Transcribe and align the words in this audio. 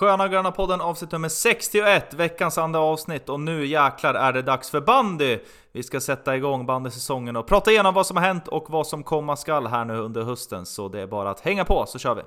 Sköna 0.00 0.28
Gröna 0.28 0.50
podden 0.50 0.80
avsnitt 0.80 1.12
nummer 1.12 1.28
61, 1.28 2.14
veckans 2.14 2.58
andra 2.58 2.80
avsnitt 2.80 3.28
och 3.28 3.40
nu 3.40 3.66
jäklar 3.66 4.14
är 4.14 4.32
det 4.32 4.42
dags 4.42 4.70
för 4.70 4.80
bandy! 4.80 5.38
Vi 5.72 5.82
ska 5.82 6.00
sätta 6.00 6.36
igång 6.36 6.66
bandysäsongen 6.66 7.36
och 7.36 7.46
prata 7.46 7.70
igenom 7.70 7.94
vad 7.94 8.06
som 8.06 8.16
har 8.16 8.24
hänt 8.24 8.48
och 8.48 8.70
vad 8.70 8.86
som 8.86 9.02
komma 9.02 9.36
skall 9.36 9.66
här 9.66 9.84
nu 9.84 9.96
under 9.98 10.22
hösten, 10.22 10.66
så 10.66 10.88
det 10.88 11.00
är 11.00 11.06
bara 11.06 11.30
att 11.30 11.40
hänga 11.40 11.64
på 11.64 11.86
så 11.86 11.98
kör 11.98 12.14
vi! 12.14 12.22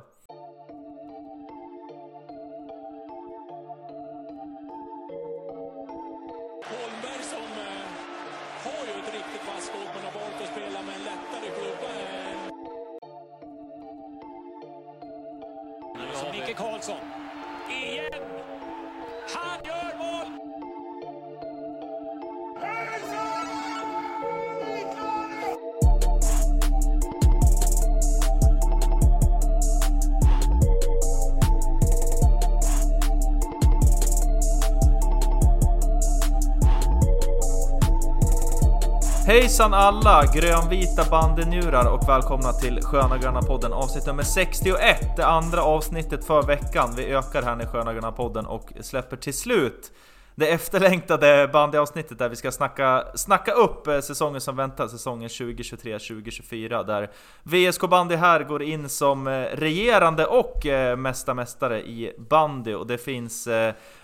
Hejsan 39.63 39.79
alla 39.79 40.25
grönvita 40.33 41.05
bandenjurar 41.11 41.93
och 41.93 42.09
välkomna 42.09 42.53
till 42.53 42.81
Sköna 42.81 43.17
Gröna 43.17 43.41
podden 43.41 43.73
avsnitt 43.73 44.05
nummer 44.05 44.23
61, 44.23 44.77
det 45.17 45.25
andra 45.25 45.63
avsnittet 45.63 46.25
för 46.25 46.43
veckan. 46.43 46.93
Vi 46.97 47.05
ökar 47.05 47.41
här 47.43 47.63
i 47.63 47.65
Sköna 47.65 47.93
Gröna 47.93 48.11
podden 48.11 48.45
och 48.45 48.73
släpper 48.81 49.17
till 49.17 49.33
slut 49.33 49.91
det 50.35 50.47
efterlängtade 50.47 51.49
bandyavsnittet 51.53 52.19
där 52.19 52.29
vi 52.29 52.35
ska 52.35 52.51
snacka, 52.51 53.03
snacka 53.15 53.51
upp 53.51 53.87
eh, 53.87 53.99
säsongen 53.99 54.41
som 54.41 54.55
väntar, 54.55 54.87
säsongen 54.87 55.29
2023-2024 55.29 56.83
där 56.83 57.09
VSK 57.43 57.81
Bandy 57.81 58.15
här 58.15 58.43
går 58.43 58.63
in 58.63 58.89
som 58.89 59.27
eh, 59.27 59.45
regerande 59.53 60.25
och 60.25 60.65
eh, 60.65 60.97
mesta 60.97 61.33
mästare 61.33 61.81
i 61.81 62.15
bandy 62.17 62.73
och 62.73 62.87
det 62.87 62.97
finns, 62.97 63.47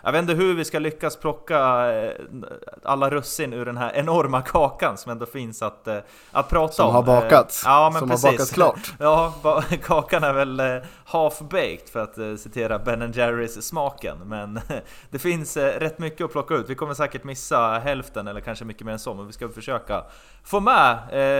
jag 0.03 0.11
vet 0.11 0.21
inte 0.21 0.33
hur 0.33 0.55
vi 0.55 0.65
ska 0.65 0.79
lyckas 0.79 1.15
plocka 1.17 1.59
alla 2.83 3.09
russin 3.09 3.53
ur 3.53 3.65
den 3.65 3.77
här 3.77 3.91
enorma 3.95 4.41
kakan 4.41 4.97
som 4.97 5.11
ändå 5.11 5.25
finns 5.25 5.61
att, 5.61 5.87
att 6.31 6.49
prata 6.49 6.73
som 6.73 6.85
om. 6.85 6.91
Som 6.91 6.95
har 6.95 7.21
bakats, 7.21 7.63
ja, 7.65 7.89
men 7.93 7.99
som 7.99 8.09
precis. 8.09 8.25
har 8.25 8.31
bakats 8.31 8.51
klart. 8.51 8.93
Ja, 8.99 9.33
kakan 9.83 10.23
är 10.23 10.33
väl 10.33 10.61
half-baked 11.05 11.89
för 11.91 11.99
att 11.99 12.39
citera 12.39 12.79
Ben 12.79 13.11
Jerrys 13.11 13.67
smaken, 13.67 14.17
men 14.25 14.59
det 15.09 15.19
finns 15.19 15.57
rätt 15.57 15.99
mycket 15.99 16.18
att 16.25 16.31
plocka 16.31 16.53
ut. 16.53 16.69
Vi 16.69 16.75
kommer 16.75 16.93
säkert 16.93 17.23
missa 17.23 17.81
hälften 17.83 18.27
eller 18.27 18.41
kanske 18.41 18.65
mycket 18.65 18.85
mer 18.85 18.93
än 18.93 18.99
så, 18.99 19.13
men 19.13 19.27
vi 19.27 19.33
ska 19.33 19.49
försöka 19.49 20.03
få 20.43 20.59
med 20.59 20.97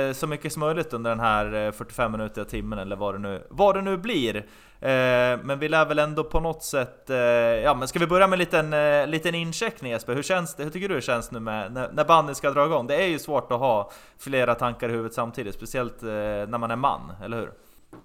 eh, 0.08 0.14
så 0.14 0.28
mycket 0.28 0.54
som 0.54 0.60
möjligt 0.60 0.94
under 0.94 1.10
den 1.10 1.20
här 1.20 1.72
45 1.72 2.12
minuter 2.12 2.44
timmen 2.44 2.80
eller 2.80 2.96
vad 2.96 3.16
det 3.16 3.20
nu, 3.20 3.48
vad 3.50 3.76
det 3.76 3.82
nu 3.82 3.98
blir. 3.98 4.46
Eh, 4.82 5.40
men 5.44 5.60
vi 5.60 5.70
lär 5.70 5.86
väl 5.86 6.00
ändå 6.00 6.24
på 6.24 6.40
något 6.40 6.64
sätt... 6.64 7.10
Eh, 7.10 7.18
ja, 7.18 7.74
men 7.74 7.88
ska 7.88 8.00
vi 8.00 8.08
börja 8.08 8.28
med 8.28 8.34
en 8.34 8.40
liten, 8.40 8.74
eh, 8.74 9.08
liten 9.08 9.36
incheckning 9.36 9.92
Jesper? 9.92 10.16
Hur, 10.16 10.24
känns 10.24 10.56
det, 10.56 10.64
hur 10.64 10.72
tycker 10.72 10.90
du 10.90 10.96
det 10.96 11.02
känns 11.02 11.32
nu 11.32 11.40
med, 11.40 11.72
när, 11.72 11.92
när 11.92 12.06
banden 12.06 12.36
ska 12.36 12.52
dra 12.52 12.66
igång? 12.66 12.88
Det 12.88 12.96
är 12.96 13.08
ju 13.08 13.20
svårt 13.20 13.52
att 13.52 13.60
ha 13.60 13.92
flera 14.18 14.56
tankar 14.56 14.90
i 14.90 14.92
huvudet 14.92 15.14
samtidigt, 15.14 15.56
speciellt 15.56 16.04
eh, 16.04 16.10
när 16.10 16.58
man 16.58 16.72
är 16.72 16.76
man, 16.76 17.12
eller 17.24 17.38
hur? 17.38 17.52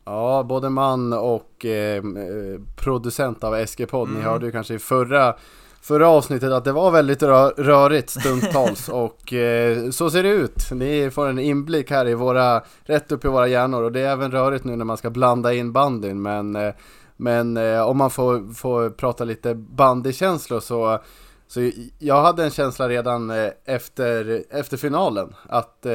Ja, 0.04 0.42
både 0.48 0.70
man 0.70 1.12
och 1.12 1.64
eh, 1.64 2.02
producent 2.76 3.44
av 3.44 3.66
SG-podd. 3.66 4.08
Mm. 4.08 4.20
Ni 4.20 4.24
hörde 4.24 4.46
ju 4.46 4.52
kanske 4.52 4.74
i 4.74 4.78
förra, 4.78 5.34
förra 5.84 6.08
avsnittet 6.08 6.52
att 6.52 6.64
det 6.64 6.72
var 6.72 6.90
väldigt 6.90 7.22
rö 7.22 7.50
rörigt 7.50 8.10
stundtals 8.10 8.88
och 8.92 9.32
eh, 9.32 9.90
så 9.90 10.10
ser 10.10 10.22
det 10.22 10.28
ut. 10.28 10.70
Ni 10.70 11.10
får 11.10 11.28
en 11.28 11.38
inblick 11.38 11.90
här 11.90 12.08
i 12.08 12.14
våra, 12.14 12.62
rätt 12.82 13.12
upp 13.12 13.24
i 13.24 13.28
våra 13.28 13.48
hjärnor 13.48 13.82
och 13.82 13.92
det 13.92 14.00
är 14.00 14.12
även 14.12 14.30
rörigt 14.30 14.64
nu 14.64 14.76
när 14.76 14.84
man 14.84 14.96
ska 14.96 15.10
blanda 15.10 15.54
in 15.54 15.72
bandyn 15.72 16.22
men, 16.22 16.56
eh, 16.56 16.74
men 17.16 17.56
eh, 17.56 17.80
om 17.80 17.98
man 17.98 18.10
får, 18.10 18.54
får 18.54 18.90
prata 18.90 19.24
lite 19.24 19.54
bandykänslor 19.54 20.60
så 20.60 20.98
så 21.46 21.70
jag 21.98 22.22
hade 22.22 22.44
en 22.44 22.50
känsla 22.50 22.88
redan 22.88 23.30
efter, 23.64 24.44
efter 24.50 24.76
finalen 24.76 25.34
att 25.48 25.86
eh, 25.86 25.92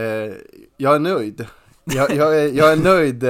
jag 0.78 0.96
är 0.96 1.00
nöjd. 1.00 1.46
Jag, 1.84 2.16
jag, 2.16 2.40
är, 2.40 2.48
jag 2.48 2.72
är 2.72 2.76
nöjd 2.76 3.24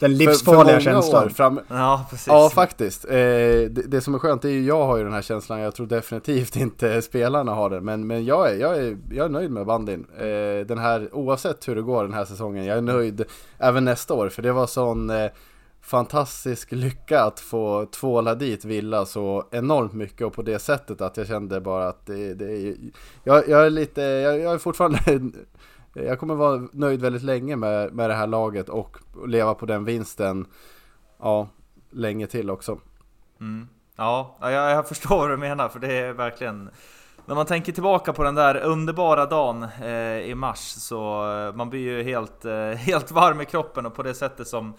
den 0.00 0.16
livsfarliga 0.16 0.80
känslan. 0.80 1.30
Fram... 1.30 1.60
Ja, 1.68 2.06
precis. 2.10 2.26
Ja, 2.26 2.50
faktiskt. 2.54 3.04
Eh, 3.04 3.10
det, 3.10 3.68
det, 3.86 4.00
som 4.00 4.14
är 4.14 4.18
skönt 4.18 4.44
är 4.44 4.48
ju 4.48 4.64
jag 4.64 4.86
har 4.86 4.96
ju 4.96 5.04
den 5.04 5.12
här 5.12 5.22
känslan. 5.22 5.60
Jag 5.60 5.74
tror 5.74 5.86
definitivt 5.86 6.56
inte 6.56 7.02
spelarna 7.02 7.54
har 7.54 7.70
den. 7.70 7.84
Men, 7.84 8.06
men 8.06 8.24
jag, 8.24 8.50
är, 8.50 8.54
jag, 8.54 8.78
är, 8.78 8.98
jag 9.10 9.24
är 9.24 9.28
nöjd 9.28 9.50
med 9.50 9.66
bandin. 9.66 10.06
Eh, 10.18 10.66
den 10.66 10.78
här, 10.78 11.14
oavsett 11.14 11.68
hur 11.68 11.74
det 11.76 11.82
går 11.82 12.02
den 12.02 12.14
här 12.14 12.24
säsongen. 12.24 12.64
Jag 12.64 12.78
är 12.78 12.82
nöjd 12.82 13.24
även 13.58 13.84
nästa 13.84 14.14
år. 14.14 14.28
För 14.28 14.42
det 14.42 14.52
var 14.52 14.66
sån 14.66 15.10
eh, 15.10 15.30
fantastisk 15.80 16.72
lycka 16.72 17.22
att 17.22 17.40
få 17.40 17.86
tvåla 17.86 18.34
dit 18.34 18.64
Villa 18.64 19.06
så 19.06 19.44
enormt 19.50 19.92
mycket. 19.92 20.26
Och 20.26 20.32
på 20.32 20.42
det 20.42 20.58
sättet 20.58 21.00
att 21.00 21.16
jag 21.16 21.26
kände 21.26 21.60
bara 21.60 21.88
att 21.88 22.06
det, 22.06 22.34
det 22.34 22.52
är... 22.52 22.74
Jag, 23.24 23.48
jag 23.48 23.66
är 23.66 23.70
lite, 23.70 24.02
jag, 24.02 24.40
jag 24.40 24.54
är 24.54 24.58
fortfarande 24.58 24.98
jag 26.04 26.18
kommer 26.18 26.34
vara 26.34 26.68
nöjd 26.72 27.00
väldigt 27.00 27.22
länge 27.22 27.56
med, 27.56 27.92
med 27.92 28.10
det 28.10 28.14
här 28.14 28.26
laget 28.26 28.68
och 28.68 28.98
leva 29.26 29.54
på 29.54 29.66
den 29.66 29.84
vinsten 29.84 30.46
ja, 31.18 31.48
länge 31.90 32.26
till 32.26 32.50
också. 32.50 32.78
Mm. 33.40 33.68
Ja, 33.96 34.36
jag, 34.40 34.52
jag 34.52 34.88
förstår 34.88 35.16
vad 35.16 35.30
du 35.30 35.36
menar 35.36 35.68
för 35.68 35.78
det 35.78 35.92
är 35.92 36.12
verkligen 36.12 36.70
när 37.26 37.34
man 37.34 37.46
tänker 37.46 37.72
tillbaka 37.72 38.12
på 38.12 38.22
den 38.22 38.34
där 38.34 38.56
underbara 38.56 39.26
dagen 39.26 39.66
eh, 39.82 40.18
i 40.18 40.34
mars 40.34 40.58
så 40.58 41.32
eh, 41.32 41.54
man 41.54 41.70
blir 41.70 41.80
ju 41.80 42.02
helt, 42.02 42.44
eh, 42.44 42.70
helt 42.70 43.10
varm 43.10 43.40
i 43.40 43.44
kroppen 43.44 43.86
och 43.86 43.94
på 43.94 44.02
det 44.02 44.14
sättet 44.14 44.48
som 44.48 44.74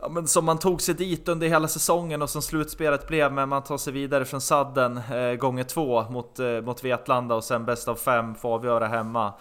ja, 0.00 0.08
men 0.08 0.26
som 0.26 0.44
man 0.44 0.58
tog 0.58 0.82
sig 0.82 0.94
dit 0.94 1.28
under 1.28 1.48
hela 1.48 1.68
säsongen 1.68 2.22
och 2.22 2.30
som 2.30 2.42
slutspelet 2.42 3.08
blev 3.08 3.32
men 3.32 3.48
man 3.48 3.62
tar 3.62 3.78
sig 3.78 3.92
vidare 3.92 4.24
från 4.24 4.40
sadden 4.40 4.96
eh, 4.96 5.34
gånger 5.34 5.64
två 5.64 6.10
mot, 6.10 6.38
eh, 6.38 6.60
mot 6.60 6.84
Vetlanda 6.84 7.34
och 7.34 7.44
sen 7.44 7.64
bäst 7.64 7.88
av 7.88 7.94
fem 7.94 8.34
får 8.34 8.54
avgöra 8.54 8.86
hemma 8.86 9.32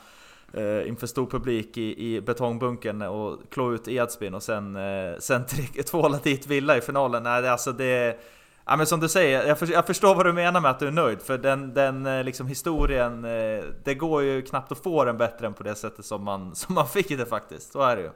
eh, 0.54 0.88
inför 0.88 1.08
stor 1.08 1.26
publik 1.26 1.78
i, 1.78 2.16
i 2.16 2.22
betongbunkern 2.22 3.02
och 3.02 3.40
klå 3.50 3.74
ut 3.74 3.88
Edsbyn 3.88 4.34
och 4.34 4.44
sen, 4.44 4.76
eh, 4.76 5.20
sen 5.20 5.44
tvåla 5.86 6.20
dit 6.24 6.48
Villa 6.48 6.78
i 6.78 6.82
finalen. 6.82 7.24
Nej, 7.24 7.48
alltså 7.48 7.72
det... 7.72 8.20
Ja 8.66 8.78
men 8.78 8.88
som 8.88 9.00
du 9.00 9.10
säger, 9.10 9.48
jag, 9.48 9.60
för, 9.60 9.72
jag, 9.72 9.88
förstår 9.88 10.16
vad 10.16 10.26
du 10.26 10.34
menar 10.34 10.62
med 10.62 10.72
att 10.72 10.80
du 10.80 10.88
är 10.88 10.92
nöjd, 10.92 11.22
för 11.22 11.38
den, 11.38 11.74
den 11.74 12.06
eh, 12.06 12.24
liksom 12.24 12.48
historien, 12.48 13.26
eh, 13.26 13.64
det 13.84 13.96
går 13.96 14.24
ju 14.24 14.42
knappt 14.42 14.72
att 14.72 14.84
få 14.84 15.06
den 15.06 15.18
bättre 15.18 15.48
än 15.48 15.54
på 15.54 15.64
det 15.64 15.76
sättet 15.76 16.06
som 16.06 16.24
man, 16.24 16.56
som 16.56 16.76
man 16.76 16.88
fick 16.88 17.10
det 17.10 17.26
faktiskt, 17.26 17.72
så 17.72 17.82
är 17.82 17.96
det 17.96 18.02
ju. 18.02 18.10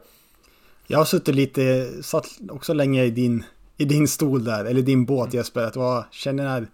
Jag 0.88 0.98
har 0.98 1.06
suttit 1.06 1.36
lite, 1.36 1.94
satt 2.04 2.28
också 2.50 2.74
länge 2.74 3.04
i 3.04 3.10
din, 3.10 3.44
i 3.78 3.86
din 3.86 4.08
stol 4.08 4.44
där, 4.44 4.66
eller 4.66 4.82
din 4.82 5.06
båt 5.06 5.28
mm. 5.28 5.38
Jesper, 5.38 5.64
att 5.64 5.76
jag 5.76 6.06
känner, 6.12 6.68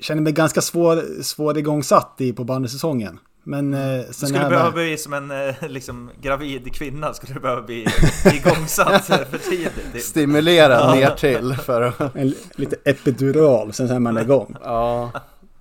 känner 0.00 0.22
mig 0.22 0.32
ganska 0.32 0.60
svår, 0.60 1.22
svår 1.22 1.58
igångsatt 1.58 2.14
i, 2.18 2.32
på 2.32 2.44
bandysäsongen. 2.44 3.18
Men 3.48 3.74
eh, 3.74 3.80
sen 3.80 4.04
du 4.06 4.26
skulle 4.26 4.48
behöva 4.48 4.64
med... 4.64 4.74
bli 4.74 4.96
som 4.96 5.12
en 5.12 5.30
eh, 5.30 5.54
liksom, 5.68 6.10
gravid 6.20 6.74
kvinna, 6.74 7.14
skulle 7.14 7.34
du 7.34 7.40
behöva 7.40 7.62
bli 7.62 7.86
igångsatt 8.34 9.06
för 9.06 9.50
tidigt. 9.50 10.04
Stimulera 10.04 10.72
ja. 10.72 10.94
ner 10.94 11.10
till 11.10 11.54
för 11.54 11.82
att... 11.82 12.00
En, 12.16 12.34
lite 12.56 12.76
epidural, 12.84 13.72
sen 13.72 13.90
är 13.90 13.98
man 13.98 14.18
igång. 14.18 14.56
Ja. 14.64 15.10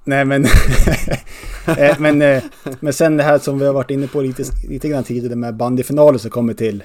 Nej 0.03 0.25
men, 0.25 0.45
eh, 1.77 1.99
men, 1.99 2.21
eh, 2.21 2.43
men 2.79 2.93
sen 2.93 3.17
det 3.17 3.23
här 3.23 3.39
som 3.39 3.59
vi 3.59 3.65
har 3.65 3.73
varit 3.73 3.91
inne 3.91 4.07
på 4.07 4.21
lite, 4.21 4.43
lite 4.69 4.89
grann 4.89 5.03
tidigare 5.03 5.35
med 5.35 5.55
bandyfinalen 5.55 6.19
som 6.19 6.31
kommer 6.31 6.53
till, 6.53 6.83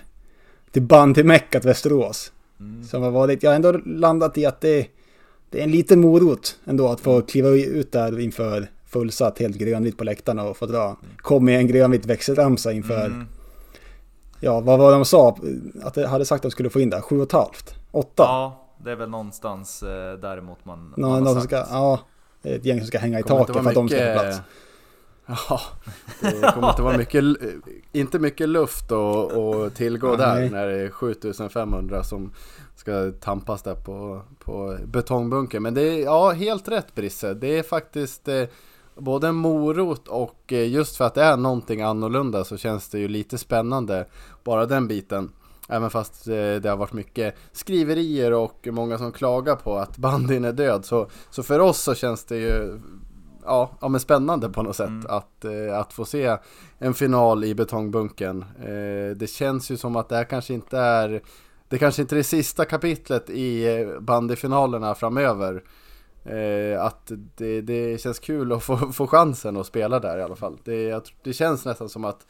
till 0.70 0.82
bandymeckat 0.82 1.64
Västerås. 1.64 2.32
Mm. 2.60 2.84
Som 2.84 3.02
har 3.02 3.10
varit, 3.10 3.42
jag 3.42 3.50
har 3.50 3.56
ändå 3.56 3.72
landat 3.72 4.38
i 4.38 4.46
att 4.46 4.60
det, 4.60 4.86
det 5.50 5.60
är 5.60 5.64
en 5.64 5.70
liten 5.70 6.00
morot 6.00 6.56
ändå 6.64 6.88
att 6.88 7.00
få 7.00 7.22
kliva 7.22 7.48
ut 7.48 7.92
där 7.92 8.20
inför 8.20 8.68
fullsatt, 8.92 9.38
helt 9.38 9.56
grönvitt 9.56 9.98
på 9.98 10.04
läktarna 10.04 10.42
och 10.42 10.56
få 10.56 10.66
dra. 10.66 10.96
Kom 11.16 11.44
med 11.44 11.58
en 11.58 11.66
grönvit 11.66 12.06
växelramsa 12.06 12.72
inför... 12.72 13.06
Mm. 13.06 13.26
Ja, 14.40 14.60
vad 14.60 14.78
var 14.78 14.90
det 14.90 14.96
de 14.96 15.04
sa? 15.04 15.36
Att 15.82 15.94
de 15.94 16.04
hade 16.04 16.24
sagt 16.24 16.38
att 16.38 16.42
de 16.42 16.50
skulle 16.50 16.70
få 16.70 16.80
in 16.80 16.90
där? 16.90 17.00
Sju 17.00 17.16
och 17.16 17.22
ett 17.22 17.32
halvt? 17.32 17.74
Åtta? 17.90 18.22
Ja, 18.22 18.66
det 18.84 18.90
är 18.90 18.96
väl 18.96 19.10
någonstans 19.10 19.82
eh, 19.82 20.18
däremot 20.18 20.64
man, 20.64 20.94
Nå, 20.96 21.08
man 21.08 21.26
har 21.26 21.34
sagt. 21.34 21.44
Ska, 21.44 21.56
ja, 21.56 22.00
ett 22.42 22.64
gäng 22.64 22.78
som 22.78 22.86
ska 22.86 22.98
hänga 22.98 23.20
i 23.20 23.22
taket 23.22 23.56
för 23.56 23.60
att 23.60 23.64
mycket... 23.64 23.74
de 23.74 23.88
ska 23.88 23.98
få 23.98 24.20
plats. 24.20 24.40
Ja, 25.48 25.60
det 26.20 26.52
kommer 26.54 26.70
inte 26.70 26.82
vara 26.82 26.98
mycket, 26.98 27.24
inte 27.92 28.18
mycket 28.18 28.48
luft 28.48 28.92
att, 28.92 29.74
tillgå 29.74 30.16
där 30.16 30.50
när 30.50 30.66
det 30.66 30.80
är 30.80 30.90
7500 30.90 32.04
som 32.04 32.32
ska 32.76 33.12
tampas 33.20 33.62
där 33.62 33.74
på, 33.74 34.22
på 34.38 34.78
betongbunken. 34.84 35.62
Men 35.62 35.74
det 35.74 35.82
är 35.82 36.02
ja, 36.02 36.30
helt 36.30 36.68
rätt 36.68 36.94
Brisse. 36.94 37.34
Det 37.34 37.58
är 37.58 37.62
faktiskt 37.62 38.28
eh, 38.28 38.44
både 38.96 39.28
en 39.28 39.34
morot 39.34 40.08
och 40.08 40.52
eh, 40.52 40.68
just 40.68 40.96
för 40.96 41.04
att 41.04 41.14
det 41.14 41.22
är 41.22 41.36
någonting 41.36 41.82
annorlunda 41.82 42.44
så 42.44 42.56
känns 42.56 42.88
det 42.88 42.98
ju 42.98 43.08
lite 43.08 43.38
spännande. 43.38 44.06
Bara 44.44 44.66
den 44.66 44.88
biten. 44.88 45.32
Även 45.68 45.90
fast 45.90 46.28
eh, 46.28 46.32
det 46.34 46.66
har 46.66 46.76
varit 46.76 46.92
mycket 46.92 47.36
skriverier 47.52 48.32
och 48.32 48.68
många 48.70 48.98
som 48.98 49.12
klagar 49.12 49.56
på 49.56 49.78
att 49.78 49.96
bandyn 49.96 50.44
är 50.44 50.52
död. 50.52 50.84
Så, 50.84 51.06
så 51.30 51.42
för 51.42 51.58
oss 51.60 51.78
så 51.78 51.94
känns 51.94 52.24
det 52.24 52.36
ju 52.36 52.80
ja, 53.44 53.70
ja 53.80 53.88
men 53.88 54.00
spännande 54.00 54.48
på 54.48 54.62
något 54.62 54.76
sätt 54.76 54.88
mm. 54.88 55.06
att, 55.08 55.44
eh, 55.44 55.78
att 55.78 55.92
få 55.92 56.04
se 56.04 56.36
en 56.78 56.94
final 56.94 57.44
i 57.44 57.54
betongbunken. 57.54 58.44
Eh, 58.58 59.16
det 59.16 59.30
känns 59.30 59.70
ju 59.70 59.76
som 59.76 59.96
att 59.96 60.08
det 60.08 60.16
här 60.16 60.24
kanske 60.24 60.54
inte 60.54 60.78
är 60.78 61.22
det 61.68 61.78
kanske 61.78 62.02
inte 62.02 62.14
är 62.14 62.16
det 62.16 62.24
sista 62.24 62.64
kapitlet 62.64 63.30
i 63.30 63.78
eh, 63.80 64.00
bandyfinalerna 64.00 64.94
framöver. 64.94 65.62
Eh, 66.24 66.84
att 66.84 67.12
det, 67.36 67.60
det 67.60 68.00
känns 68.00 68.18
kul 68.18 68.52
att 68.52 68.62
få, 68.62 68.76
få 68.76 69.06
chansen 69.06 69.56
att 69.56 69.66
spela 69.66 70.00
där 70.00 70.18
i 70.18 70.22
alla 70.22 70.36
fall. 70.36 70.58
Det, 70.64 71.14
det 71.22 71.32
känns 71.32 71.64
nästan 71.64 71.88
som 71.88 72.04
att 72.04 72.26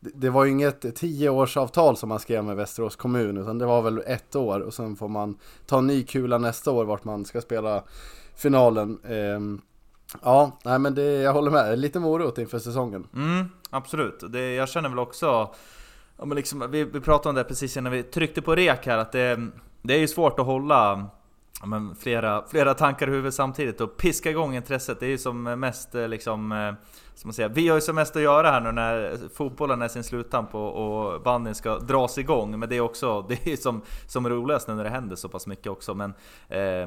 det, 0.00 0.10
det 0.14 0.30
var 0.30 0.44
ju 0.44 0.50
inget 0.50 0.96
tioårsavtal 0.96 1.96
som 1.96 2.08
man 2.08 2.20
skrev 2.20 2.44
med 2.44 2.56
Västerås 2.56 2.96
kommun 2.96 3.36
utan 3.36 3.58
det 3.58 3.66
var 3.66 3.82
väl 3.82 4.02
ett 4.06 4.36
år 4.36 4.60
och 4.60 4.74
sen 4.74 4.96
får 4.96 5.08
man 5.08 5.38
ta 5.66 5.78
en 5.78 5.86
ny 5.86 6.04
kula 6.04 6.38
nästa 6.38 6.70
år 6.70 6.84
vart 6.84 7.04
man 7.04 7.24
ska 7.24 7.40
spela 7.40 7.82
finalen. 8.36 8.98
Eh, 9.04 9.40
ja, 10.22 10.58
nej 10.64 10.78
men 10.78 10.94
det, 10.94 11.02
jag 11.02 11.32
håller 11.32 11.50
med. 11.50 11.78
Lite 11.78 12.00
morot 12.00 12.38
inför 12.38 12.58
säsongen. 12.58 13.06
Mm, 13.14 13.44
absolut. 13.70 14.24
Det, 14.28 14.54
jag 14.54 14.68
känner 14.68 14.88
väl 14.88 14.98
också 14.98 15.54
Ja, 16.22 16.26
men 16.26 16.36
liksom, 16.36 16.70
vi, 16.70 16.84
vi 16.84 17.00
pratade 17.00 17.28
om 17.28 17.34
det 17.34 17.44
precis 17.44 17.76
innan 17.76 17.92
vi 17.92 18.02
tryckte 18.02 18.42
på 18.42 18.54
rek 18.54 18.86
här, 18.86 18.98
att 18.98 19.12
det, 19.12 19.48
det 19.82 19.94
är 19.94 19.98
ju 19.98 20.08
svårt 20.08 20.38
att 20.38 20.46
hålla 20.46 21.06
ja, 21.62 21.66
men 21.66 21.94
flera, 21.94 22.44
flera 22.48 22.74
tankar 22.74 23.08
i 23.08 23.10
huvudet 23.10 23.34
samtidigt 23.34 23.80
och 23.80 23.96
piska 23.96 24.30
igång 24.30 24.56
intresset. 24.56 25.00
Det 25.00 25.06
är 25.06 25.10
ju 25.10 25.18
som 25.18 25.42
mest 25.42 25.94
eh, 25.94 26.08
liksom 26.08 26.52
eh, 26.52 26.74
som 27.14 27.28
man 27.28 27.34
säger, 27.34 27.48
vi 27.48 27.68
har 27.68 27.76
ju 27.76 27.80
som 27.80 27.94
mest 27.94 28.16
att 28.16 28.22
göra 28.22 28.50
här 28.50 28.60
nu 28.60 28.72
när 28.72 29.18
fotbollen 29.34 29.82
är 29.82 29.88
sin 29.88 30.04
sluttamp 30.04 30.54
och, 30.54 31.12
och 31.14 31.22
bandyn 31.22 31.54
ska 31.54 31.78
dras 31.78 32.18
igång. 32.18 32.58
Men 32.58 32.68
det 32.68 32.76
är 32.76 32.80
också, 32.80 33.22
det 33.28 33.46
är 33.46 33.56
som, 33.56 33.82
som 34.06 34.28
roligast 34.28 34.68
nu 34.68 34.74
när 34.74 34.84
det 34.84 34.90
händer 34.90 35.16
så 35.16 35.28
pass 35.28 35.46
mycket 35.46 35.66
också. 35.66 35.94
Men, 35.94 36.10
eh, 36.48 36.86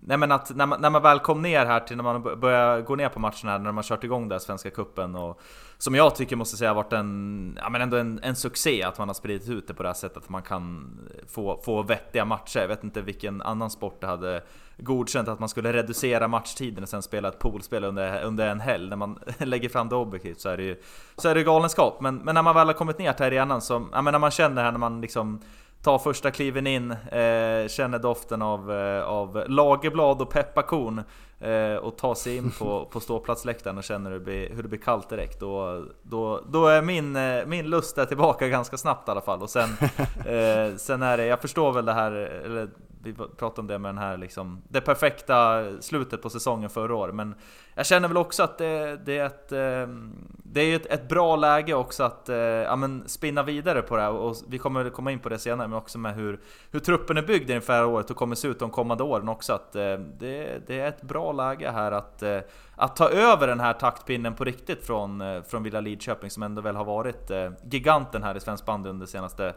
nej 0.00 0.18
men 0.18 0.32
att 0.32 0.56
när 0.56 0.66
man, 0.66 0.80
när 0.80 0.90
man 0.90 1.02
väl 1.02 1.18
kom 1.18 1.42
ner 1.42 1.66
här 1.66 1.80
till 1.80 1.96
när 1.96 2.04
man 2.04 2.40
börjar 2.40 2.80
gå 2.80 2.96
ner 2.96 3.08
på 3.08 3.20
matcherna, 3.20 3.58
när 3.58 3.58
man 3.58 3.76
har 3.76 3.82
kört 3.82 4.04
igång 4.04 4.28
där 4.28 4.38
Svenska 4.38 4.70
Kuppen 4.70 5.14
och 5.14 5.40
som 5.78 5.94
jag 5.94 6.14
tycker 6.14 6.36
måste 6.36 6.56
säga 6.56 6.70
har 6.70 6.74
varit 6.74 6.92
en, 6.92 7.58
ja 7.62 7.68
men 7.68 7.80
ändå 7.80 7.96
en, 7.96 8.20
en 8.22 8.36
succé 8.36 8.82
att 8.82 8.98
man 8.98 9.08
har 9.08 9.14
spridit 9.14 9.48
ut 9.48 9.68
det 9.68 9.74
på 9.74 9.82
det 9.82 9.88
här 9.88 9.94
sättet 9.94 10.16
att 10.16 10.28
man 10.28 10.42
kan 10.42 10.98
få, 11.28 11.60
få 11.64 11.82
vettiga 11.82 12.24
matcher. 12.24 12.60
Jag 12.60 12.68
vet 12.68 12.84
inte 12.84 13.02
vilken 13.02 13.42
annan 13.42 13.70
sport 13.70 14.00
det 14.00 14.06
hade 14.06 14.42
godkänt 14.78 15.28
att 15.28 15.38
man 15.38 15.48
skulle 15.48 15.72
reducera 15.72 16.28
matchtiden 16.28 16.82
och 16.82 16.88
sen 16.88 17.02
spela 17.02 17.28
ett 17.28 17.38
poolspel 17.38 17.84
under, 17.84 18.22
under 18.22 18.48
en 18.48 18.60
helg. 18.60 18.88
När 18.88 18.96
man 18.96 19.18
lägger 19.38 19.68
fram 19.68 19.88
det 19.88 19.96
objektivt 19.96 20.40
så 20.40 20.48
är 20.48 20.56
det 20.56 20.62
ju 20.62 20.82
så 21.16 21.28
är 21.28 21.34
det 21.34 21.42
galenskap. 21.42 22.00
Men, 22.00 22.16
men 22.16 22.34
när 22.34 22.42
man 22.42 22.54
väl 22.54 22.66
har 22.66 22.74
kommit 22.74 22.98
ner 22.98 23.12
till 23.12 23.24
arenan 23.26 23.60
så, 23.60 23.88
ja 23.92 24.02
men 24.02 24.12
när 24.12 24.18
man 24.18 24.30
känner 24.30 24.64
här 24.64 24.72
när 24.72 24.78
man 24.78 25.00
liksom 25.00 25.40
tar 25.82 25.98
första 25.98 26.30
kliven 26.30 26.66
in, 26.66 26.90
eh, 26.90 27.68
känner 27.68 27.98
doften 27.98 28.42
av, 28.42 28.72
eh, 28.72 29.04
av 29.04 29.44
lagerblad 29.48 30.22
och 30.22 30.30
pepparkorn 30.30 31.02
eh, 31.40 31.74
och 31.74 31.96
tar 31.96 32.14
sig 32.14 32.36
in 32.36 32.50
på, 32.50 32.84
på 32.92 33.00
ståplatsläktaren 33.00 33.78
och 33.78 33.84
känner 33.84 34.10
hur 34.10 34.18
det 34.18 34.24
blir, 34.24 34.50
hur 34.54 34.62
det 34.62 34.68
blir 34.68 34.78
kallt 34.78 35.08
direkt. 35.08 35.40
Då, 35.40 35.84
då, 36.02 36.40
då 36.48 36.66
är 36.66 36.82
min, 36.82 37.16
eh, 37.16 37.46
min 37.46 37.70
lust 37.70 37.96
där 37.96 38.04
tillbaka 38.04 38.48
ganska 38.48 38.76
snabbt 38.76 39.08
i 39.08 39.10
alla 39.10 39.20
fall. 39.20 39.42
Och 39.42 39.50
sen, 39.50 39.68
eh, 40.26 40.76
sen 40.76 41.02
är 41.02 41.16
det, 41.16 41.26
jag 41.26 41.40
förstår 41.40 41.72
väl 41.72 41.84
det 41.84 41.92
här, 41.92 42.12
eller 42.12 42.68
vi 43.02 43.12
pratade 43.12 43.60
om 43.60 43.66
det 43.66 43.78
med 43.78 43.88
den 43.88 43.98
här 43.98 44.16
liksom, 44.16 44.62
det 44.68 44.80
perfekta 44.80 45.64
slutet 45.80 46.22
på 46.22 46.30
säsongen 46.30 46.70
förra 46.70 46.94
året. 46.94 47.14
Men 47.14 47.34
jag 47.74 47.86
känner 47.86 48.08
väl 48.08 48.16
också 48.16 48.42
att 48.42 48.58
det, 48.58 49.00
det 49.04 49.18
är 49.18 49.26
ett, 49.26 49.52
ehm, 49.52 50.14
det 50.44 50.60
är 50.60 50.76
ett, 50.76 50.86
ett 50.86 51.08
bra 51.08 51.36
läge 51.36 51.74
också 51.74 52.02
att 52.02 52.28
eh, 52.28 52.36
ja, 52.36 52.76
men 52.76 53.08
spinna 53.08 53.42
vidare 53.42 53.82
på 53.82 53.96
det 53.96 54.02
här. 54.02 54.10
Och 54.10 54.36
vi 54.48 54.58
kommer 54.58 54.90
komma 54.90 55.12
in 55.12 55.18
på 55.18 55.28
det 55.28 55.38
senare, 55.38 55.68
men 55.68 55.78
också 55.78 55.98
med 55.98 56.14
hur, 56.14 56.40
hur 56.70 56.80
truppen 56.80 57.16
är 57.16 57.22
byggd 57.22 57.50
inför 57.50 57.72
det 57.72 57.78
här 57.78 57.86
året 57.86 58.10
och 58.10 58.16
kommer 58.16 58.34
se 58.34 58.48
ut 58.48 58.58
de 58.58 58.70
kommande 58.70 59.04
åren 59.04 59.28
också. 59.28 59.52
Att 59.52 59.76
eh, 59.76 59.94
det, 60.18 60.66
det 60.66 60.80
är 60.80 60.88
ett 60.88 61.02
bra 61.02 61.32
läge 61.32 61.70
här 61.70 61.92
att, 61.92 62.22
eh, 62.22 62.38
att 62.76 62.96
ta 62.96 63.08
över 63.08 63.46
den 63.46 63.60
här 63.60 63.72
taktpinnen 63.72 64.34
på 64.34 64.44
riktigt 64.44 64.86
från, 64.86 65.42
från 65.48 65.62
Villa 65.62 65.80
Lidköping 65.80 66.30
som 66.30 66.42
ändå 66.42 66.62
väl 66.62 66.76
har 66.76 66.84
varit 66.84 67.30
giganten 67.70 68.22
här 68.22 68.36
i 68.36 68.40
svensk 68.40 68.64
bandy 68.64 68.90
under 68.90 69.06
senaste 69.06 69.54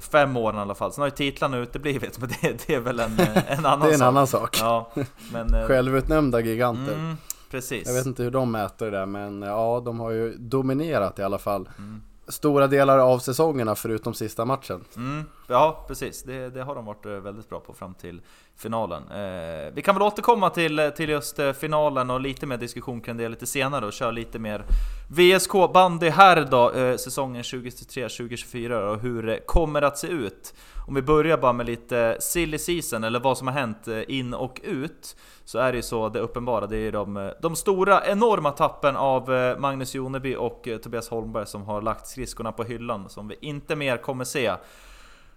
fem 0.00 0.36
åren 0.36 0.58
i 0.58 0.60
alla 0.60 0.74
fall. 0.74 0.92
Sen 0.92 1.02
har 1.02 1.06
ju 1.06 1.16
titlarna 1.16 1.56
uteblivit, 1.56 2.20
men 2.20 2.28
det, 2.28 2.66
det 2.66 2.74
är 2.74 2.80
väl 2.80 3.00
en, 3.00 3.20
en 3.48 3.66
annan 3.66 3.80
sak. 3.80 3.82
det 3.82 3.88
är 3.88 3.92
en 3.92 3.98
sak. 3.98 4.08
annan 4.08 4.26
sak. 4.26 4.56
Ja, 4.60 4.90
men, 5.32 5.54
eh, 5.54 5.66
Självutnämnda 5.66 6.40
giganter. 6.40 6.94
Mm, 6.94 7.16
precis. 7.50 7.86
Jag 7.86 7.94
vet 7.94 8.06
inte 8.06 8.22
hur 8.22 8.30
de 8.30 8.50
mäter 8.50 8.90
det, 8.90 9.06
men 9.06 9.42
ja, 9.42 9.82
de 9.84 10.00
har 10.00 10.10
ju 10.10 10.36
dominerat 10.36 11.18
i 11.18 11.22
alla 11.22 11.38
fall. 11.38 11.68
Mm 11.78 12.02
stora 12.28 12.66
delar 12.66 12.98
av 12.98 13.18
säsongerna 13.18 13.74
förutom 13.74 14.14
sista 14.14 14.44
matchen. 14.44 14.84
Mm, 14.96 15.24
ja, 15.46 15.84
precis. 15.88 16.22
Det, 16.22 16.50
det, 16.50 16.62
har 16.62 16.74
de 16.74 16.84
varit 16.84 17.06
eh, 17.06 17.12
väldigt 17.12 17.48
bra 17.48 17.60
på 17.60 17.72
fram 17.74 17.94
till 17.94 18.20
finalen. 18.56 19.02
Eh, 19.10 19.72
vi 19.74 19.82
kan 19.82 19.94
väl 19.94 20.02
återkomma 20.02 20.50
till, 20.50 20.78
eh, 20.78 20.88
till 20.88 21.08
just 21.10 21.38
eh, 21.38 21.52
finalen 21.52 22.10
och 22.10 22.20
lite 22.20 22.46
mer 22.46 22.56
diskussion 22.56 23.00
kring 23.00 23.16
det 23.16 23.28
lite 23.28 23.46
senare 23.46 23.86
och 23.86 23.92
köra 23.92 24.10
lite 24.10 24.38
mer 24.38 24.64
VSK 25.08 25.52
bandy 25.74 26.08
här 26.08 26.48
då, 26.50 26.70
eh, 26.70 26.96
säsongen 26.96 27.42
2023-2024 27.42 28.72
och 28.72 29.00
hur 29.00 29.22
det 29.22 29.40
kommer 29.46 29.82
att 29.82 29.98
se 29.98 30.08
ut. 30.08 30.54
Om 30.86 30.94
vi 30.94 31.02
börjar 31.02 31.38
bara 31.38 31.52
med 31.52 31.66
lite 31.66 32.16
silly 32.20 32.58
season, 32.58 33.04
eller 33.04 33.20
vad 33.20 33.38
som 33.38 33.46
har 33.46 33.54
hänt 33.54 33.88
in 34.08 34.34
och 34.34 34.60
ut 34.64 35.16
så 35.44 35.58
är 35.58 35.72
det 35.72 35.76
ju 35.76 35.82
så, 35.82 36.08
det 36.08 36.20
uppenbara, 36.20 36.66
det 36.66 36.76
är 36.76 36.92
de, 36.92 37.32
de 37.42 37.56
stora 37.56 38.06
enorma 38.06 38.50
tappen 38.50 38.96
av 38.96 39.54
Magnus 39.58 39.94
Joneby 39.94 40.36
och 40.36 40.68
Tobias 40.82 41.08
Holmberg 41.08 41.46
som 41.46 41.62
har 41.62 41.82
lagt 41.82 42.06
skridskorna 42.06 42.52
på 42.52 42.64
hyllan, 42.64 43.08
som 43.08 43.28
vi 43.28 43.36
inte 43.40 43.76
mer 43.76 43.96
kommer 43.96 44.24
se 44.24 44.52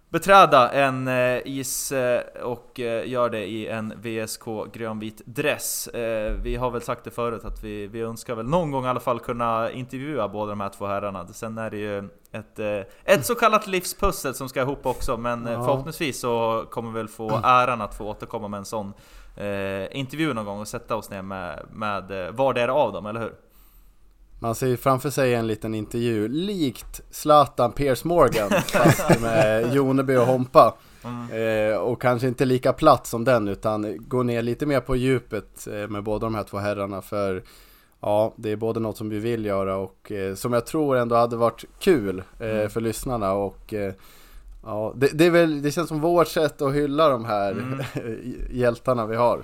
beträda 0.10 0.72
en 0.72 1.08
eh, 1.08 1.42
is 1.46 1.94
och 2.44 2.80
gör 3.06 3.30
det 3.30 3.46
i 3.46 3.68
en 3.68 3.94
VSK 4.02 4.46
grönvit 4.74 5.22
dress. 5.26 5.90
Vi 6.44 6.56
har 6.56 6.72
väl 6.72 6.82
sagt 6.82 7.04
det 7.04 7.12
förut 7.12 7.46
att 7.46 7.64
vi, 7.64 7.88
vi 7.88 8.02
önskar 8.02 8.36
väl 8.36 8.46
någon 8.46 8.72
gång 8.72 8.86
i 8.86 8.88
alla 8.88 9.00
fall 9.00 9.20
kunna 9.20 9.72
intervjua 9.72 10.28
båda 10.28 10.50
de 10.50 10.62
här 10.62 10.70
två 10.70 10.86
herrarna. 10.86 11.28
Sen 11.28 11.58
är 11.58 11.70
det 11.70 11.78
ju 11.78 12.10
ett, 12.32 12.60
ett 13.04 13.26
så 13.26 13.36
kallat 13.36 13.68
livspussel 13.68 14.34
som 14.34 14.50
ska 14.50 14.62
ihop 14.62 14.86
också, 14.86 15.18
men 15.18 15.46
ja. 15.46 15.66
förhoppningsvis 15.66 16.20
så 16.20 16.66
kommer 16.70 16.92
vi 16.92 16.98
väl 16.98 17.08
få 17.08 17.30
äran 17.44 17.82
att 17.82 17.98
få 17.98 18.06
återkomma 18.06 18.48
med 18.48 18.58
en 18.58 18.66
sån 18.66 18.94
eh, 19.38 19.98
intervju 19.98 20.34
någon 20.34 20.46
gång 20.46 20.60
och 20.60 20.68
sätta 20.68 20.96
oss 20.96 21.10
ner 21.10 21.22
med, 21.22 21.66
med 21.74 22.26
eh, 22.26 22.32
vardera 22.32 22.74
av 22.74 22.94
dem, 22.94 23.06
eller 23.06 23.20
hur? 23.20 23.34
Man 24.40 24.56
ser 24.56 24.76
framför 24.76 25.10
sig 25.10 25.34
en 25.34 25.48
liten 25.48 25.76
intervju 25.76 26.28
likt 26.28 27.02
Zlatan 27.12 27.72
Piers 27.72 28.04
Morgan 28.04 28.50
fast 28.66 29.22
med 29.22 29.76
Joneby 29.76 30.16
och 30.16 30.26
Hompa. 30.26 30.76
Mm. 31.04 31.72
Eh, 31.72 31.78
och 31.78 32.02
kanske 32.02 32.28
inte 32.28 32.46
lika 32.46 32.74
platt 32.74 33.08
som 33.08 33.24
den 33.24 33.48
utan 33.48 34.08
gå 34.08 34.24
ner 34.24 34.42
lite 34.42 34.66
mer 34.66 34.80
på 34.80 34.96
djupet 34.96 35.68
eh, 35.68 35.88
med 35.88 36.04
båda 36.04 36.26
de 36.26 36.36
här 36.36 36.44
två 36.44 36.58
herrarna 36.58 37.02
för 37.02 37.44
Ja, 38.02 38.34
det 38.36 38.52
är 38.52 38.56
både 38.56 38.80
något 38.80 38.98
som 38.98 39.10
vi 39.10 39.20
vill 39.20 39.46
göra 39.46 39.78
och 39.78 40.12
eh, 40.12 40.36
som 40.36 40.54
jag 40.54 40.66
tror 40.66 40.98
ändå 40.98 41.16
hade 41.16 41.36
varit 41.36 41.66
kul 41.80 42.24
eh, 42.40 42.50
mm. 42.50 42.70
för 42.70 42.82
lyssnarna 42.82 43.34
och 43.34 43.74
eh, 43.74 43.94
Ja, 44.64 44.94
det, 44.96 45.08
det, 45.14 45.30
väl, 45.30 45.62
det 45.62 45.72
känns 45.72 45.90
som 45.90 46.02
vårt 46.02 46.28
sätt 46.28 46.62
att 46.62 46.74
hylla 46.74 47.10
de 47.10 47.26
här 47.26 47.52
mm. 47.52 47.82
hjältarna 48.52 49.06
vi 49.06 49.16
har. 49.16 49.44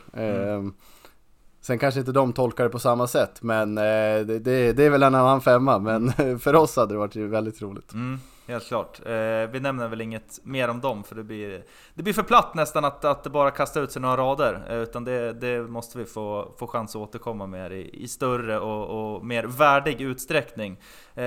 Sen 1.66 1.80
kanske 1.80 2.00
inte 2.00 2.12
de 2.12 2.34
tolkar 2.34 2.64
det 2.64 2.70
på 2.70 2.80
samma 2.80 3.08
sätt, 3.08 3.42
men 3.42 3.78
eh, 3.78 3.84
det, 3.84 4.40
det, 4.40 4.74
det, 4.74 4.84
är 4.84 4.90
väl 4.90 5.04
en 5.04 5.16
annan 5.16 5.42
femma. 5.42 5.80
Men 5.80 6.12
för 6.40 6.56
oss 6.56 6.76
hade 6.76 6.94
det 6.94 6.98
varit 6.98 7.16
väldigt 7.16 7.62
roligt. 7.62 7.94
Mm. 7.94 8.20
Helt 8.48 8.68
klart. 8.68 9.00
Eh, 9.06 9.52
vi 9.52 9.60
nämner 9.60 9.88
väl 9.88 10.02
inget 10.02 10.40
mer 10.44 10.70
om 10.70 10.82
dem 10.82 11.04
för 11.04 11.16
det 11.16 11.24
blir, 11.24 11.64
det 11.94 12.04
blir 12.04 12.14
för 12.14 12.24
platt 12.24 12.54
nästan 12.54 12.86
att, 12.86 13.06
att 13.06 13.28
bara 13.28 13.52
kasta 13.52 13.80
ut 13.80 13.92
sig 13.92 14.02
några 14.02 14.18
rader. 14.18 14.66
Eh, 14.70 14.78
utan 14.78 15.04
det, 15.04 15.34
det, 15.34 15.62
måste 15.62 15.98
vi 15.98 16.06
få, 16.06 16.54
få 16.60 16.68
chans 16.68 16.96
att 16.96 17.02
återkomma 17.02 17.48
med 17.48 17.72
i, 17.72 18.04
i 18.04 18.08
större 18.08 18.60
och, 18.60 19.16
och, 19.16 19.26
mer 19.26 19.44
värdig 19.44 20.02
utsträckning. 20.02 20.72
Eh, 21.16 21.24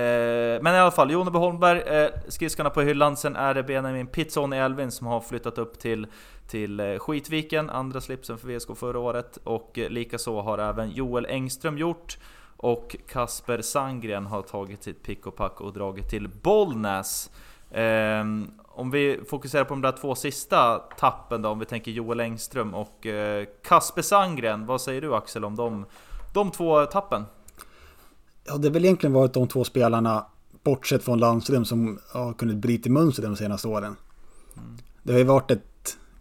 men 0.61 0.67
i 0.67 0.79
alla 0.79 0.91
fall, 0.91 1.11
Joneby 1.11 1.37
Holmberg, 1.37 1.79
eh, 1.79 2.09
skridskorna 2.27 2.69
på 2.69 2.81
hyllan. 2.81 3.17
Sen 3.17 3.35
är 3.35 3.53
det 3.53 3.63
Benjamin 3.63 4.07
Pizzoni 4.07 4.55
i 4.55 4.59
Elvin 4.59 4.91
som 4.91 5.07
har 5.07 5.21
flyttat 5.21 5.57
upp 5.57 5.79
till 5.79 6.07
till 6.47 6.79
eh, 6.79 6.97
Skitviken, 6.99 7.69
andra 7.69 8.01
slipsen 8.01 8.37
för 8.37 8.47
VSK 8.47 8.77
förra 8.77 8.99
året. 8.99 9.37
Och 9.43 9.79
eh, 9.79 9.89
likaså 9.89 10.41
har 10.41 10.57
även 10.57 10.91
Joel 10.91 11.25
Engström 11.25 11.77
gjort. 11.77 12.17
Och 12.57 12.95
Kasper 13.07 13.61
Sangren 13.61 14.25
har 14.25 14.41
tagit 14.41 14.83
sitt 14.83 15.03
pick 15.03 15.27
och 15.27 15.35
pack 15.35 15.61
och 15.61 15.73
dragit 15.73 16.09
till 16.09 16.29
Bollnäs. 16.29 17.29
Eh, 17.71 18.23
om 18.77 18.91
vi 18.91 19.19
fokuserar 19.27 19.63
på 19.63 19.73
de 19.73 19.81
där 19.81 19.91
två 19.91 20.15
sista 20.15 20.77
tappen 20.77 21.41
då, 21.41 21.49
om 21.49 21.59
vi 21.59 21.65
tänker 21.65 21.91
Joel 21.91 22.19
Engström 22.19 22.73
och 22.73 23.05
eh, 23.05 23.45
Kasper 23.63 24.01
Sangren. 24.01 24.65
Vad 24.65 24.81
säger 24.81 25.01
du 25.01 25.15
Axel 25.15 25.45
om 25.45 25.55
de, 25.55 25.85
de 26.33 26.51
två 26.51 26.85
tappen? 26.85 27.25
Ja, 28.45 28.57
det 28.57 28.67
har 28.67 28.73
väl 28.73 28.85
egentligen 28.85 29.13
varit 29.13 29.33
de 29.33 29.47
två 29.47 29.63
spelarna, 29.63 30.25
bortsett 30.63 31.03
från 31.03 31.19
Landström, 31.19 31.65
som 31.65 31.99
har 32.13 32.33
kunnat 32.33 32.55
bryta 32.55 32.89
mönster 32.89 33.23
de 33.23 33.35
senaste 33.35 33.67
åren. 33.67 33.95
Mm. 34.57 34.77
Det 35.03 35.11
har 35.11 35.19
ju 35.19 35.25
varit 35.25 35.51
ett 35.51 35.66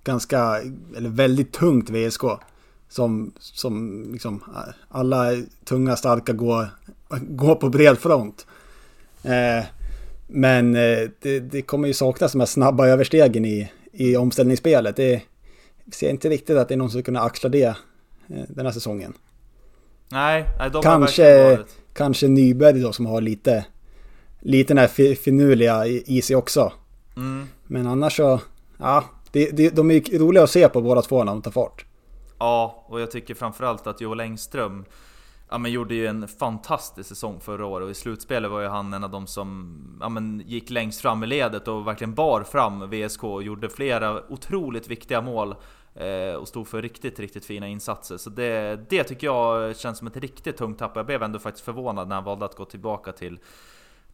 ganska, 0.06 0.60
eller 0.96 1.08
väldigt 1.08 1.52
tungt 1.52 1.90
VSK. 1.90 2.22
Som, 2.88 3.32
som 3.38 4.04
liksom 4.12 4.42
alla 4.88 5.30
tunga 5.64 5.96
starka 5.96 6.32
går, 6.32 6.68
går 7.20 7.54
på 7.54 7.68
bred 7.68 7.98
front. 7.98 8.46
Eh, 9.22 9.64
Men 10.28 10.74
eh, 10.76 10.98
det, 11.22 11.40
det 11.40 11.62
kommer 11.62 11.88
ju 11.88 11.94
saknas 11.94 12.32
de 12.32 12.38
här 12.38 12.46
snabba 12.46 12.86
överstegen 12.86 13.44
i, 13.44 13.70
i 13.92 14.16
omställningsspelet. 14.16 14.96
Det 14.96 15.22
ser 15.92 16.10
inte 16.10 16.28
riktigt 16.28 16.56
att 16.56 16.68
det 16.68 16.74
är 16.74 16.78
någon 16.78 16.90
som 16.90 17.02
kunna 17.02 17.20
axla 17.20 17.48
det 17.48 17.64
eh, 17.64 17.74
den 18.48 18.66
här 18.66 18.72
säsongen. 18.72 19.12
Nej, 20.08 20.44
nej 20.58 20.70
de 20.70 20.82
Kanske, 20.82 21.58
kanske 21.94 22.28
Nyberg 22.28 22.80
då 22.80 22.92
som 22.92 23.06
har 23.06 23.20
lite, 23.20 23.64
lite 24.40 24.68
den 24.74 24.78
här 24.78 24.86
fi- 24.88 25.16
finurliga 25.16 25.86
i, 25.86 26.02
i 26.06 26.22
sig 26.22 26.36
också. 26.36 26.72
Mm. 27.16 27.46
Men 27.66 27.86
annars 27.86 28.16
så, 28.16 28.40
ja, 28.78 29.04
det, 29.36 29.56
det, 29.56 29.76
de 29.76 29.90
är 29.90 30.18
roliga 30.18 30.42
att 30.42 30.50
se 30.50 30.68
på 30.68 30.82
båda 30.82 31.02
två 31.02 31.24
när 31.24 31.32
de 31.32 31.42
tar 31.42 31.50
fart. 31.50 31.84
Ja, 32.38 32.84
och 32.88 33.00
jag 33.00 33.10
tycker 33.10 33.34
framförallt 33.34 33.86
att 33.86 34.00
Joel 34.00 34.20
Engström 34.20 34.84
Ja 35.50 35.58
men 35.58 35.72
gjorde 35.72 35.94
ju 35.94 36.06
en 36.06 36.28
fantastisk 36.28 37.08
säsong 37.08 37.40
förra 37.40 37.66
året 37.66 37.84
och 37.84 37.90
i 37.90 37.94
slutspelet 37.94 38.50
var 38.50 38.60
ju 38.60 38.66
han 38.66 38.94
en 38.94 39.04
av 39.04 39.10
de 39.10 39.26
som 39.26 39.78
ja, 40.00 40.08
men 40.08 40.42
gick 40.46 40.70
längst 40.70 41.00
fram 41.00 41.24
i 41.24 41.26
ledet 41.26 41.68
och 41.68 41.86
verkligen 41.86 42.14
bar 42.14 42.42
fram 42.42 42.90
VSK 42.90 43.24
och 43.24 43.42
gjorde 43.42 43.68
flera 43.68 44.22
otroligt 44.28 44.88
viktiga 44.88 45.20
mål 45.20 45.54
eh, 45.94 46.34
och 46.34 46.48
stod 46.48 46.68
för 46.68 46.82
riktigt, 46.82 47.20
riktigt 47.20 47.46
fina 47.46 47.68
insatser. 47.68 48.16
Så 48.16 48.30
det, 48.30 48.80
det 48.90 49.04
tycker 49.04 49.26
jag 49.26 49.76
känns 49.76 49.98
som 49.98 50.06
ett 50.06 50.16
riktigt 50.16 50.56
tungt 50.56 50.78
tapp. 50.78 50.96
Jag 50.96 51.06
blev 51.06 51.22
ändå 51.22 51.38
faktiskt 51.38 51.64
förvånad 51.64 52.08
när 52.08 52.14
han 52.14 52.24
valde 52.24 52.44
att 52.44 52.56
gå 52.56 52.64
tillbaka 52.64 53.12
till 53.12 53.38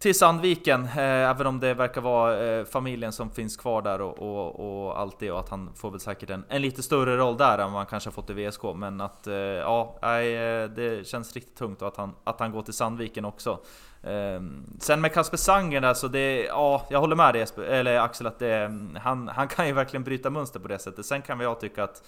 till 0.02 0.18
Sandviken, 0.18 0.85
eh, 0.85 1.30
även 1.30 1.47
om 1.47 1.61
det 1.61 1.75
verkar 1.75 2.00
vara 2.00 2.44
eh, 2.44 2.64
familjen 2.64 3.12
som 3.12 3.30
finns 3.30 3.56
kvar 3.56 3.82
där 3.82 4.00
och, 4.00 4.18
och, 4.18 4.87
och 4.87 5.00
allt 5.00 5.18
det 5.18 5.30
och 5.30 5.40
att 5.40 5.49
han 5.49 5.71
får 5.75 5.90
väl 5.90 6.00
säkert 6.00 6.30
en, 6.30 6.44
en 6.49 6.62
lite 6.62 6.82
större 6.82 7.16
roll 7.16 7.37
där 7.37 7.59
än 7.59 7.73
vad 7.73 7.80
han 7.80 7.87
kanske 7.87 8.09
har 8.09 8.12
fått 8.12 8.30
i 8.30 8.32
VSK. 8.32 8.62
Men 8.75 9.00
att 9.00 9.26
eh, 9.26 9.35
ja, 9.35 9.99
eh, 10.02 10.71
det 10.71 11.06
känns 11.06 11.35
riktigt 11.35 11.56
tungt 11.56 11.82
och 11.82 11.88
att 11.88 11.97
han, 11.97 12.14
att 12.25 12.40
han 12.40 12.52
går 12.52 12.62
till 12.62 12.75
Sandviken 12.75 13.25
också. 13.25 13.59
Ehm, 14.02 14.64
sen 14.80 15.00
med 15.00 15.12
Kasper 15.12 15.37
Sanger 15.37 15.80
där 15.80 15.94
så 15.94 16.09
det, 16.09 16.44
ja, 16.44 16.87
jag 16.90 17.00
håller 17.00 17.16
med 17.16 17.35
dig 17.35 17.40
Jesper, 17.40 17.62
eller 17.62 17.99
Axel 17.99 18.26
att 18.26 18.38
det, 18.38 18.54
mm, 18.54 18.99
han, 19.02 19.28
han 19.28 19.49
kan 19.49 19.66
ju 19.66 19.73
verkligen 19.73 20.04
bryta 20.04 20.30
mönster 20.30 20.61
på 20.61 20.68
det 20.68 20.78
sättet. 20.78 21.06
Sen 21.06 21.23
kan 21.23 21.38
väl 21.38 21.44
jag 21.44 21.61
tycka 21.61 21.85
att 21.85 22.02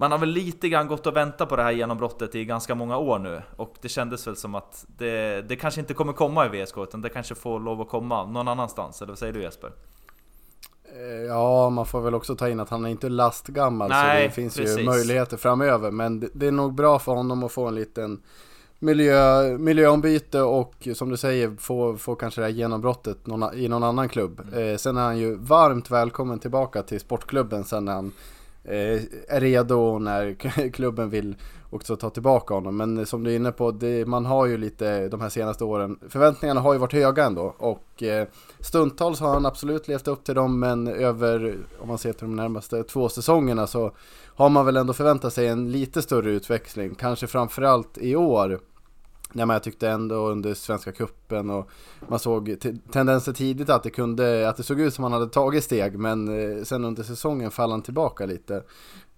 man 0.00 0.12
har 0.12 0.18
väl 0.18 0.28
lite 0.28 0.68
grann 0.68 0.86
gått 0.86 1.06
och 1.06 1.16
väntat 1.16 1.48
på 1.48 1.56
det 1.56 1.62
här 1.62 1.70
genombrottet 1.70 2.34
i 2.34 2.44
ganska 2.44 2.74
många 2.74 2.96
år 2.96 3.18
nu 3.18 3.42
och 3.56 3.74
det 3.80 3.88
kändes 3.88 4.26
väl 4.26 4.36
som 4.36 4.54
att 4.54 4.84
det, 4.98 5.42
det 5.48 5.56
kanske 5.56 5.80
inte 5.80 5.94
kommer 5.94 6.12
komma 6.12 6.46
i 6.46 6.48
VSK 6.48 6.78
utan 6.78 7.00
det 7.00 7.08
kanske 7.08 7.34
får 7.34 7.60
lov 7.60 7.80
att 7.80 7.88
komma 7.88 8.26
någon 8.26 8.48
annanstans, 8.48 9.02
eller 9.02 9.12
vad 9.12 9.18
säger 9.18 9.32
du 9.32 9.42
Jesper? 9.42 9.72
Eh, 10.84 11.26
Ja, 11.28 11.70
man 11.70 11.86
får 11.86 12.00
väl 12.00 12.14
också 12.14 12.36
ta 12.36 12.48
in 12.48 12.60
att 12.60 12.68
han 12.68 12.84
är 12.84 12.88
inte 12.88 13.08
lastgammal 13.08 13.88
Nej, 13.88 14.22
så 14.22 14.28
det 14.28 14.34
finns 14.34 14.56
precis. 14.56 14.78
ju 14.78 14.84
möjligheter 14.84 15.36
framöver. 15.36 15.90
Men 15.90 16.20
det, 16.20 16.28
det 16.32 16.46
är 16.46 16.52
nog 16.52 16.74
bra 16.74 16.98
för 16.98 17.12
honom 17.12 17.42
att 17.42 17.52
få 17.52 17.66
en 17.66 17.74
liten 17.74 18.22
miljö, 18.78 19.42
miljöombyte 19.58 20.42
och 20.42 20.88
som 20.94 21.10
du 21.10 21.16
säger 21.16 21.56
få, 21.58 21.96
få 21.96 22.14
kanske 22.14 22.40
det 22.40 22.44
här 22.44 22.52
genombrottet 22.52 23.26
någon, 23.26 23.54
i 23.54 23.68
någon 23.68 23.84
annan 23.84 24.08
klubb. 24.08 24.40
Mm. 24.52 24.68
Eh, 24.68 24.76
sen 24.76 24.96
är 24.96 25.02
han 25.02 25.18
ju 25.18 25.36
varmt 25.36 25.90
välkommen 25.90 26.38
tillbaka 26.38 26.82
till 26.82 27.00
sportklubben 27.00 27.64
sen 27.64 27.84
när 27.84 27.92
han 27.92 28.12
Eh, 28.64 29.00
är 29.28 29.40
redo 29.40 29.98
när 29.98 30.34
klubben 30.72 31.10
vill 31.10 31.36
också 31.70 31.96
ta 31.96 32.10
tillbaka 32.10 32.54
honom. 32.54 32.76
Men 32.76 32.98
eh, 32.98 33.04
som 33.04 33.24
du 33.24 33.30
är 33.30 33.36
inne 33.36 33.52
på, 33.52 33.70
det, 33.70 34.06
man 34.06 34.26
har 34.26 34.46
ju 34.46 34.56
lite 34.56 35.08
de 35.08 35.20
här 35.20 35.28
senaste 35.28 35.64
åren, 35.64 35.98
förväntningarna 36.08 36.60
har 36.60 36.72
ju 36.72 36.78
varit 36.78 36.92
höga 36.92 37.24
ändå 37.24 37.54
och 37.58 38.02
eh, 38.02 38.28
stundtals 38.60 39.20
har 39.20 39.34
han 39.34 39.46
absolut 39.46 39.88
levt 39.88 40.08
upp 40.08 40.24
till 40.24 40.34
dem 40.34 40.60
men 40.60 40.88
över, 40.88 41.58
om 41.78 41.88
man 41.88 41.98
ser 41.98 42.12
till 42.12 42.26
de 42.26 42.36
närmaste 42.36 42.82
två 42.82 43.08
säsongerna 43.08 43.66
så 43.66 43.92
har 44.26 44.48
man 44.48 44.66
väl 44.66 44.76
ändå 44.76 44.92
förväntat 44.92 45.32
sig 45.32 45.46
en 45.46 45.72
lite 45.72 46.02
större 46.02 46.30
utväxling, 46.30 46.94
kanske 46.94 47.26
framförallt 47.26 47.98
i 47.98 48.16
år. 48.16 48.60
Nej, 49.32 49.46
men 49.46 49.54
jag 49.54 49.62
tyckte 49.62 49.88
ändå 49.88 50.14
under 50.14 50.54
Svenska 50.54 50.92
Kuppen 50.92 51.50
och 51.50 51.70
man 52.08 52.18
såg 52.18 52.56
tendenser 52.92 53.32
tidigt 53.32 53.70
att 53.70 53.82
det 53.82 53.90
kunde, 53.90 54.48
att 54.48 54.56
det 54.56 54.62
såg 54.62 54.80
ut 54.80 54.94
som 54.94 55.04
han 55.04 55.12
hade 55.12 55.28
tagit 55.28 55.64
steg 55.64 55.98
men 55.98 56.28
eh, 56.28 56.62
sen 56.62 56.84
under 56.84 57.02
säsongen 57.02 57.50
faller 57.50 57.72
han 57.72 57.82
tillbaka 57.82 58.26
lite. 58.26 58.54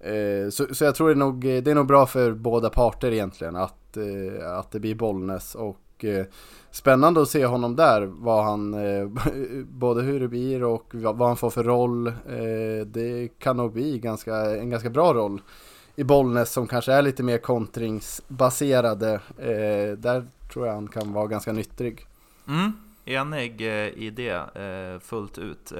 Eh, 0.00 0.50
så, 0.50 0.74
så 0.74 0.84
jag 0.84 0.94
tror 0.94 1.08
det 1.08 1.12
är, 1.12 1.16
nog, 1.16 1.40
det 1.40 1.66
är 1.68 1.74
nog 1.74 1.86
bra 1.86 2.06
för 2.06 2.32
båda 2.32 2.70
parter 2.70 3.12
egentligen 3.12 3.56
att, 3.56 3.96
eh, 3.96 4.58
att 4.58 4.70
det 4.70 4.80
blir 4.80 4.94
Bollnäs 4.94 5.54
och 5.54 5.78
spännande 6.70 7.22
att 7.22 7.28
se 7.28 7.46
honom 7.46 7.76
där, 7.76 8.02
vad 8.02 8.44
han, 8.44 8.76
både 9.68 10.02
hur 10.02 10.20
det 10.20 10.28
blir 10.28 10.64
och 10.64 10.94
vad, 10.94 11.28
han 11.28 11.36
får 11.36 11.50
för 11.50 11.64
roll. 11.64 12.12
Det 12.86 13.28
kan 13.38 13.56
nog 13.56 13.72
bli 13.72 13.98
ganska, 13.98 14.34
en 14.36 14.70
ganska 14.70 14.90
bra 14.90 15.14
roll 15.14 15.40
i 15.96 16.04
Bollnäs 16.04 16.52
som 16.52 16.66
kanske 16.66 16.92
är 16.92 17.02
lite 17.02 17.22
mer 17.22 17.38
kontringsbaserade. 17.38 19.12
Eh, 19.38 19.98
där 19.98 20.26
tror 20.52 20.66
jag 20.66 20.74
han 20.74 20.88
kan 20.88 21.12
vara 21.12 21.26
ganska 21.26 21.52
nyttig. 21.52 22.06
Mm, 22.48 22.72
enig 23.04 23.60
eh, 23.60 23.88
i 23.88 24.10
det 24.10 24.56
eh, 24.56 25.00
fullt 25.00 25.38
ut. 25.38 25.72
Eh, 25.72 25.78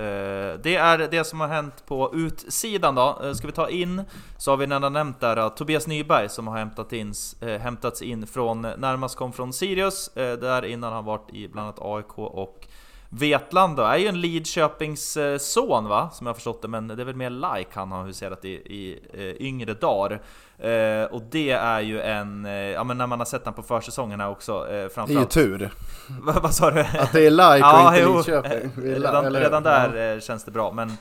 det 0.62 0.76
är 0.76 1.08
det 1.10 1.24
som 1.24 1.40
har 1.40 1.48
hänt 1.48 1.86
på 1.86 2.10
utsidan 2.14 2.94
då. 2.94 3.20
Eh, 3.24 3.32
ska 3.32 3.46
vi 3.46 3.52
ta 3.52 3.68
in 3.68 4.02
så 4.38 4.50
har 4.50 4.56
vi 4.56 4.66
redan 4.66 4.92
nämnt 4.92 5.20
där 5.20 5.36
att 5.36 5.56
Tobias 5.56 5.86
Nyberg 5.86 6.28
som 6.28 6.46
har 6.46 6.58
hämtat 6.58 6.92
in, 6.92 7.12
eh, 7.40 7.60
hämtats 7.60 8.02
in 8.02 8.26
från, 8.26 8.62
närmast 8.62 9.16
kom 9.16 9.32
från 9.32 9.52
Sirius, 9.52 10.16
eh, 10.16 10.38
där 10.38 10.64
innan 10.64 10.92
han 10.92 11.04
varit 11.04 11.34
i 11.34 11.48
bland 11.48 11.66
annat 11.66 11.78
AIK 11.80 12.18
och 12.18 12.66
Vetlanda 13.14 13.94
är 13.94 13.98
ju 13.98 14.06
en 14.06 14.20
Lidköpings 14.20 15.16
eh, 15.16 15.38
son 15.38 15.88
va, 15.88 16.10
som 16.12 16.26
jag 16.26 16.36
förstått 16.36 16.62
det, 16.62 16.68
men 16.68 16.88
det 16.88 17.02
är 17.02 17.04
väl 17.04 17.16
mer 17.16 17.30
like 17.30 17.70
han 17.72 17.92
har 17.92 18.04
huserat 18.04 18.44
i, 18.44 18.48
i 18.48 19.00
eh, 19.12 19.46
yngre 19.46 19.74
dagar. 19.74 20.20
Eh, 20.58 21.04
och 21.04 21.22
det 21.30 21.50
är 21.50 21.80
ju 21.80 22.00
en, 22.00 22.44
eh, 22.44 22.52
ja 22.52 22.84
men 22.84 22.98
när 22.98 23.06
man 23.06 23.20
har 23.20 23.26
sett 23.26 23.44
den 23.44 23.52
på 23.54 23.62
försäsongen 23.62 24.20
här 24.20 24.28
också, 24.28 24.52
eh, 24.52 24.72
Det 24.72 24.76
är 24.78 24.82
ju 24.82 24.88
framförallt... 24.88 25.30
tur 25.30 25.70
Vad, 26.42 26.54
sa 26.54 26.70
du? 26.70 26.80
att 26.80 27.12
det 27.12 27.26
är 27.26 27.30
like 27.30 27.58
Ja, 27.58 27.88
och 27.88 27.96
inte 27.96 28.02
jo. 28.02 28.16
Lidköping. 28.16 28.70
Redan, 28.84 29.32
redan 29.32 29.64
ja. 29.64 29.70
där 29.70 30.14
eh, 30.14 30.20
känns 30.20 30.44
det 30.44 30.50
bra, 30.50 30.72
men 30.72 30.96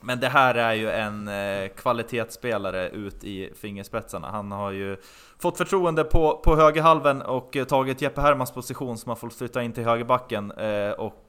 men 0.00 0.20
det 0.20 0.28
här 0.28 0.54
är 0.54 0.74
ju 0.74 0.90
en 0.90 1.28
eh, 1.28 1.68
kvalitetsspelare 1.68 2.88
ut 2.88 3.24
i 3.24 3.52
fingerspetsarna. 3.60 4.30
Han 4.30 4.52
har 4.52 4.70
ju 4.70 4.96
fått 5.38 5.58
förtroende 5.58 6.04
på, 6.04 6.40
på 6.44 6.56
högerhalven 6.56 7.22
och 7.22 7.56
eh, 7.56 7.64
tagit 7.64 8.02
Jeppe 8.02 8.20
Hermans 8.20 8.50
position 8.50 8.98
som 8.98 9.08
har 9.08 9.16
fått 9.16 9.34
flytta 9.34 9.62
in 9.62 9.72
till 9.72 9.84
högerbacken. 9.84 10.50
Eh, 10.50 10.90
och 10.90 11.24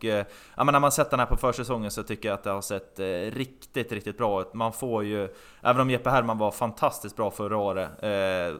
ja, 0.55 0.63
men 0.63 0.71
när 0.71 0.79
man 0.79 0.91
sett 0.91 1.09
den 1.09 1.19
här 1.19 1.27
på 1.27 1.37
försäsongen 1.37 1.91
så 1.91 2.03
tycker 2.03 2.29
jag 2.29 2.33
att 2.33 2.43
det 2.43 2.49
har 2.49 2.61
sett 2.61 2.99
riktigt, 3.33 3.91
riktigt 3.91 4.17
bra 4.17 4.41
ut. 4.41 4.53
Man 4.53 4.73
får 4.73 5.03
ju, 5.03 5.29
även 5.61 5.81
om 5.81 5.89
Jeppe 5.89 6.09
Herman 6.09 6.37
var 6.37 6.51
fantastiskt 6.51 7.15
bra 7.15 7.31
förra 7.31 7.57
året 7.57 7.89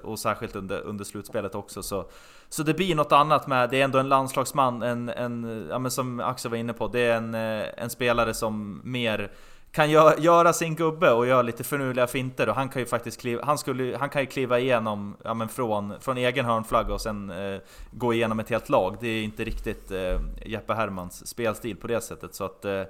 och 0.03 0.19
särskilt 0.19 0.55
under, 0.55 0.81
under 0.81 1.05
slutspelet 1.05 1.55
också 1.55 1.83
så 1.83 2.09
så 2.51 2.63
det 2.63 2.73
blir 2.73 2.95
något 2.95 3.11
annat 3.11 3.47
med, 3.47 3.69
det 3.69 3.81
är 3.81 3.83
ändå 3.83 3.99
en 3.99 4.09
landslagsman, 4.09 4.81
en, 4.83 5.09
en, 5.09 5.67
ja, 5.69 5.79
men 5.79 5.91
som 5.91 6.19
Axel 6.19 6.51
var 6.51 6.57
inne 6.57 6.73
på, 6.73 6.87
det 6.87 6.99
är 6.99 7.15
en, 7.17 7.35
en 7.35 7.89
spelare 7.89 8.33
som 8.33 8.81
mer 8.83 9.31
kan 9.71 9.89
gö 9.91 10.15
göra 10.17 10.53
sin 10.53 10.75
gubbe 10.75 11.11
och 11.11 11.27
göra 11.27 11.41
lite 11.41 11.63
förnuliga 11.63 12.07
finter 12.07 12.49
och 12.49 12.55
han 12.55 12.69
kan 12.69 12.81
ju 12.81 12.85
faktiskt 12.85 13.21
kliva, 13.21 13.45
han 13.45 13.57
skulle, 13.57 13.97
han 13.97 14.09
kan 14.09 14.21
ju 14.21 14.25
kliva 14.25 14.59
igenom 14.59 15.15
ja, 15.23 15.33
men 15.33 15.49
från, 15.49 15.93
från 15.99 16.17
egen 16.17 16.45
hörnflagga 16.45 16.93
och 16.93 17.01
sen 17.01 17.29
eh, 17.29 17.59
gå 17.91 18.13
igenom 18.13 18.39
ett 18.39 18.49
helt 18.49 18.69
lag. 18.69 18.97
Det 19.01 19.07
är 19.07 19.23
inte 19.23 19.43
riktigt 19.43 19.91
eh, 19.91 20.19
Jeppe 20.45 20.73
Hermans 20.73 21.27
spelstil 21.27 21.75
på 21.75 21.87
det 21.87 22.01
sättet 22.01 22.35
så 22.35 22.43
att 22.43 22.65
eh, 22.65 22.83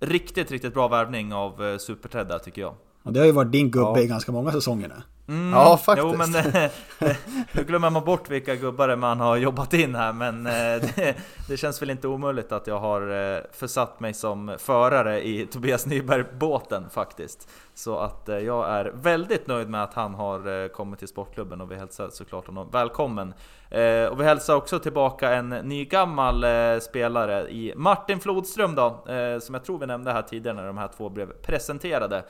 Riktigt, 0.00 0.50
riktigt 0.50 0.74
bra 0.74 0.88
värvning 0.88 1.34
av 1.34 1.64
eh, 1.64 1.78
Super-Ted 1.78 2.28
där 2.28 2.38
tycker 2.38 2.60
jag. 2.62 2.74
Och 3.02 3.12
det 3.12 3.18
har 3.20 3.26
ju 3.26 3.32
varit 3.32 3.52
din 3.52 3.70
gubbe 3.70 4.00
Ja. 4.00 4.00
i 4.00 4.06
ganska 4.06 4.32
många 4.32 4.52
säsonger 4.52 4.88
nu. 4.88 4.94
Mm, 5.28 5.52
Ja, 5.52 5.76
faktiskt. 5.76 6.08
Jo, 6.10 6.16
men 6.16 6.34
eh, 6.34 6.70
nu 7.52 7.64
glömmer 7.64 7.90
man 7.90 8.04
bort 8.04 8.30
vilka 8.30 8.54
gubbar 8.56 8.96
man 8.96 9.20
har 9.20 9.36
jobbat 9.36 9.74
in 9.74 9.94
här, 9.94 10.12
men 10.12 10.46
eh, 10.46 10.52
det, 10.96 11.14
det 11.48 11.56
känns 11.56 11.82
väl 11.82 11.90
inte 11.90 12.08
omöjligt 12.08 12.52
att 12.52 12.66
jag 12.66 12.78
har 12.78 13.34
eh, 13.34 13.40
försatt 13.52 14.00
mig 14.00 14.14
som 14.14 14.56
förare 14.58 15.26
i 15.26 15.46
Tobias 15.46 15.86
Nyberg-båten 15.86 16.90
faktiskt. 16.90 17.48
Så 17.74 17.98
att 17.98 18.28
eh, 18.28 18.38
jag 18.38 18.68
är 18.68 18.84
väldigt 18.84 19.46
nöjd 19.46 19.68
med 19.68 19.82
att 19.82 19.94
han 19.94 20.14
har 20.14 20.62
eh, 20.62 20.68
kommit 20.68 20.98
till 20.98 21.08
sportklubben 21.08 21.60
och 21.60 21.70
vi 21.70 21.74
hälsar 21.74 22.08
såklart 22.08 22.46
honom 22.46 22.70
välkommen. 22.70 23.34
Eh, 23.70 24.04
och 24.04 24.20
vi 24.20 24.24
hälsar 24.24 24.54
också 24.56 24.78
tillbaka 24.78 25.34
en 25.34 25.48
nygammal 25.48 26.40
gammal 26.40 26.80
spelare 26.80 27.50
i 27.50 27.72
Martin 27.76 28.20
Flodström 28.20 28.74
då, 28.74 29.04
som 29.40 29.54
jag 29.54 29.64
tror 29.64 29.78
vi 29.78 29.86
nämnde 29.86 30.12
här 30.12 30.22
tidigare 30.22 30.56
när 30.56 30.66
de 30.66 30.78
här 30.78 30.88
två 30.96 31.08
blev 31.08 31.32
presenterade. 31.32 32.24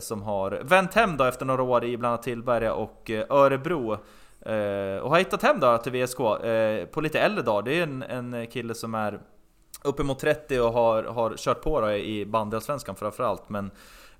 Som 0.00 0.22
har 0.22 0.50
vänt 0.50 0.94
hem 0.94 1.16
då 1.16 1.24
efter 1.24 1.44
några 1.44 1.62
år 1.62 1.84
i 1.84 1.96
bland 1.96 2.12
annat 2.12 2.22
Tillberga 2.22 2.74
och 2.74 3.10
Örebro. 3.30 3.92
Och 5.02 5.10
har 5.10 5.18
hittat 5.18 5.42
hem 5.42 5.60
då 5.60 5.78
till 5.78 5.92
VSK 5.92 6.18
på 6.92 7.00
lite 7.00 7.20
äldre 7.20 7.42
dagar. 7.42 7.62
Det 7.62 7.78
är 7.78 7.82
en, 7.82 8.02
en 8.02 8.46
kille 8.46 8.74
som 8.74 8.94
är 8.94 9.20
uppemot 9.84 10.18
30 10.18 10.60
och 10.60 10.72
har, 10.72 11.04
har 11.04 11.36
kört 11.36 11.62
på 11.62 11.80
då 11.80 11.92
i 11.92 12.26
bandyallsvenskan 12.26 12.96
framförallt. 12.96 13.48
Men 13.48 13.70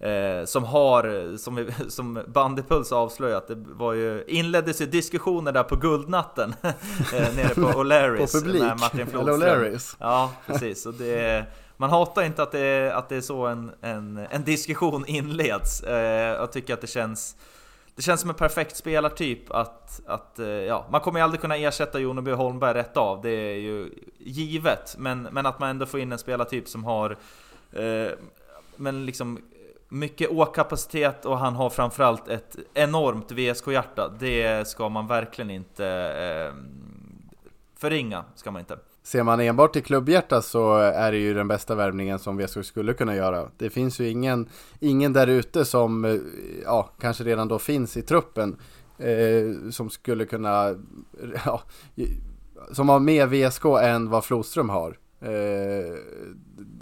Eh, 0.02 0.44
som 0.44 0.64
har, 0.64 1.36
som, 1.36 1.70
som 1.88 2.22
Bandypuls 2.26 2.92
avslöjat, 2.92 3.48
det 3.48 3.54
var 3.56 3.92
ju, 3.92 4.24
inleddes 4.26 4.80
ju 4.80 4.86
diskussioner 4.86 5.52
där 5.52 5.62
på 5.62 5.76
guldnatten 5.76 6.54
eh, 6.62 7.34
nere 7.36 7.54
på 7.54 7.60
O'Larrys 7.60 8.18
På 8.32 8.38
publik, 8.38 8.62
med 8.62 8.80
Martin 8.80 9.06
Flodström. 9.06 9.78
Ja, 9.98 10.32
precis. 10.46 10.86
Och 10.86 10.94
det, 10.94 11.44
man 11.76 11.90
hatar 11.90 12.22
inte 12.22 12.42
att 12.42 12.52
det, 12.52 12.92
att 12.94 13.08
det 13.08 13.16
är 13.16 13.20
så 13.20 13.46
en, 13.46 13.70
en, 13.80 14.26
en 14.30 14.44
diskussion 14.44 15.04
inleds. 15.06 15.82
Eh, 15.82 16.36
jag 16.40 16.52
tycker 16.52 16.74
att 16.74 16.80
det 16.80 16.86
känns 16.86 17.36
det 17.94 18.02
känns 18.02 18.20
som 18.20 18.30
en 18.30 18.36
perfekt 18.36 18.76
spelartyp 18.76 19.50
att, 19.50 20.00
att 20.06 20.38
eh, 20.38 20.46
ja, 20.46 20.86
man 20.90 21.00
kommer 21.00 21.18
ju 21.18 21.24
aldrig 21.24 21.40
kunna 21.40 21.56
ersätta 21.56 21.98
Joneby 21.98 22.32
och 22.32 22.38
Holmberg 22.38 22.74
rätt 22.74 22.96
av, 22.96 23.22
det 23.22 23.30
är 23.30 23.58
ju 23.58 23.90
givet. 24.18 24.94
Men, 24.98 25.28
men 25.32 25.46
att 25.46 25.58
man 25.58 25.68
ändå 25.68 25.86
får 25.86 26.00
in 26.00 26.12
en 26.12 26.18
spelartyp 26.18 26.68
som 26.68 26.84
har 26.84 27.16
eh, 27.72 28.12
men 28.76 29.06
liksom 29.06 29.38
mycket 29.92 30.30
åkapacitet 30.30 31.24
och 31.24 31.38
han 31.38 31.54
har 31.54 31.70
framförallt 31.70 32.28
ett 32.28 32.56
enormt 32.74 33.32
VSK-hjärta. 33.32 34.12
Det 34.20 34.68
ska 34.68 34.88
man 34.88 35.06
verkligen 35.06 35.50
inte 35.50 35.86
eh, 35.86 36.54
förringa, 37.76 38.24
ska 38.34 38.50
man 38.50 38.60
inte. 38.60 38.78
Ser 39.02 39.22
man 39.22 39.40
enbart 39.40 39.72
till 39.72 39.82
klubbhjärta 39.82 40.42
så 40.42 40.76
är 40.76 41.12
det 41.12 41.18
ju 41.18 41.34
den 41.34 41.48
bästa 41.48 41.74
värvningen 41.74 42.18
som 42.18 42.36
VSK 42.36 42.64
skulle 42.64 42.92
kunna 42.92 43.16
göra. 43.16 43.48
Det 43.56 43.70
finns 43.70 44.00
ju 44.00 44.08
ingen, 44.08 44.48
ingen 44.80 45.12
där 45.12 45.26
ute 45.26 45.64
som 45.64 46.04
eh, 46.04 46.16
ja, 46.64 46.90
kanske 47.00 47.24
redan 47.24 47.48
då 47.48 47.58
finns 47.58 47.96
i 47.96 48.02
truppen 48.02 48.56
eh, 48.98 49.70
som 49.70 49.90
skulle 49.90 50.24
kunna, 50.24 50.74
ja, 51.44 51.62
som 52.72 52.88
har 52.88 53.00
mer 53.00 53.26
VSK 53.26 53.64
än 53.64 54.10
vad 54.10 54.24
Flodström 54.24 54.68
har. 54.68 54.98
Eh, 55.20 55.96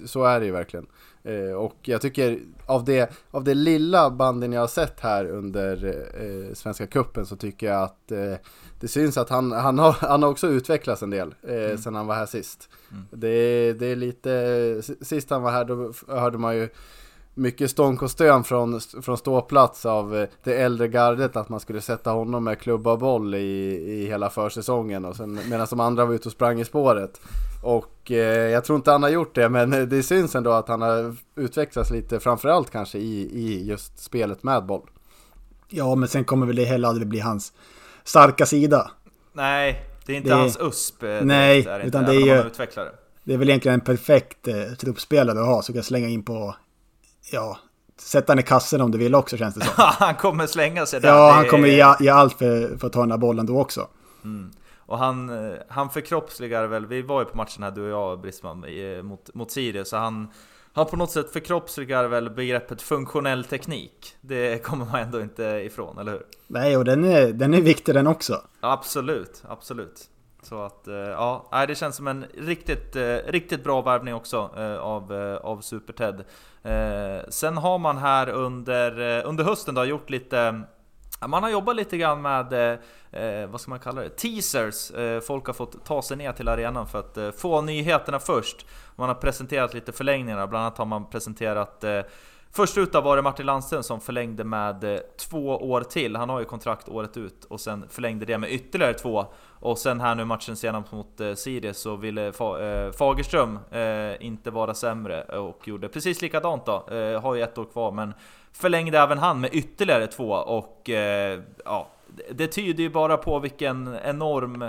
så 0.04 0.24
är 0.24 0.40
det 0.40 0.46
ju 0.46 0.52
verkligen. 0.52 0.86
Eh, 1.24 1.52
och 1.52 1.76
jag 1.82 2.00
tycker 2.00 2.38
av 2.66 2.84
det, 2.84 3.12
av 3.30 3.44
det 3.44 3.54
lilla 3.54 4.10
banden 4.10 4.52
jag 4.52 4.60
har 4.60 4.68
sett 4.68 5.00
här 5.00 5.24
under 5.26 5.84
eh, 6.14 6.54
Svenska 6.54 6.86
Kuppen 6.86 7.26
så 7.26 7.36
tycker 7.36 7.66
jag 7.66 7.82
att 7.82 8.12
eh, 8.12 8.34
det 8.80 8.88
syns 8.88 9.16
att 9.16 9.28
han, 9.28 9.52
han, 9.52 9.78
har, 9.78 9.92
han 10.00 10.22
har 10.22 10.30
också 10.30 10.46
utvecklats 10.46 11.02
en 11.02 11.10
del 11.10 11.34
eh, 11.42 11.64
mm. 11.64 11.78
sen 11.78 11.94
han 11.94 12.06
var 12.06 12.14
här 12.14 12.26
sist. 12.26 12.68
Mm. 12.90 13.04
Det, 13.10 13.72
det 13.72 13.86
är 13.86 13.96
lite, 13.96 14.82
sist 15.00 15.30
han 15.30 15.42
var 15.42 15.50
här 15.50 15.64
då 15.64 15.92
hörde 16.08 16.38
man 16.38 16.56
ju 16.56 16.68
mycket 17.34 17.70
stånk 17.70 18.02
och 18.02 18.10
stön 18.10 18.44
från, 18.44 18.80
från 18.80 19.16
ståplats 19.16 19.86
av 19.86 20.16
eh, 20.16 20.28
det 20.44 20.54
äldre 20.54 20.88
gardet 20.88 21.36
att 21.36 21.48
man 21.48 21.60
skulle 21.60 21.80
sätta 21.80 22.10
honom 22.10 22.44
med 22.44 22.58
klubba 22.58 22.92
och 22.92 22.98
boll 22.98 23.34
i, 23.34 23.38
i 23.86 24.06
hela 24.06 24.30
försäsongen 24.30 25.04
och 25.04 25.16
sen 25.16 25.40
medan 25.48 25.66
de 25.70 25.80
andra 25.80 26.04
var 26.04 26.14
ute 26.14 26.28
och 26.28 26.32
sprang 26.32 26.60
i 26.60 26.64
spåret. 26.64 27.20
Och 27.62 28.10
eh, 28.10 28.50
jag 28.50 28.64
tror 28.64 28.76
inte 28.76 28.90
han 28.90 29.02
har 29.02 29.10
gjort 29.10 29.34
det 29.34 29.48
men 29.48 29.88
det 29.88 30.02
syns 30.02 30.34
ändå 30.34 30.50
att 30.50 30.68
han 30.68 30.82
har 30.82 31.16
utvecklats 31.36 31.90
lite 31.90 32.20
framförallt 32.20 32.70
kanske 32.70 32.98
i, 32.98 33.20
i 33.20 33.66
just 33.66 33.98
spelet 33.98 34.42
med 34.42 34.66
boll. 34.66 34.90
Ja 35.68 35.94
men 35.94 36.08
sen 36.08 36.24
kommer 36.24 36.46
väl 36.46 36.56
det 36.56 36.64
heller 36.64 36.88
aldrig 36.88 37.08
bli 37.08 37.20
hans 37.20 37.52
starka 38.04 38.46
sida. 38.46 38.90
Nej, 39.32 39.84
det 40.06 40.12
är 40.12 40.16
inte 40.16 40.28
det, 40.28 40.34
hans 40.34 40.58
USP. 40.60 41.02
Nej, 41.22 41.62
det 41.62 41.70
är 41.70 41.80
utan 41.80 42.04
det 42.04 42.14
är 42.14 42.36
ju... 42.36 42.50
Det 43.24 43.34
är 43.34 43.38
väl 43.38 43.48
egentligen 43.48 43.74
en 43.74 43.84
perfekt 43.84 44.48
eh, 44.48 44.64
truppspelare 44.80 45.40
att 45.40 45.46
ha, 45.46 45.62
så 45.62 45.72
kan 45.72 45.82
slänga 45.82 46.08
in 46.08 46.22
på 46.22 46.54
ja, 47.30 47.58
sätta 47.96 48.32
han 48.32 48.38
i 48.38 48.42
kassen 48.42 48.80
om 48.80 48.90
du 48.90 48.98
vill 48.98 49.14
också 49.14 49.36
känns 49.36 49.54
det 49.54 49.64
som. 49.64 49.74
han 49.98 50.14
kommer 50.14 50.46
slänga 50.46 50.86
sig 50.86 51.00
där. 51.00 51.08
Ja, 51.08 51.30
han 51.30 51.46
kommer 51.46 51.68
ge, 51.68 51.94
ge 52.00 52.08
allt 52.08 52.38
för, 52.38 52.78
för 52.78 52.86
att 52.86 52.92
ta 52.92 53.00
den 53.00 53.10
här 53.10 53.18
bollen 53.18 53.46
då 53.46 53.60
också. 53.60 53.88
Mm. 54.24 54.50
Och 54.78 54.98
han, 54.98 55.28
eh, 55.28 55.58
han 55.68 55.90
förkroppsligar 55.90 56.66
väl, 56.66 56.86
vi 56.86 57.02
var 57.02 57.20
ju 57.20 57.26
på 57.26 57.36
matchen 57.36 57.62
här 57.62 57.70
du 57.70 57.82
och 57.82 57.88
jag 57.88 58.20
Brisman 58.20 58.64
mot, 59.02 59.34
mot 59.34 59.50
Sirius, 59.50 59.88
så 59.88 59.96
han, 59.96 60.28
han 60.72 60.86
på 60.86 60.96
något 60.96 61.10
sätt 61.10 61.32
förkroppsligar 61.32 62.04
väl 62.04 62.30
begreppet 62.30 62.82
funktionell 62.82 63.44
teknik. 63.44 64.16
Det 64.20 64.62
kommer 64.62 64.84
man 64.84 65.00
ändå 65.00 65.20
inte 65.20 65.44
ifrån, 65.44 65.98
eller 65.98 66.12
hur? 66.12 66.22
Nej, 66.46 66.76
och 66.76 66.84
den 66.84 67.04
är, 67.04 67.32
den 67.32 67.54
är 67.54 67.60
viktig 67.60 67.94
den 67.94 68.06
också. 68.06 68.42
Absolut, 68.60 69.42
absolut. 69.48 70.08
Så 70.42 70.62
att, 70.62 70.88
eh, 70.88 70.94
ja, 70.94 71.64
det 71.68 71.74
känns 71.74 71.96
som 71.96 72.08
en 72.08 72.24
riktigt, 72.38 72.96
eh, 72.96 73.16
riktigt 73.26 73.64
bra 73.64 73.82
värvning 73.82 74.14
också 74.14 74.38
av, 74.80 75.12
av 75.42 75.60
Super-Ted. 75.60 76.24
Eh, 76.62 77.28
sen 77.28 77.56
har 77.56 77.78
man 77.78 77.98
här 77.98 78.28
under, 78.28 79.18
eh, 79.18 79.28
under 79.28 79.44
hösten 79.44 79.74
då 79.74 79.84
gjort 79.84 80.10
lite 80.10 80.64
man 81.28 81.42
har 81.42 81.50
jobbat 81.50 81.76
lite 81.76 81.96
grann 81.96 82.22
med, 82.22 82.52
eh, 82.52 82.78
eh, 83.22 83.46
vad 83.46 83.60
ska 83.60 83.70
man 83.70 83.78
kalla 83.78 84.02
det, 84.02 84.08
teasers. 84.08 84.90
Eh, 84.90 85.20
folk 85.20 85.46
har 85.46 85.54
fått 85.54 85.84
ta 85.84 86.02
sig 86.02 86.16
ner 86.16 86.32
till 86.32 86.48
arenan 86.48 86.86
för 86.86 86.98
att 86.98 87.16
eh, 87.16 87.30
få 87.30 87.60
nyheterna 87.60 88.18
först. 88.18 88.66
Man 88.96 89.08
har 89.08 89.14
presenterat 89.14 89.74
lite 89.74 89.92
förlängningar, 89.92 90.46
bland 90.46 90.64
annat 90.64 90.78
har 90.78 90.84
man 90.84 91.10
presenterat 91.10 91.84
eh, 91.84 92.00
Först 92.52 92.78
ut 92.78 92.94
var 92.94 93.16
det 93.16 93.22
Martin 93.22 93.46
Landström 93.46 93.82
som 93.82 94.00
förlängde 94.00 94.44
med 94.44 94.84
eh, 94.84 95.00
två 95.18 95.48
år 95.48 95.80
till. 95.80 96.16
Han 96.16 96.28
har 96.28 96.38
ju 96.38 96.44
kontrakt 96.44 96.88
året 96.88 97.16
ut 97.16 97.44
och 97.44 97.60
sen 97.60 97.88
förlängde 97.88 98.24
det 98.26 98.38
med 98.38 98.52
ytterligare 98.52 98.94
två. 98.94 99.26
Och 99.60 99.78
sen 99.78 100.00
här 100.00 100.14
nu 100.14 100.24
matchen 100.24 100.56
senast 100.56 100.92
mot 100.92 101.20
eh, 101.20 101.34
Sirius 101.34 101.78
så 101.78 101.96
ville 101.96 102.32
Fa 102.32 102.60
eh, 102.60 102.92
Fagerström 102.92 103.58
eh, 103.70 104.26
inte 104.26 104.50
vara 104.50 104.74
sämre 104.74 105.22
och 105.22 105.68
gjorde 105.68 105.88
precis 105.88 106.22
likadant 106.22 106.66
då. 106.66 106.86
Eh, 106.90 107.22
har 107.22 107.34
ju 107.34 107.42
ett 107.42 107.58
år 107.58 107.64
kvar 107.64 107.92
men 107.92 108.14
förlängde 108.52 108.98
även 108.98 109.18
han 109.18 109.40
med 109.40 109.50
ytterligare 109.54 110.06
två 110.06 110.30
och 110.30 110.90
eh, 110.90 111.40
ja, 111.64 111.88
det 112.30 112.46
tyder 112.46 112.82
ju 112.82 112.90
bara 112.90 113.16
på 113.16 113.38
vilken 113.38 113.96
enorm 114.04 114.64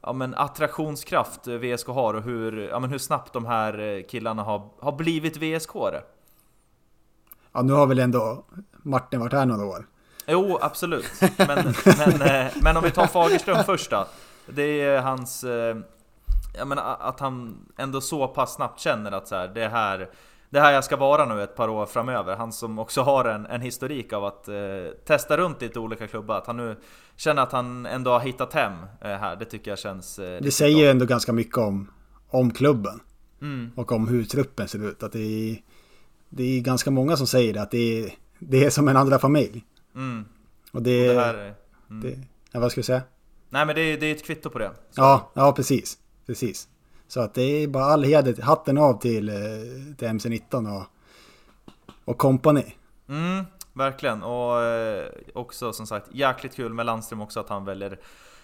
ja, 0.00 0.12
men 0.12 0.34
attraktionskraft 0.34 1.46
VSK 1.46 1.86
har 1.86 2.14
och 2.14 2.22
hur, 2.22 2.68
ja, 2.68 2.78
men 2.78 2.90
hur 2.90 2.98
snabbt 2.98 3.32
de 3.32 3.46
här 3.46 3.78
eh, 3.78 4.02
killarna 4.02 4.42
har, 4.42 4.68
har 4.80 4.92
blivit 4.92 5.36
VSK. 5.36 5.70
-are. 5.70 6.00
Ja, 7.52 7.62
nu 7.62 7.72
har 7.72 7.86
väl 7.86 7.98
ändå 7.98 8.44
Martin 8.82 9.20
varit 9.20 9.32
här 9.32 9.46
några 9.46 9.64
år. 9.64 9.86
Jo, 10.30 10.58
absolut. 10.60 11.10
Men, 11.36 11.74
men, 11.84 12.22
eh, 12.22 12.52
men 12.62 12.76
om 12.76 12.82
vi 12.82 12.90
tar 12.90 13.06
Fagerström 13.06 13.64
först 13.66 13.90
då. 13.90 14.06
Det 14.46 14.82
är 14.82 15.00
hans... 15.00 15.44
Eh, 15.44 15.76
jag 16.58 16.68
menar 16.68 16.96
att 17.00 17.20
han 17.20 17.58
ändå 17.76 18.00
så 18.00 18.28
pass 18.28 18.54
snabbt 18.54 18.80
känner 18.80 19.12
att 19.12 19.28
så 19.28 19.34
här, 19.34 19.48
det 19.48 19.68
här 19.68 20.08
det 20.50 20.60
här 20.60 20.72
jag 20.72 20.84
ska 20.84 20.96
vara 20.96 21.34
nu 21.34 21.42
ett 21.42 21.56
par 21.56 21.68
år 21.68 21.86
framöver. 21.86 22.36
Han 22.36 22.52
som 22.52 22.78
också 22.78 23.02
har 23.02 23.24
en, 23.24 23.46
en 23.46 23.60
historik 23.60 24.12
av 24.12 24.24
att 24.24 24.48
eh, 24.48 24.54
testa 25.04 25.36
runt 25.36 25.62
lite 25.62 25.78
olika 25.78 26.06
klubbar. 26.06 26.38
Att 26.38 26.46
han 26.46 26.56
nu 26.56 26.76
känner 27.16 27.42
att 27.42 27.52
han 27.52 27.86
ändå 27.86 28.10
har 28.10 28.20
hittat 28.20 28.52
hem 28.52 28.72
eh, 29.00 29.10
här. 29.10 29.36
Det 29.36 29.44
tycker 29.44 29.70
jag 29.70 29.78
känns... 29.78 30.18
Eh, 30.18 30.42
det 30.42 30.50
säger 30.50 30.78
ju 30.78 30.90
ändå 30.90 31.06
ganska 31.06 31.32
mycket 31.32 31.58
om, 31.58 31.90
om 32.28 32.50
klubben. 32.50 33.00
Mm. 33.42 33.70
Och 33.76 33.92
om 33.92 34.08
hur 34.08 34.24
truppen 34.24 34.68
ser 34.68 34.88
ut. 34.88 35.02
Att 35.02 35.12
det 35.12 35.50
är, 35.50 35.62
det 36.28 36.42
är 36.42 36.60
ganska 36.60 36.90
många 36.90 37.16
som 37.16 37.26
säger 37.26 37.54
det, 37.54 37.62
att 37.62 37.70
det 37.70 38.04
är, 38.04 38.14
det 38.38 38.64
är 38.64 38.70
som 38.70 38.88
en 38.88 38.96
andra 38.96 39.18
familj. 39.18 39.64
Mm. 40.00 40.24
Och 40.72 40.82
det, 40.82 41.08
och 41.08 41.14
det, 41.14 41.20
här, 41.20 41.54
mm. 41.90 42.02
det 42.02 42.18
ja, 42.52 42.60
vad 42.60 42.70
ska 42.70 42.78
jag 42.78 42.84
säga? 42.84 43.02
Nej 43.48 43.66
men 43.66 43.74
det 43.74 43.80
är, 43.80 44.00
det 44.00 44.06
är 44.06 44.14
ett 44.14 44.24
kvitto 44.24 44.50
på 44.50 44.58
det. 44.58 44.70
Så. 44.90 45.00
Ja, 45.00 45.30
ja 45.34 45.52
precis. 45.52 45.98
Precis. 46.26 46.68
Så 47.08 47.20
att 47.20 47.34
det 47.34 47.42
är 47.42 47.68
bara 47.68 47.84
all 47.84 48.04
heder, 48.04 48.42
hatten 48.42 48.78
av 48.78 49.00
till, 49.00 49.28
eh, 49.28 49.34
till 49.98 50.08
MC19 50.08 50.76
och, 50.76 50.86
och 52.04 52.18
company. 52.18 52.64
Mm, 53.08 53.44
verkligen. 53.72 54.22
Och 54.22 54.62
eh, 54.62 55.06
också 55.34 55.72
som 55.72 55.86
sagt 55.86 56.06
jäkligt 56.12 56.54
kul 56.54 56.74
med 56.74 56.86
Landström 56.86 57.20
också 57.20 57.40
att 57.40 57.48
han 57.48 57.64
väljer 57.64 58.00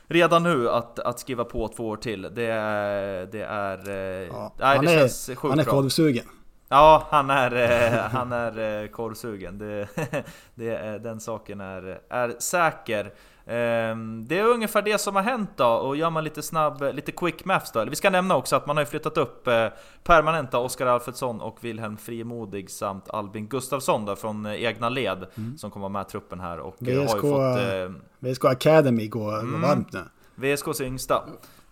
redan 0.07 0.43
nu 0.43 0.71
att, 0.71 0.99
att 0.99 1.21
skriva 1.21 1.45
på 1.45 1.69
två 1.69 1.89
år 1.89 1.97
till. 1.97 2.23
Det 2.23 2.47
är... 2.47 3.27
Det 3.27 3.43
är 3.43 3.89
eh, 3.89 4.29
ja, 4.29 4.55
nej, 4.59 4.79
det 4.83 4.93
är 4.93 4.99
känns 4.99 5.27
sjukt 5.27 5.43
han 5.43 5.59
är 5.59 5.65
korvsugen. 5.65 6.27
Ja, 6.69 7.07
han 7.11 7.31
är, 7.31 8.09
han 8.09 8.33
är 8.33 8.87
korvsugen. 8.87 9.59
Det, 9.59 9.89
det, 10.55 10.99
den 11.03 11.21
saken 11.21 11.61
är, 11.61 12.01
är 12.09 12.37
säker. 12.39 13.13
Ehm, 13.49 14.25
det 14.29 14.39
är 14.39 14.45
ungefär 14.45 14.83
det 14.83 14.99
som 14.99 15.17
har 15.17 15.23
hänt 15.23 15.51
då, 15.57 15.67
och 15.67 15.97
gör 15.97 16.11
man 16.11 16.25
lite 16.25 16.43
snabb, 16.43 16.83
lite 16.95 17.13
quick 17.13 17.45
maths 17.45 17.73
då. 17.73 17.85
Vi 17.85 17.97
ska 17.97 18.11
nämna 18.11 18.37
också 18.37 18.57
att 18.57 18.67
man 18.67 18.77
har 18.77 18.85
flyttat 18.85 19.19
upp 19.19 19.47
eh, 19.47 19.69
permanenta 20.03 20.59
Oskar 20.59 20.87
Alfredsson 20.87 21.41
och 21.41 21.59
Wilhelm 21.61 21.97
Frimodig 21.97 22.71
samt 22.71 23.11
Albin 23.11 23.49
Gustafsson 23.49 24.05
då, 24.05 24.17
från 24.17 24.47
eh, 24.47 24.65
egna 24.65 24.89
led 24.89 25.27
mm. 25.35 25.59
som 25.59 25.71
kommer 25.71 25.85
vara 25.85 25.93
med 25.93 26.09
truppen 26.09 26.41
här 26.41 26.59
och 26.59 26.77
VSK, 26.79 26.89
har 26.89 27.17
ju 27.17 27.21
fått... 27.21 28.23
Eh, 28.23 28.31
VSK 28.31 28.45
Academy 28.45 29.09
går, 29.09 29.39
mm, 29.39 29.61
varmt 29.61 29.93
nu. 29.93 30.03
VSKs 30.35 30.81
yngsta. 30.81 31.23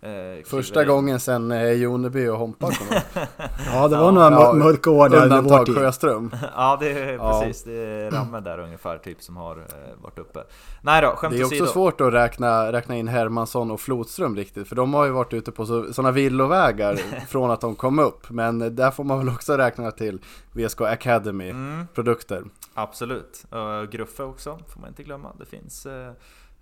Eh, 0.05 0.43
Första 0.45 0.85
gången 0.85 1.19
sen 1.19 1.51
eh, 1.51 1.71
Joneby 1.71 2.27
och 2.27 2.37
Hompa 2.37 2.71
kom 2.71 2.87
ja, 3.73 3.87
det 3.87 3.97
var 3.97 4.05
ja, 4.05 4.11
några 4.11 4.31
ja, 4.31 4.53
mörka 4.53 4.89
år 4.89 5.09
där 5.09 5.23
Undantag 5.23 5.67
Sjöström. 5.67 6.35
ja, 6.55 6.77
det 6.79 6.91
är 6.91 7.13
ja. 7.13 7.41
precis. 7.41 7.63
Det 7.63 7.73
är 7.73 8.11
Ramme 8.15 8.39
där 8.39 8.59
ungefär 8.59 8.97
typ 8.97 9.21
som 9.21 9.37
har 9.37 9.57
eh, 9.57 9.63
varit 10.01 10.19
uppe. 10.19 10.43
Nej 10.81 11.01
då, 11.01 11.07
skämt 11.07 11.33
Det 11.33 11.39
är 11.39 11.43
också 11.43 11.55
sidor. 11.55 11.67
svårt 11.67 12.01
att 12.01 12.13
räkna, 12.13 12.71
räkna 12.71 12.95
in 12.95 13.07
Hermansson 13.07 13.71
och 13.71 13.81
Flodström 13.81 14.35
riktigt. 14.35 14.67
För 14.67 14.75
de 14.75 14.93
har 14.93 15.05
ju 15.05 15.11
varit 15.11 15.33
ute 15.33 15.51
på 15.51 15.65
sådana 15.65 16.11
villovägar 16.11 16.95
från 17.27 17.51
att 17.51 17.61
de 17.61 17.75
kom 17.75 17.99
upp. 17.99 18.29
Men 18.29 18.75
där 18.75 18.91
får 18.91 19.03
man 19.03 19.17
väl 19.17 19.29
också 19.29 19.57
räkna 19.57 19.91
till 19.91 20.19
VSK 20.51 20.81
Academy-produkter. 20.81 22.37
Mm. 22.37 22.49
Absolut. 22.73 23.45
Uh, 23.53 23.89
Gruffe 23.89 24.23
också, 24.23 24.59
får 24.67 24.81
man 24.81 24.89
inte 24.89 25.03
glömma. 25.03 25.31
Det 25.39 25.45
finns 25.45 25.85
uh, 25.85 26.11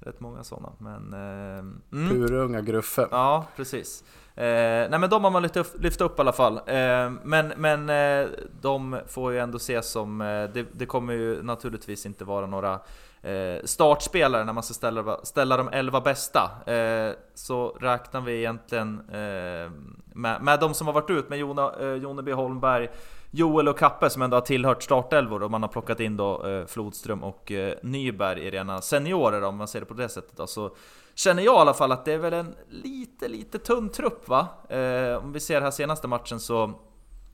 rätt 0.05 0.19
många 0.19 0.43
sådana. 0.43 0.73
Men, 0.77 1.13
eh, 1.13 1.59
mm. 1.59 2.09
Purunga 2.09 2.61
Gruffe. 2.61 3.07
Ja, 3.11 3.45
precis. 3.55 4.03
Eh, 4.35 4.89
nej 4.89 4.99
men 4.99 5.09
de 5.09 5.23
har 5.23 5.31
man 5.31 5.41
lyft 5.41 5.57
upp, 5.57 5.83
lyft 5.83 6.01
upp 6.01 6.19
i 6.19 6.21
alla 6.21 6.33
fall. 6.33 6.57
Eh, 6.57 7.11
men 7.23 7.53
men 7.57 7.89
eh, 7.89 8.29
de 8.61 8.99
får 9.07 9.31
ju 9.31 9.39
ändå 9.39 9.57
ses 9.57 9.91
som, 9.91 10.21
eh, 10.21 10.49
det, 10.53 10.65
det, 10.71 10.85
kommer 10.85 11.13
ju 11.13 11.43
naturligtvis 11.43 12.05
inte 12.05 12.25
vara 12.25 12.45
några 12.45 12.79
Eh, 13.23 13.63
startspelare 13.63 14.43
när 14.43 14.53
man 14.53 14.63
ska 14.63 14.73
ställa, 14.73 15.19
ställa 15.23 15.57
de 15.57 15.69
11 15.71 16.01
bästa. 16.01 16.73
Eh, 16.73 17.13
så 17.33 17.67
räknar 17.67 18.21
vi 18.21 18.38
egentligen 18.38 18.99
eh, 19.09 19.71
med, 20.15 20.41
med 20.41 20.59
de 20.59 20.73
som 20.73 20.88
har 20.88 20.93
varit 20.93 21.09
ut 21.09 21.29
med 21.29 21.39
Jona, 21.39 21.95
Joneby 22.01 22.31
Holmberg, 22.31 22.89
Joel 23.36 23.67
och 23.67 23.79
Kappe 23.79 24.09
som 24.09 24.21
ändå 24.21 24.38
har 24.38 24.41
tillhört 24.41 24.83
startelvor 24.83 25.43
och 25.43 25.51
man 25.51 25.62
har 25.62 25.69
plockat 25.69 25.99
in 25.99 26.17
då 26.17 26.47
eh, 26.47 26.65
Flodström 26.65 27.23
och 27.23 27.51
eh, 27.51 27.77
Nyberg 27.83 28.39
i 28.39 28.51
rena 28.51 28.81
seniorer 28.81 29.43
om 29.43 29.55
man 29.55 29.67
ser 29.67 29.79
det 29.79 29.86
på 29.86 29.93
det 29.93 30.09
sättet. 30.09 30.38
Då. 30.38 30.47
Så 30.47 30.75
känner 31.15 31.43
jag 31.43 31.55
i 31.55 31.57
alla 31.57 31.73
fall 31.73 31.91
att 31.91 32.05
det 32.05 32.13
är 32.13 32.17
väl 32.17 32.33
en 32.33 32.55
lite, 32.69 33.27
lite 33.27 33.59
tunn 33.59 33.89
trupp 33.89 34.27
va? 34.27 34.47
Eh, 34.69 35.15
om 35.15 35.33
vi 35.33 35.39
ser 35.39 35.62
här 35.62 35.71
senaste 35.71 36.07
matchen 36.07 36.39
så, 36.39 36.63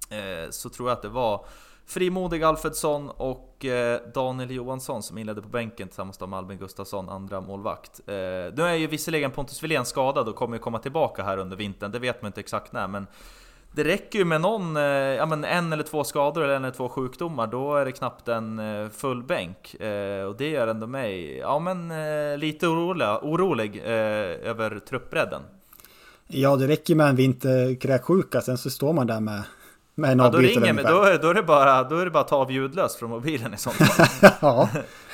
eh, 0.10 0.50
så 0.50 0.70
tror 0.70 0.90
jag 0.90 0.96
att 0.96 1.02
det 1.02 1.10
var 1.10 1.46
Frimodig 1.90 2.44
Alfredsson 2.44 3.10
och 3.10 3.66
eh, 3.66 4.00
Daniel 4.14 4.52
Johansson 4.52 5.04
som 5.04 5.18
inledde 5.18 5.42
på 5.42 5.48
bänken 5.48 5.88
tillsammans 5.88 6.20
med 6.20 6.34
Albin 6.34 6.58
Gustafsson, 6.58 7.10
andra 7.10 7.42
målvakt. 7.42 8.02
Eh, 8.08 8.14
nu 8.56 8.62
är 8.64 8.74
ju 8.74 8.88
visserligen 8.88 9.32
Pontus 9.32 9.64
Wilén 9.64 9.86
skadad 9.86 10.28
och 10.28 10.36
kommer 10.36 10.56
ju 10.56 10.60
komma 10.60 10.80
tillbaka 10.80 11.24
här 11.24 11.38
under 11.38 11.58
vintern, 11.58 11.92
det 11.92 12.00
vet 12.00 12.22
man 12.22 12.30
inte 12.30 12.40
exakt 12.40 12.74
när, 12.74 12.88
men 12.88 13.08
det 13.72 13.84
räcker 13.84 14.20
ju 14.20 14.26
med 14.26 14.42
någon, 14.42 14.78
eh, 14.78 14.84
ja 14.84 15.26
men 15.26 15.44
en 15.44 15.74
eller 15.74 15.84
två 15.84 16.04
skador 16.04 16.44
eller 16.44 16.54
en 16.54 16.64
eller 16.64 16.76
två 16.76 16.90
sjukdomar, 16.90 17.48
då 17.48 17.76
är 17.76 17.86
det 17.86 17.92
knappt 17.92 18.28
en 18.28 18.62
full 18.90 19.24
bänk. 19.24 19.76
Och 20.28 20.36
det 20.38 20.50
gör 20.50 20.68
ändå 20.68 20.88
mig, 20.88 21.38
ja 21.38 21.60
men 21.60 21.90
lite 22.40 22.68
orolig, 22.68 23.08
orolig 23.22 23.78
över 23.78 24.80
truppbredden. 24.80 25.42
Ja, 26.28 26.56
det 26.56 26.68
räcker 26.68 26.96
med 26.96 27.10
en 27.10 27.16
vinterkräksjuka, 27.16 28.42
sen 28.42 28.58
så 28.58 28.70
står 28.70 28.94
man 28.94 29.08
där 29.08 29.20
med, 29.20 29.44
med 29.96 30.12
en 30.12 30.20
ja, 30.20 30.30
då 30.30 30.38
ringer 30.38 30.74
mig, 30.74 30.84
då, 30.84 31.18
då, 31.22 31.30
är 31.30 31.34
det 31.34 31.44
bara, 31.44 31.84
då 31.84 31.98
är 31.98 32.06
det 32.06 32.12
bara 32.12 32.24
att 32.24 32.28
ta 32.28 32.36
av 32.36 32.52
ljudlöst 32.52 33.00
från 33.00 33.10
mobilen 33.10 33.54
i 33.54 33.58
sånt 33.58 33.76
fall. 33.76 34.08
ja, 34.42 34.70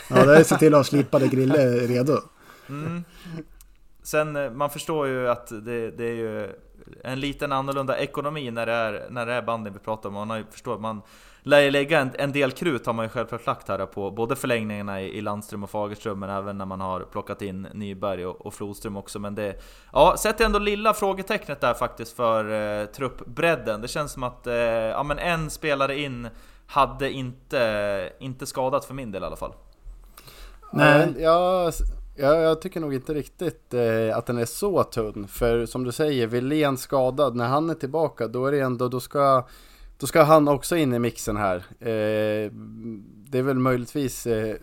ja, 0.09 0.25
det 0.25 0.38
är 0.38 0.43
se 0.43 0.57
till 0.57 0.73
att 0.73 0.79
ha 0.79 0.83
slipade 0.83 1.27
griller 1.27 1.88
redo. 1.88 2.17
Mm. 2.69 3.03
Sen, 4.03 4.57
man 4.57 4.69
förstår 4.69 5.07
ju 5.07 5.29
att 5.29 5.47
det, 5.47 5.91
det 5.91 6.05
är 6.05 6.13
ju 6.13 6.49
en 7.03 7.19
liten 7.19 7.51
annorlunda 7.51 7.97
ekonomi 7.97 8.51
när 8.51 8.65
det 8.65 8.71
är, 8.71 9.07
när 9.09 9.25
det 9.25 9.33
är 9.33 9.41
banden 9.41 9.73
vi 9.73 9.79
pratar 9.79 10.09
om. 10.09 10.15
Man 10.15 10.29
har 10.29 10.38
ju 10.38 10.45
förstått, 10.51 10.81
man 10.81 11.01
lär 11.45 11.60
ju 11.60 11.71
lägga 11.71 11.99
en, 11.99 12.12
en, 12.13 12.31
del 12.31 12.51
krut 12.51 12.86
har 12.86 12.93
man 12.93 13.05
ju 13.05 13.10
självklart 13.10 13.45
lagt 13.45 13.67
här 13.67 13.86
på 13.86 14.12
både 14.12 14.36
förlängningarna 14.36 15.01
i, 15.01 15.17
i 15.17 15.21
Landström 15.21 15.63
och 15.63 15.69
Fagerström 15.69 16.19
men 16.19 16.29
även 16.29 16.58
när 16.58 16.65
man 16.65 16.81
har 16.81 16.99
plockat 16.99 17.41
in 17.41 17.67
Nyberg 17.73 18.25
och, 18.25 18.45
och 18.45 18.53
Flodström 18.53 18.97
också. 18.97 19.19
Men 19.19 19.36
det, 19.36 19.62
ja, 19.93 20.15
sätter 20.17 20.45
ändå 20.45 20.60
lilla 20.60 20.93
frågetecknet 20.93 21.62
där 21.62 21.73
faktiskt 21.73 22.15
för 22.15 22.51
eh, 22.81 22.86
truppbredden. 22.86 23.81
Det 23.81 23.88
känns 23.88 24.12
som 24.12 24.23
att 24.23 24.47
eh, 24.47 24.53
ja, 24.53 25.03
men 25.03 25.19
en 25.19 25.49
spelare 25.49 25.99
in 25.99 26.27
hade 26.67 27.12
inte, 27.12 28.12
inte 28.19 28.45
skadat 28.45 28.86
för 28.86 28.93
min 28.93 29.12
del 29.12 29.23
i 29.23 29.25
alla 29.25 29.36
fall. 29.36 29.53
Nej, 30.73 31.15
jag 31.17 31.73
Ja, 32.17 32.36
jag 32.36 32.62
tycker 32.62 32.79
nog 32.79 32.93
inte 32.93 33.13
riktigt 33.13 33.73
eh, 33.73 34.17
att 34.17 34.25
den 34.25 34.38
är 34.38 34.45
så 34.45 34.84
tunn. 34.84 35.27
För 35.27 35.65
som 35.65 35.84
du 35.84 35.91
säger, 35.91 36.27
Wilén 36.27 36.77
skadad, 36.77 37.36
när 37.36 37.47
han 37.47 37.69
är 37.69 37.73
tillbaka 37.73 38.27
då 38.27 38.45
är 38.45 38.51
det 38.51 38.60
ändå, 38.60 38.88
då 38.88 38.99
ska, 38.99 39.47
då 39.97 40.08
ska 40.08 40.23
han 40.23 40.47
också 40.47 40.77
in 40.77 40.93
i 40.93 40.99
mixen 40.99 41.38
här. 41.38 41.55
Eh, 41.79 42.51
det 43.29 43.38
är 43.38 43.41
väl 43.41 43.60
möjligtvis 43.60 44.27
eh, 44.27 44.55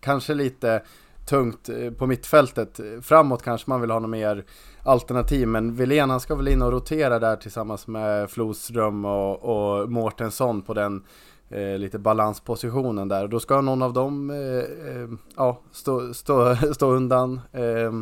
kanske 0.00 0.34
lite 0.34 0.82
tungt 1.26 1.68
eh, 1.68 1.90
på 1.90 2.06
mittfältet. 2.06 2.80
Framåt 3.02 3.42
kanske 3.42 3.70
man 3.70 3.80
vill 3.80 3.90
ha 3.90 3.98
något 3.98 4.10
mer 4.10 4.44
alternativ, 4.82 5.48
men 5.48 5.74
Wilén 5.74 6.10
han 6.10 6.20
ska 6.20 6.34
väl 6.34 6.48
in 6.48 6.62
och 6.62 6.72
rotera 6.72 7.18
där 7.18 7.36
tillsammans 7.36 7.86
med 7.86 8.30
Flodström 8.30 9.04
och, 9.04 9.42
och 9.42 9.90
Mårtensson 9.90 10.62
på 10.62 10.74
den 10.74 11.04
eh, 11.48 11.78
lite 11.78 11.98
balanspositionen 11.98 13.08
där. 13.08 13.22
Och 13.22 13.28
då 13.30 13.40
ska 13.40 13.60
någon 13.60 13.82
av 13.82 13.92
dem 13.92 14.30
eh, 14.30 14.36
eh 14.36 15.08
ja, 15.36 15.60
stå, 15.72 16.14
stå, 16.14 16.56
stå 16.74 16.90
undan. 16.90 17.40
Eh, 17.52 17.92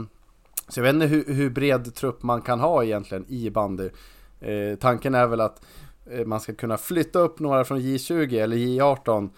så 0.69 0.81
jag 0.81 0.85
vet 0.85 0.95
inte 0.95 1.07
hur, 1.07 1.35
hur, 1.35 1.51
bred 1.51 1.95
trupp 1.95 2.23
man 2.23 2.43
kan 2.43 2.61
ha 2.61 2.85
egentligen 2.85 3.25
i 3.29 3.51
bandy. 3.51 3.91
Eh, 4.41 4.79
tanken 4.81 5.15
är 5.15 5.27
väl 5.27 5.41
att 5.41 5.63
man 6.27 6.41
ska 6.41 6.55
kunna 6.55 6.79
flytta 6.79 7.19
upp 7.19 7.39
några 7.39 7.65
från 7.65 7.79
J20 7.79 8.43
eller 8.43 8.57
J18 8.57 9.31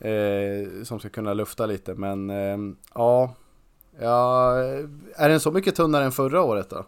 eh, 0.00 0.84
som 0.84 0.98
ska 0.98 1.08
kunna 1.08 1.34
lufta 1.34 1.66
lite. 1.66 1.94
Men 1.94 2.30
ehm, 2.30 2.76
ja, 2.94 3.34
ja, 4.00 4.54
är 5.16 5.28
den 5.28 5.40
så 5.40 5.50
mycket 5.50 5.74
tunnare 5.74 6.04
än 6.04 6.12
förra 6.12 6.42
året 6.42 6.70
då? 6.70 6.86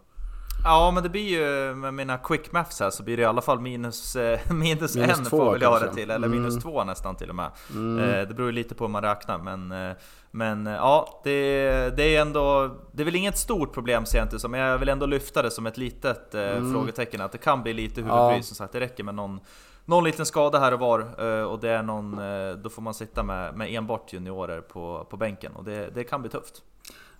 Ja 0.63 0.91
men 0.91 1.03
det 1.03 1.09
blir 1.09 1.29
ju 1.29 1.75
med 1.75 1.93
mina 1.93 2.17
quick 2.17 2.51
maths 2.51 2.79
här 2.79 2.89
så 2.89 3.03
blir 3.03 3.17
det 3.17 3.23
i 3.23 3.25
alla 3.25 3.41
fall 3.41 3.59
minus, 3.59 4.15
eh, 4.15 4.39
minus, 4.51 4.95
minus 4.95 5.17
en 5.17 5.25
två, 5.25 5.37
får 5.37 5.51
väl 5.51 5.61
jag 5.61 5.81
det 5.81 5.93
till, 5.93 6.11
eller 6.11 6.27
mm. 6.27 6.41
minus 6.41 6.63
två 6.63 6.83
nästan 6.83 7.15
till 7.15 7.29
och 7.29 7.35
med. 7.35 7.51
Mm. 7.71 7.99
Eh, 7.99 8.27
det 8.27 8.33
beror 8.33 8.49
ju 8.49 8.51
lite 8.51 8.75
på 8.75 8.83
hur 8.83 8.91
man 8.91 9.03
räknar 9.03 9.37
men 9.37 9.71
eh, 9.71 9.95
men 10.31 10.65
ja, 10.65 11.21
det, 11.23 11.97
det 11.97 12.15
är 12.15 12.21
ändå... 12.21 12.75
Det 12.91 13.03
är 13.03 13.05
väl 13.05 13.15
inget 13.15 13.37
stort 13.37 13.73
problem 13.73 14.05
ser 14.05 14.17
jag 14.17 14.25
inte 14.25 14.39
som, 14.39 14.51
men 14.51 14.59
jag 14.59 14.77
vill 14.77 14.89
ändå 14.89 15.05
lyfta 15.05 15.41
det 15.41 15.51
som 15.51 15.65
ett 15.65 15.77
litet 15.77 16.33
mm. 16.33 16.73
frågetecken 16.73 17.21
att 17.21 17.31
det 17.31 17.37
kan 17.37 17.63
bli 17.63 17.73
lite 17.73 18.01
huvudbry 18.01 18.35
ja. 18.35 18.43
som 18.43 18.55
sagt. 18.55 18.73
Det 18.73 18.79
räcker 18.79 19.03
med 19.03 19.15
någon, 19.15 19.39
någon 19.85 20.03
liten 20.03 20.25
skada 20.25 20.59
här 20.59 20.73
och 20.73 20.79
var 20.79 21.21
och 21.45 21.59
det 21.59 21.69
är 21.69 21.83
någon, 21.83 22.19
då 22.63 22.69
får 22.69 22.81
man 22.81 22.93
sitta 22.93 23.23
med, 23.23 23.55
med 23.55 23.73
enbart 23.73 24.13
juniorer 24.13 24.61
på, 24.61 25.07
på 25.09 25.17
bänken 25.17 25.51
och 25.55 25.63
det, 25.63 25.89
det 25.95 26.03
kan 26.03 26.21
bli 26.21 26.29
tufft. 26.29 26.61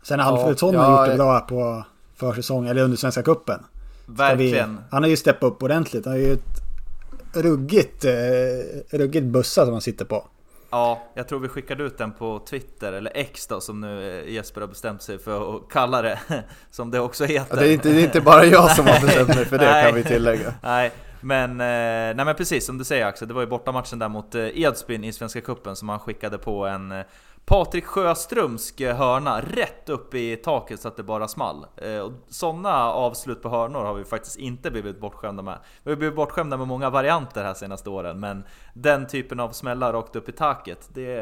Sen 0.01 0.19
Alfredsson 0.19 0.73
ja, 0.73 0.81
har 0.81 1.05
gjort 1.05 1.11
det 1.11 1.17
bra 1.17 1.39
på 1.39 1.83
försäsong, 2.15 2.67
eller 2.67 2.83
under 2.83 2.97
Svenska 2.97 3.23
Cupen. 3.23 3.63
Verkligen. 4.05 4.75
Vi, 4.75 4.81
han 4.91 5.03
har 5.03 5.09
ju 5.09 5.17
steppat 5.17 5.43
upp 5.51 5.63
ordentligt. 5.63 6.05
Han 6.05 6.13
har 6.13 6.19
ju 6.19 6.33
ett 6.33 6.61
ruggigt, 7.33 8.05
eh, 8.05 8.11
ruggigt 8.97 9.25
bussa 9.25 9.65
som 9.65 9.73
han 9.73 9.81
sitter 9.81 10.05
på. 10.05 10.27
Ja, 10.69 11.03
jag 11.13 11.27
tror 11.27 11.39
vi 11.39 11.47
skickade 11.47 11.83
ut 11.83 11.97
den 11.97 12.11
på 12.11 12.39
Twitter, 12.39 12.93
eller 12.93 13.11
X 13.15 13.47
då, 13.47 13.61
som 13.61 13.81
nu 13.81 14.21
eh, 14.21 14.33
Jesper 14.33 14.61
har 14.61 14.67
bestämt 14.67 15.01
sig 15.01 15.19
för 15.19 15.55
att 15.55 15.69
kalla 15.69 16.01
det, 16.01 16.19
som 16.71 16.91
det 16.91 16.99
också 16.99 17.25
heter. 17.25 17.55
Ja, 17.55 17.61
det, 17.61 17.69
är 17.69 17.73
inte, 17.73 17.89
det 17.89 18.01
är 18.01 18.03
inte 18.03 18.21
bara 18.21 18.45
jag 18.45 18.71
som 18.71 18.87
har 18.87 19.01
bestämt 19.01 19.35
mig 19.35 19.45
för 19.45 19.57
det 19.57 19.83
kan 19.85 19.95
vi 19.95 20.03
tillägga. 20.03 20.53
Nej, 20.63 20.91
men, 21.21 21.51
eh, 21.51 22.15
nej 22.15 22.25
men 22.25 22.35
precis 22.35 22.65
som 22.65 22.77
du 22.77 22.83
säger 22.83 23.05
Axel, 23.05 23.27
det 23.27 23.33
var 23.33 23.41
ju 23.41 23.47
bortamatchen 23.47 23.99
där 23.99 24.09
mot 24.09 24.35
eh, 24.35 24.61
Edsbyn 24.61 25.03
i 25.03 25.13
Svenska 25.13 25.41
Cupen 25.41 25.75
som 25.75 25.89
han 25.89 25.99
skickade 25.99 26.37
på 26.37 26.65
en 26.65 27.03
Patrik 27.49 27.85
Sjöströms 27.85 28.73
hörna 28.79 29.41
rätt 29.41 29.89
upp 29.89 30.13
i 30.13 30.35
taket 30.35 30.79
så 30.79 30.87
att 30.87 30.97
det 30.97 31.03
bara 31.03 31.27
small. 31.27 31.65
Eh, 31.77 32.11
sådana 32.29 32.91
avslut 32.91 33.41
på 33.41 33.49
hörnor 33.49 33.79
har 33.79 33.93
vi 33.93 34.03
faktiskt 34.03 34.35
inte 34.35 34.71
blivit 34.71 34.99
bortskämda 34.99 35.43
med. 35.43 35.57
Vi 35.83 35.91
har 35.91 35.97
blivit 35.97 36.15
bortskämda 36.15 36.57
med 36.57 36.67
många 36.67 36.89
varianter 36.89 37.43
här 37.43 37.53
senaste 37.53 37.89
åren, 37.89 38.19
men 38.19 38.43
den 38.73 39.07
typen 39.07 39.39
av 39.39 39.51
smällar 39.51 39.93
rakt 39.93 40.15
upp 40.15 40.29
i 40.29 40.31
taket, 40.31 40.89
det, 40.93 41.19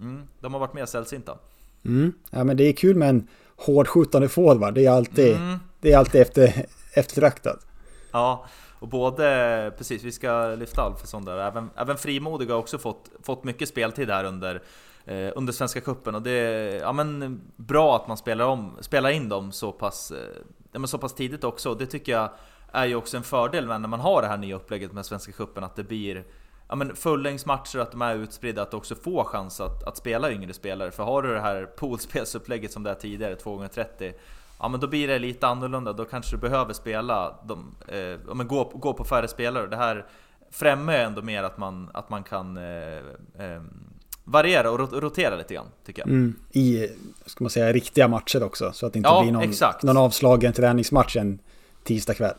mm, 0.00 0.22
de 0.40 0.52
har 0.52 0.60
varit 0.60 0.74
mer 0.74 0.86
sällsynta. 0.86 1.38
Mm. 1.84 2.12
Ja 2.30 2.44
men 2.44 2.56
det 2.56 2.64
är 2.64 2.72
kul 2.72 2.96
med 2.96 3.08
en 3.08 3.28
hårdskjutande 3.56 4.28
forward, 4.28 4.74
det 4.74 4.86
är 4.86 4.90
alltid, 4.90 5.36
mm. 5.36 5.58
det 5.80 5.92
är 5.92 5.98
alltid 5.98 6.20
efter, 6.20 6.66
eftertraktat. 6.92 7.66
Ja, 8.12 8.46
och 8.78 8.88
både, 8.88 9.72
precis, 9.78 10.02
vi 10.02 10.12
ska 10.12 10.54
lyfta 10.58 10.82
Alfredsson 10.82 11.24
där, 11.24 11.38
även, 11.38 11.70
även 11.76 11.96
Frimodig 11.96 12.50
har 12.50 12.58
också 12.58 12.78
fått, 12.78 13.10
fått 13.22 13.44
mycket 13.44 13.68
speltid 13.68 14.10
här 14.10 14.24
under 14.24 14.62
Eh, 15.06 15.32
under 15.36 15.52
Svenska 15.52 15.80
Cupen 15.80 16.14
och 16.14 16.22
det 16.22 16.30
är 16.30 16.80
ja, 16.80 16.92
men, 16.92 17.40
bra 17.56 17.96
att 17.96 18.08
man 18.08 18.16
spelar, 18.16 18.44
om, 18.44 18.76
spelar 18.80 19.10
in 19.10 19.28
dem 19.28 19.52
så 19.52 19.72
pass, 19.72 20.10
eh, 20.10 20.42
ja, 20.72 20.78
men 20.78 20.88
så 20.88 20.98
pass 20.98 21.14
tidigt 21.14 21.44
också. 21.44 21.74
Det 21.74 21.86
tycker 21.86 22.12
jag 22.12 22.30
är 22.72 22.86
ju 22.86 22.94
också 22.94 23.16
en 23.16 23.22
fördel 23.22 23.66
när 23.66 23.78
man 23.78 24.00
har 24.00 24.22
det 24.22 24.28
här 24.28 24.36
nya 24.36 24.56
upplägget 24.56 24.92
med 24.92 25.06
Svenska 25.06 25.32
Cupen 25.32 25.64
att 25.64 25.76
det 25.76 25.84
blir 25.84 26.24
ja, 26.68 26.74
men 26.74 26.96
fullängdsmatcher, 26.96 27.78
att 27.78 27.90
de 27.90 28.02
är 28.02 28.14
utspridda, 28.14 28.62
att 28.62 28.70
du 28.70 28.76
också 28.76 28.94
får 28.94 29.24
chans 29.24 29.60
att, 29.60 29.84
att 29.84 29.96
spela 29.96 30.32
yngre 30.32 30.52
spelare. 30.52 30.90
För 30.90 31.02
har 31.02 31.22
du 31.22 31.34
det 31.34 31.40
här 31.40 31.64
poolspelsupplägget 31.64 32.72
som 32.72 32.82
det 32.82 32.90
är 32.90 32.94
tidigare, 32.94 33.34
2x30 33.34 34.12
Ja 34.60 34.68
men 34.68 34.80
då 34.80 34.86
blir 34.86 35.08
det 35.08 35.18
lite 35.18 35.46
annorlunda, 35.46 35.92
då 35.92 36.04
kanske 36.04 36.36
du 36.36 36.40
behöver 36.40 36.72
spela, 36.72 37.36
de, 37.44 37.74
eh, 37.88 37.98
ja, 37.98 38.34
men 38.34 38.48
gå, 38.48 38.64
gå 38.74 38.92
på 38.92 39.04
färre 39.04 39.28
spelare. 39.28 39.66
Det 39.66 39.76
här 39.76 40.06
främjar 40.50 40.98
ändå 40.98 41.22
mer 41.22 41.42
att 41.42 41.58
man, 41.58 41.90
att 41.94 42.10
man 42.10 42.22
kan 42.22 42.56
eh, 42.56 42.96
eh, 43.38 43.62
variera 44.28 44.70
och 44.70 45.02
rotera 45.02 45.36
lite 45.36 45.54
grann, 45.54 45.66
tycker 45.86 46.02
jag. 46.02 46.08
Mm, 46.08 46.34
I, 46.52 46.88
ska 47.26 47.44
man 47.44 47.50
säga, 47.50 47.72
riktiga 47.72 48.08
matcher 48.08 48.42
också. 48.42 48.72
Så 48.72 48.86
att 48.86 48.92
det 48.92 48.96
inte 48.96 49.08
ja, 49.08 49.22
blir 49.22 49.32
någon, 49.32 49.42
exakt. 49.42 49.82
någon 49.82 49.96
avslagen 49.96 50.52
träningsmatch 50.52 51.16
en 51.16 51.38
tisdag 51.84 52.14
kväll. 52.14 52.34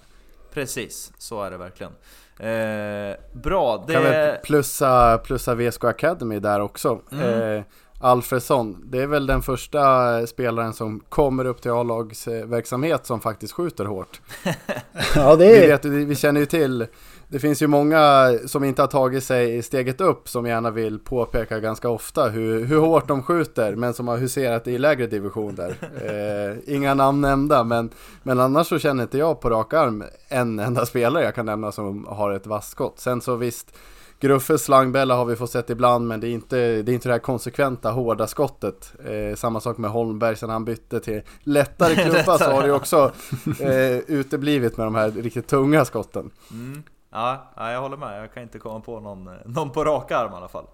Precis, 0.54 1.14
så 1.18 1.44
är 1.44 1.52
det 1.52 1.58
verkligen. 1.58 1.92
Eh, 2.40 3.16
bra, 3.34 3.84
det... 3.88 3.94
Kan 3.94 4.04
vi 4.04 4.34
plussa, 4.44 5.18
plussa 5.18 5.56
VSK 5.56 5.84
Academy 5.84 6.40
där 6.40 6.60
också. 6.60 7.00
Mm. 7.12 7.58
Eh, 7.58 7.64
Alfredsson, 8.00 8.84
det 8.86 9.02
är 9.02 9.08
väl 9.08 9.28
den 9.28 9.42
första 9.42 10.28
spelaren 10.28 10.74
som 10.74 11.00
kommer 11.00 11.46
upp 11.46 11.62
till 11.62 11.72
A-lagsverksamhet 11.72 13.06
som 13.06 13.22
faktiskt 13.22 13.54
skjuter 13.54 13.86
hårt. 13.86 14.22
ja, 15.16 15.36
det 15.36 15.46
är... 15.46 15.62
vi, 15.62 15.68
vet, 15.68 15.86
vi 15.86 16.16
känner 16.16 16.40
ju 16.40 16.46
till 16.46 16.88
det 17.30 17.40
finns 17.40 17.62
ju 17.62 17.68
många 17.68 18.32
som 18.46 18.64
inte 18.64 18.82
har 18.82 18.88
tagit 18.88 19.24
sig 19.24 19.62
steget 19.62 20.02
upp 20.02 20.30
som 20.30 20.46
gärna 20.46 20.72
vill 20.72 21.00
påpeka 21.00 21.60
ganska 21.60 21.90
ofta 21.90 22.30
hur, 22.30 22.66
hur 22.66 22.80
hårt 22.80 23.08
de 23.08 23.24
skjuter 23.24 23.76
men 23.76 23.94
som 23.94 24.08
har 24.08 24.18
huserat 24.18 24.68
i 24.68 24.78
lägre 24.78 25.08
divisioner. 25.08 25.76
Eh, 26.08 26.76
inga 26.76 26.94
namn 26.94 27.22
nämnda 27.22 27.64
men, 27.64 27.90
men 28.24 28.40
annars 28.40 28.68
så 28.68 28.80
känner 28.80 29.04
inte 29.04 29.18
jag 29.18 29.42
på 29.42 29.50
rak 29.50 29.74
arm 29.74 30.04
en 30.28 30.60
enda 30.60 30.86
spelare 30.86 31.24
jag 31.24 31.36
kan 31.36 31.46
nämna 31.46 31.72
som 31.72 32.06
har 32.06 32.32
ett 32.32 32.48
vasst 32.48 32.72
skott. 32.72 33.00
Sen 33.00 33.22
så 33.22 33.36
visst 33.36 33.76
Gruffes 34.20 34.64
slangbella 34.64 35.16
har 35.16 35.26
vi 35.26 35.36
fått 35.36 35.52
sett 35.52 35.70
ibland 35.70 36.08
men 36.08 36.20
det 36.20 36.28
är 36.28 36.32
inte 36.32 36.58
det, 36.58 36.92
är 36.92 36.94
inte 36.94 37.10
det 37.10 37.14
här 37.14 37.20
konsekventa 37.20 37.92
hårda 37.92 38.28
skottet. 38.28 38.94
Eh, 39.06 39.36
samma 39.36 39.60
sak 39.60 39.78
med 39.78 39.92
Holmberg 39.92 40.36
sen 40.36 40.50
han 40.50 40.66
bytte 40.66 41.00
till 41.00 41.22
lättare 41.44 41.96
klubba 42.10 42.38
så 42.38 42.52
har 42.52 42.62
det 42.62 42.68
ju 42.68 42.74
också 42.74 43.12
eh, 43.60 43.98
uteblivit 44.08 44.78
med 44.78 44.88
de 44.88 44.96
här 44.96 45.12
riktigt 45.12 45.48
tunga 45.48 45.86
skotten. 45.86 46.32
Mm. 46.52 46.84
Ja, 47.10 47.52
ja, 47.56 47.72
jag 47.72 47.82
håller 47.82 47.98
med. 47.98 48.22
Jag 48.22 48.34
kan 48.34 48.44
inte 48.44 48.60
komma 48.60 48.80
på 48.80 49.00
någon, 49.00 49.28
eh, 49.28 49.34
någon 49.46 49.70
på 49.70 49.84
rak 49.84 50.12
arm 50.12 50.34
i 50.34 50.36
alla 50.36 50.48
fall. 50.48 50.68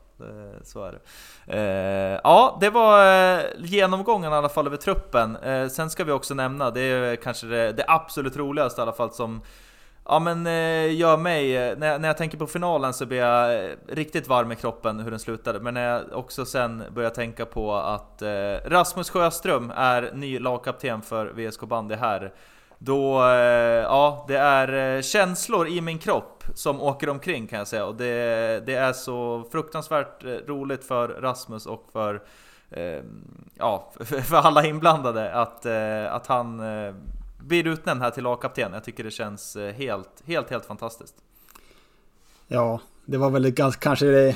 Så 0.64 0.84
är 0.84 0.92
det. 0.92 1.00
Eh, 1.58 2.20
ja, 2.24 2.58
det 2.62 2.70
var 2.70 3.06
eh, 3.38 3.44
genomgången 3.58 4.32
i 4.32 4.36
alla 4.36 4.50
fall 4.50 4.68
över 4.68 4.78
truppen. 4.78 5.36
Eh, 5.36 5.68
sen 5.68 5.90
ska 5.90 6.04
vi 6.04 6.12
också 6.12 6.34
nämna, 6.34 6.72
det 6.72 6.82
är 6.82 7.16
kanske 7.16 7.48
det, 7.48 7.72
det 7.72 7.86
absolut 7.88 8.38
roligaste 8.38 8.82
i 8.82 8.84
alla 8.84 8.94
fall 8.94 9.12
som 9.12 9.42
Ja 10.06 10.20
men 10.20 10.48
eh, 10.48 10.96
gör 10.96 11.18
mig, 11.18 11.76
när 11.76 11.88
jag, 11.88 12.02
när 12.02 12.10
jag 12.10 12.18
tänker 12.18 12.38
på 12.38 12.48
finalen 12.48 12.94
så 12.94 13.06
blir 13.06 13.18
jag 13.18 13.70
riktigt 13.88 14.28
varm 14.28 14.52
i 14.52 14.56
kroppen 14.56 15.00
hur 15.00 15.12
den 15.12 15.20
slutade. 15.20 15.60
Men 15.60 15.74
när 15.74 15.90
jag 15.90 16.02
också 16.14 16.46
sen 16.46 16.84
börjar 16.92 17.10
tänka 17.10 17.46
på 17.46 17.76
att 17.76 18.24
Rasmus 18.66 19.10
Sjöström 19.10 19.72
är 19.76 20.12
ny 20.14 20.40
lagkapten 20.40 21.02
för 21.02 21.26
VSK 21.26 21.62
Bandy 21.62 21.96
här. 21.96 22.34
Då, 22.86 23.24
eh, 23.24 23.84
ja, 23.84 24.26
det 24.28 24.38
är 24.38 24.96
eh, 24.98 25.02
känslor 25.02 25.68
i 25.68 25.82
min 25.82 26.00
kropp 26.00 26.44
som 26.54 26.82
åker 26.82 27.10
omkring 27.10 27.48
kan 27.48 27.60
jag 27.60 27.68
säga. 27.68 27.86
Och 27.86 27.96
det, 27.96 28.66
det 28.66 28.74
är 28.74 28.94
så 28.94 29.48
fruktansvärt 29.52 30.24
eh, 30.24 30.30
roligt 30.30 30.84
för 30.84 31.08
Rasmus 31.08 31.66
och 31.66 31.90
för, 31.92 32.22
ja, 33.58 33.92
för 34.00 34.36
alla 34.36 34.66
inblandade 34.66 35.34
att, 35.34 35.66
att 36.10 36.28
han 36.28 36.62
blir 37.40 37.68
utnämnd 37.68 38.02
här 38.02 38.10
till 38.10 38.24
lagkapten. 38.24 38.74
Jag 38.74 38.84
tycker 38.84 39.04
det 39.04 39.12
känns 39.12 39.58
helt, 39.76 40.24
helt, 40.26 40.50
helt 40.50 40.66
fantastiskt. 40.66 41.16
Ja, 42.48 42.80
det 43.06 43.18
var 43.18 43.30
väl 43.30 43.52
ganska, 43.52 43.80
kanske 43.80 44.06
det... 44.06 44.36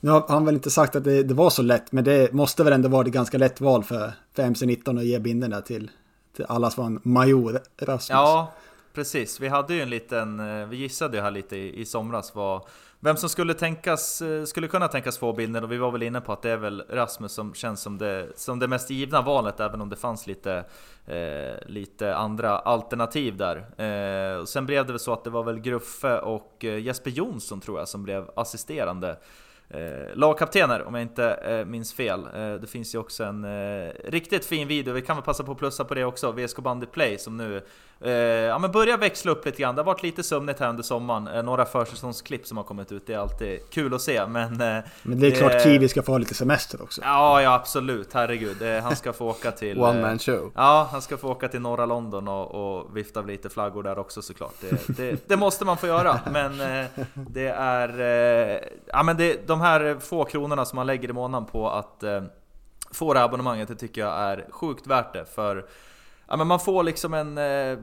Nu 0.00 0.10
har 0.10 0.24
han 0.28 0.44
väl 0.44 0.54
inte 0.54 0.70
sagt 0.70 0.96
att 0.96 1.04
det, 1.04 1.22
det 1.22 1.34
var 1.34 1.50
så 1.50 1.62
lätt, 1.62 1.92
men 1.92 2.04
det 2.04 2.32
måste 2.32 2.64
väl 2.64 2.72
ändå 2.72 2.88
vara 2.88 3.06
ett 3.06 3.12
ganska 3.12 3.38
lätt 3.38 3.60
val 3.60 3.84
för, 3.84 4.12
för 4.34 4.42
MC19 4.42 4.98
att 4.98 5.04
ge 5.04 5.18
binden 5.18 5.50
där 5.50 5.60
till, 5.60 5.90
allas 6.44 6.76
var 6.76 6.84
en 6.86 7.00
major 7.02 7.60
Rasmus. 7.78 8.10
Ja, 8.10 8.52
precis. 8.92 9.40
Vi 9.40 9.48
hade 9.48 9.74
ju 9.74 9.80
en 9.80 9.90
liten, 9.90 10.40
eh, 10.40 10.66
vi 10.66 10.76
gissade 10.76 11.16
ju 11.16 11.22
här 11.22 11.30
lite 11.30 11.56
i, 11.56 11.80
i 11.80 11.84
somras 11.84 12.34
vad, 12.34 12.62
vem 13.00 13.16
som 13.16 13.28
skulle, 13.28 13.54
tänkas, 13.54 14.22
eh, 14.22 14.44
skulle 14.44 14.68
kunna 14.68 14.88
tänkas 14.88 15.18
få 15.18 15.32
bilden 15.32 15.64
och 15.64 15.72
vi 15.72 15.76
var 15.76 15.90
väl 15.90 16.02
inne 16.02 16.20
på 16.20 16.32
att 16.32 16.42
det 16.42 16.50
är 16.50 16.56
väl 16.56 16.84
Rasmus 16.88 17.32
som 17.32 17.54
känns 17.54 17.80
som 17.80 17.98
det, 17.98 18.28
som 18.36 18.58
det 18.58 18.68
mest 18.68 18.90
givna 18.90 19.22
valet 19.22 19.60
även 19.60 19.80
om 19.80 19.88
det 19.88 19.96
fanns 19.96 20.26
lite, 20.26 20.64
eh, 21.06 21.66
lite 21.66 22.16
andra 22.16 22.58
alternativ 22.58 23.36
där. 23.36 23.56
Eh, 23.80 24.38
och 24.40 24.48
sen 24.48 24.66
blev 24.66 24.86
det 24.86 24.92
väl 24.92 25.00
så 25.00 25.12
att 25.12 25.24
det 25.24 25.30
var 25.30 25.42
väl 25.42 25.60
Gruffe 25.60 26.18
och 26.18 26.64
eh, 26.64 26.78
Jesper 26.78 27.10
Jonsson 27.10 27.60
tror 27.60 27.78
jag 27.78 27.88
som 27.88 28.02
blev 28.02 28.30
assisterande 28.36 29.16
eh, 29.68 30.14
lagkaptener 30.14 30.82
om 30.82 30.94
jag 30.94 31.02
inte 31.02 31.24
eh, 31.24 31.64
minns 31.64 31.94
fel. 31.94 32.28
Eh, 32.34 32.54
det 32.54 32.66
finns 32.66 32.94
ju 32.94 32.98
också 32.98 33.24
en 33.24 33.44
eh, 33.44 33.92
riktigt 34.04 34.44
fin 34.44 34.68
video, 34.68 34.92
vi 34.94 35.02
kan 35.02 35.16
väl 35.16 35.24
passa 35.24 35.44
på 35.44 35.52
att 35.52 35.58
plussa 35.58 35.84
på 35.84 35.94
det 35.94 36.04
också, 36.04 36.32
VSK 36.32 36.58
Bandy 36.58 36.86
Play 36.86 37.18
som 37.18 37.36
nu 37.36 37.62
eh, 38.00 38.12
ja, 38.12 38.58
men 38.58 38.72
börjar 38.72 38.98
växla 38.98 39.32
upp 39.32 39.46
lite 39.46 39.62
grann. 39.62 39.74
Det 39.74 39.80
har 39.80 39.86
varit 39.86 40.02
lite 40.02 40.22
sömnigt 40.22 40.60
här 40.60 40.68
under 40.68 40.82
sommaren, 40.82 41.28
eh, 41.28 41.42
några 41.42 41.64
försäsongsklipp 41.64 42.46
som 42.46 42.56
har 42.56 42.64
kommit 42.64 42.92
ut, 42.92 43.06
det 43.06 43.14
är 43.14 43.18
alltid 43.18 43.60
kul 43.70 43.94
att 43.94 44.02
se. 44.02 44.26
Men, 44.26 44.52
eh, 44.52 44.84
men 45.02 45.20
det 45.20 45.26
är 45.26 45.30
klart 45.30 45.62
Kiwi 45.62 45.88
ska 45.88 46.02
få 46.02 46.12
ha 46.12 46.18
lite 46.18 46.34
semester 46.34 46.82
också. 46.82 47.00
Ja, 47.04 47.42
ja 47.42 47.54
absolut, 47.54 48.12
herregud. 48.12 48.82
han 48.82 48.96
ska 48.96 49.12
få 49.12 49.30
åka 49.30 49.50
till... 49.52 49.80
One 49.80 50.00
man 50.00 50.18
show. 50.18 50.52
Ja, 50.54 50.88
han 50.92 51.02
ska 51.02 51.16
få 51.16 51.30
åka 51.30 51.48
till 51.48 51.60
norra 51.60 51.86
London 51.86 52.28
och, 52.28 52.78
och 52.78 52.96
vifta 52.96 53.22
lite 53.22 53.48
flaggor 53.48 53.82
där 53.82 53.98
också 53.98 54.22
såklart. 54.22 54.54
Det, 54.60 54.96
det, 54.96 55.28
det 55.28 55.36
måste 55.36 55.64
man 55.64 55.76
få 55.76 55.86
göra, 55.86 56.20
men 56.32 56.58
det 57.14 57.48
är... 57.48 57.88
ja 58.86 59.02
men 59.02 59.16
det, 59.16 59.46
de 59.46 59.60
här 59.60 59.96
få 60.00 60.24
kronorna 60.24 60.64
som 60.64 60.76
man 60.76 60.86
lägger 60.86 61.10
i 61.10 61.12
månaden 61.12 61.46
på 61.46 61.70
att 61.70 62.02
eh, 62.02 62.22
få 62.90 63.12
det 63.12 63.18
här 63.18 63.26
abonnemanget, 63.26 63.68
det 63.68 63.74
tycker 63.74 64.00
jag 64.00 64.18
är 64.18 64.46
sjukt 64.50 64.86
värt 64.86 65.12
det. 65.12 65.24
För 65.24 65.66
ja, 66.28 66.36
men 66.36 66.46
man 66.46 66.60
får 66.60 66.82
liksom 66.82 67.14
en... 67.14 67.38
Eh, 67.38 67.78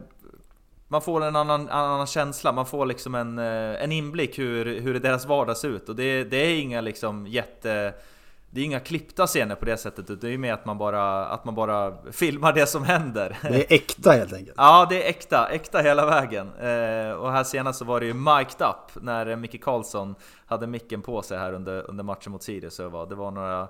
man 0.87 1.01
får 1.01 1.23
en 1.23 1.35
annan, 1.35 1.69
annan 1.69 2.07
känsla, 2.07 2.51
man 2.51 2.65
får 2.65 2.85
liksom 2.85 3.15
en, 3.15 3.39
eh, 3.39 3.83
en 3.83 3.91
inblick 3.91 4.39
hur, 4.39 4.79
hur 4.79 4.99
deras 4.99 5.25
vardag 5.25 5.57
ser 5.57 5.69
ut. 5.69 5.89
Och 5.89 5.95
det, 5.95 6.23
det 6.23 6.37
är 6.37 6.59
inga 6.59 6.81
liksom 6.81 7.27
jätte 7.27 7.93
det 8.53 8.61
är 8.61 8.65
inga 8.65 8.79
klippta 8.79 9.27
scener 9.27 9.55
på 9.55 9.65
det 9.65 9.77
sättet, 9.77 10.09
utan 10.09 10.29
det 10.29 10.33
är 10.33 10.37
mer 10.37 10.53
att 10.53 10.65
man 10.65 10.77
bara, 10.77 11.25
att 11.25 11.45
man 11.45 11.55
bara 11.55 12.11
filmar 12.11 12.53
det 12.53 12.67
som 12.67 12.83
händer. 12.83 13.37
Det 13.41 13.71
är 13.71 13.75
äkta 13.75 14.11
helt 14.11 14.33
enkelt. 14.33 14.55
Ja, 14.57 14.87
det 14.89 15.03
är 15.03 15.09
äkta, 15.09 15.49
äkta 15.49 15.79
hela 15.79 16.05
vägen. 16.05 16.47
Eh, 16.47 17.11
och 17.11 17.31
här 17.31 17.43
senast 17.43 17.79
så 17.79 17.85
var 17.85 17.99
det 17.99 18.05
ju 18.05 18.13
mic'd 18.13 18.61
up 18.61 19.03
när 19.03 19.35
Micke 19.35 19.63
Karlsson 19.63 20.15
hade 20.45 20.67
micken 20.67 21.01
på 21.01 21.21
sig 21.21 21.37
här 21.37 21.53
under, 21.53 21.89
under 21.89 22.03
matchen 22.03 22.31
mot 22.31 22.43
Sirius. 22.43 22.75
Så 22.75 22.83
det 22.83 22.89
var, 22.89 23.05
det 23.05 23.15
var 23.15 23.31
några, 23.31 23.67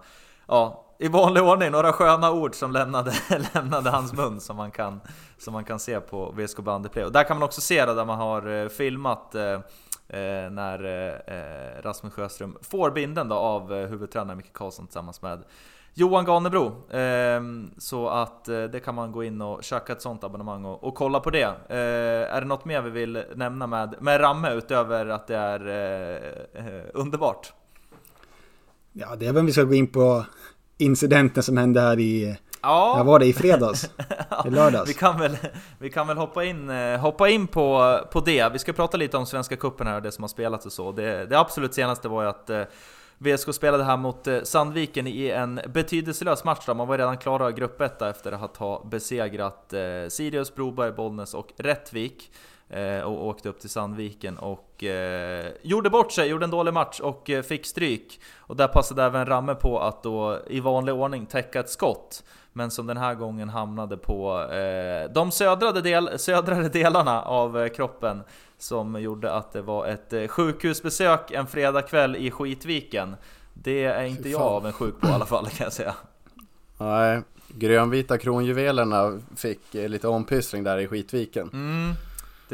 ja, 0.48 0.86
i 1.04 1.08
vanlig 1.08 1.44
ordning, 1.44 1.72
några 1.72 1.94
sköna 1.94 2.32
ord 2.32 2.56
som 2.56 2.72
lämnade, 2.72 3.14
lämnade 3.54 3.90
hans 3.90 4.14
mun 4.14 4.40
som 4.40 4.58
man 4.58 4.72
kan, 4.72 5.02
som 5.38 5.54
man 5.54 5.64
kan 5.64 5.80
se 5.80 6.00
på 6.00 6.32
VSK 6.38 6.60
Bandyplay. 6.60 7.06
Och 7.06 7.12
där 7.12 7.24
kan 7.24 7.38
man 7.38 7.44
också 7.44 7.62
se 7.62 7.86
det 7.86 7.94
där 7.94 8.06
man 8.06 8.18
har 8.18 8.48
eh, 8.48 8.70
filmat 8.70 9.36
eh, 9.36 9.44
eh 9.44 10.52
när 10.52 10.84
eh, 10.84 11.38
eh, 11.38 11.82
Rasmus 11.82 12.14
Sjöström 12.14 12.58
får 12.62 12.92
binden 12.92 13.30
då 13.30 13.36
av 13.36 13.74
eh, 13.74 13.88
huvudtränare 13.88 14.36
Micke 14.36 14.54
Karlsson 14.54 14.88
tillsammans 14.88 15.22
med 15.22 15.44
Johan 15.94 16.26
Ganebro. 16.26 16.92
Eh, 16.98 17.42
så 17.78 18.10
att 18.10 18.48
eh, 18.48 18.64
det 18.64 18.80
kan 18.80 18.96
man 18.96 19.12
gå 19.12 19.24
in 19.24 19.42
och 19.42 19.64
köka 19.64 19.94
ett 19.94 20.02
sånt 20.02 20.24
abonnemang 20.24 20.66
och, 20.66 20.84
och 20.84 20.96
kolla 20.96 21.20
på 21.20 21.30
det. 21.30 21.56
Eh, 21.70 22.36
är 22.36 22.42
det 22.42 22.48
något 22.48 22.66
mer 22.66 22.82
vi 22.82 22.90
vill 22.90 23.24
nämna 23.36 23.68
med, 23.68 23.96
med 24.00 24.22
Ramme 24.22 24.54
utöver 24.54 25.06
att 25.06 25.28
det 25.28 25.38
är 25.38 25.68
eh, 26.54 26.84
underbart? 26.94 27.54
Ja, 28.96 29.16
det 29.16 29.28
är 29.28 29.34
väl 29.34 29.46
vi 29.46 29.52
ska 29.52 29.64
gå 29.64 29.74
in 29.74 29.88
på 29.88 30.26
incidenten 30.78 31.44
som 31.44 31.58
hände 31.58 31.82
här 31.82 32.00
i 32.00 32.38
Ja. 32.64 32.98
Jag 32.98 33.04
var 33.04 33.20
det 33.20 33.26
i 33.26 33.34
fredags. 33.34 33.90
I 34.46 34.50
lördags. 34.50 34.90
vi, 34.90 34.94
kan 34.94 35.20
väl, 35.20 35.38
vi 35.80 35.90
kan 35.90 36.08
väl 36.08 36.18
hoppa 36.18 36.44
in, 36.44 36.70
eh, 36.70 37.00
hoppa 37.00 37.30
in 37.30 37.48
på, 37.48 38.00
på 38.12 38.20
det. 38.20 38.50
Vi 38.54 38.60
ska 38.60 38.74
prata 38.74 38.98
lite 38.98 39.18
om 39.18 39.26
Svenska 39.26 39.56
Cupen 39.56 39.88
här 39.88 39.96
och 39.96 40.02
det 40.02 40.12
som 40.12 40.24
har 40.24 40.30
spelats 40.30 40.66
och 40.66 40.72
så. 40.72 40.92
Det, 40.92 41.26
det 41.26 41.40
absolut 41.40 41.74
senaste 41.74 42.08
var 42.08 42.24
ju 42.24 42.30
att 42.30 42.50
eh, 42.50 42.64
VSK 43.18 43.54
spelade 43.54 43.84
här 43.84 43.98
mot 43.98 44.28
eh, 44.28 44.42
Sandviken 44.44 45.08
i 45.08 45.30
en 45.30 45.60
betydelselös 45.68 46.44
match. 46.44 46.64
Då. 46.66 46.74
Man 46.74 46.88
var 46.88 46.98
redan 46.98 47.18
klara 47.18 47.52
grupp 47.52 47.82
1 47.82 48.02
efter 48.02 48.32
att 48.32 48.58
ha 48.58 48.84
besegrat 48.84 49.74
Sirius, 50.10 50.56
Broberg, 50.56 50.92
Bollnäs 50.92 51.34
och 51.34 51.48
Rättvik 51.58 52.32
och 53.04 53.28
åkte 53.28 53.50
upp 53.50 53.60
till 53.60 53.70
Sandviken 53.70 54.38
och 54.38 54.84
eh, 54.84 55.52
gjorde 55.62 55.90
bort 55.90 56.12
sig, 56.12 56.30
gjorde 56.30 56.46
en 56.46 56.52
dålig 56.52 56.74
match 56.74 57.00
och 57.00 57.30
eh, 57.30 57.44
fick 57.44 57.66
stryk. 57.66 58.20
Och 58.38 58.56
där 58.56 58.68
passade 58.68 59.04
även 59.04 59.26
Ramme 59.26 59.56
på 59.56 59.80
att 59.80 60.04
då 60.04 60.40
i 60.48 60.60
vanlig 60.60 60.96
ordning 60.96 61.26
täcka 61.26 61.60
ett 61.60 61.70
skott 61.70 62.24
men 62.54 62.72
som 62.72 62.88
den 62.88 62.98
här 62.98 63.16
gången 63.16 63.50
hamnade 63.50 63.98
på 63.98 64.42
eh, 64.52 65.12
de 65.14 65.32
södrade 65.32 65.82
del, 65.82 66.10
södrare 66.20 66.70
delarna 66.70 67.22
av 67.22 67.62
eh, 67.62 67.70
kroppen 67.70 68.24
som 68.58 69.02
gjorde 69.02 69.34
att 69.34 69.52
det 69.52 69.62
var 69.62 69.88
ett 69.88 70.14
eh, 70.14 70.28
sjukhusbesök 70.28 71.32
en 71.32 71.48
fredagkväll 71.48 72.16
i 72.16 72.32
Skitviken. 72.32 73.16
Det 73.54 73.84
är 73.84 74.04
inte 74.04 74.30
jag 74.30 74.42
av 74.42 74.66
en 74.66 74.74
sjuk 74.74 75.02
på 75.02 75.08
i 75.08 75.12
alla 75.12 75.26
fall 75.26 75.50
kan 75.50 75.64
jag 75.64 75.74
säga. 75.74 75.96
Nej, 76.78 77.22
grönvita 77.48 78.18
kronjuvelerna 78.18 79.20
fick 79.36 79.76
eh, 79.76 79.90
lite 79.90 80.08
ompyssling 80.08 80.64
där 80.64 80.78
i 80.78 80.88
Skitviken. 80.88 81.50
Mm, 81.54 81.94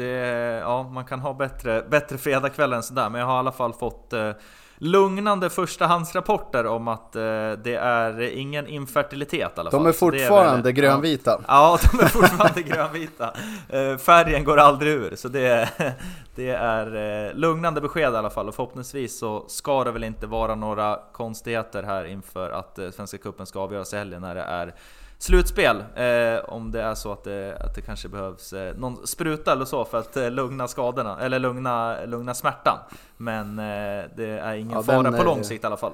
det, 0.00 0.60
ja, 0.60 0.82
man 0.82 1.04
kan 1.04 1.20
ha 1.20 1.34
bättre, 1.34 1.82
bättre 1.90 2.18
fredagkväll 2.18 2.72
än 2.72 2.82
sådär, 2.82 3.10
men 3.10 3.20
jag 3.20 3.26
har 3.26 3.34
i 3.34 3.38
alla 3.38 3.52
fall 3.52 3.72
fått 3.72 4.12
eh, 4.12 4.32
lugnande 4.80 5.50
förstahandsrapporter 5.50 6.66
om 6.66 6.88
att 6.88 7.16
eh, 7.16 7.22
det 7.64 7.74
är 7.74 8.20
ingen 8.20 8.66
infertilitet 8.66 9.52
i 9.56 9.60
alla 9.60 9.70
fall. 9.70 9.82
De 9.82 9.88
är 9.88 9.92
fortfarande 9.92 10.68
är 10.68 10.72
grönvita. 10.72 11.40
Ja, 11.48 11.78
de 11.92 12.00
är 12.00 12.08
fortfarande 12.08 12.62
grönvita. 12.62 13.32
Eh, 13.68 13.96
färgen 13.96 14.44
går 14.44 14.56
aldrig 14.56 14.92
ur, 14.92 15.16
så 15.16 15.28
det, 15.28 15.68
det 16.34 16.50
är 16.50 17.26
eh, 17.26 17.34
lugnande 17.34 17.80
besked 17.80 18.12
i 18.12 18.16
alla 18.16 18.30
fall. 18.30 18.48
Och 18.48 18.54
förhoppningsvis 18.54 19.18
så 19.18 19.44
ska 19.48 19.84
det 19.84 19.92
väl 19.92 20.04
inte 20.04 20.26
vara 20.26 20.54
några 20.54 20.98
konstigheter 21.12 21.82
här 21.82 22.04
inför 22.04 22.50
att 22.50 22.78
eh, 22.78 22.90
Svenska 22.90 23.18
Cupen 23.18 23.46
ska 23.46 23.60
avgöras 23.60 23.94
i 23.94 23.96
helgen 23.96 24.22
när 24.22 24.34
det 24.34 24.42
är 24.42 24.74
slutspel. 25.20 25.76
Eh, 25.94 26.44
om 26.44 26.70
det 26.70 26.82
är 26.82 26.94
så 26.94 27.12
att 27.12 27.24
det, 27.24 27.56
att 27.60 27.74
det 27.74 27.80
kanske 27.80 28.08
behövs 28.08 28.52
eh, 28.52 28.76
någon 28.76 29.06
spruta 29.06 29.52
eller 29.52 29.64
så 29.64 29.84
för 29.84 29.98
att 29.98 30.16
eh, 30.16 30.30
lugna 30.30 30.68
skadorna, 30.68 31.20
eller 31.20 31.38
lugna, 31.38 32.04
lugna 32.04 32.34
smärtan. 32.34 32.78
Men 33.16 33.58
eh, 33.58 34.04
det 34.16 34.38
är 34.42 34.54
ingen 34.54 34.72
ja, 34.72 34.82
fara 34.82 35.12
på 35.12 35.24
lång 35.24 35.44
sikt 35.44 35.64
i 35.64 35.66
alla 35.66 35.76
fall. 35.76 35.92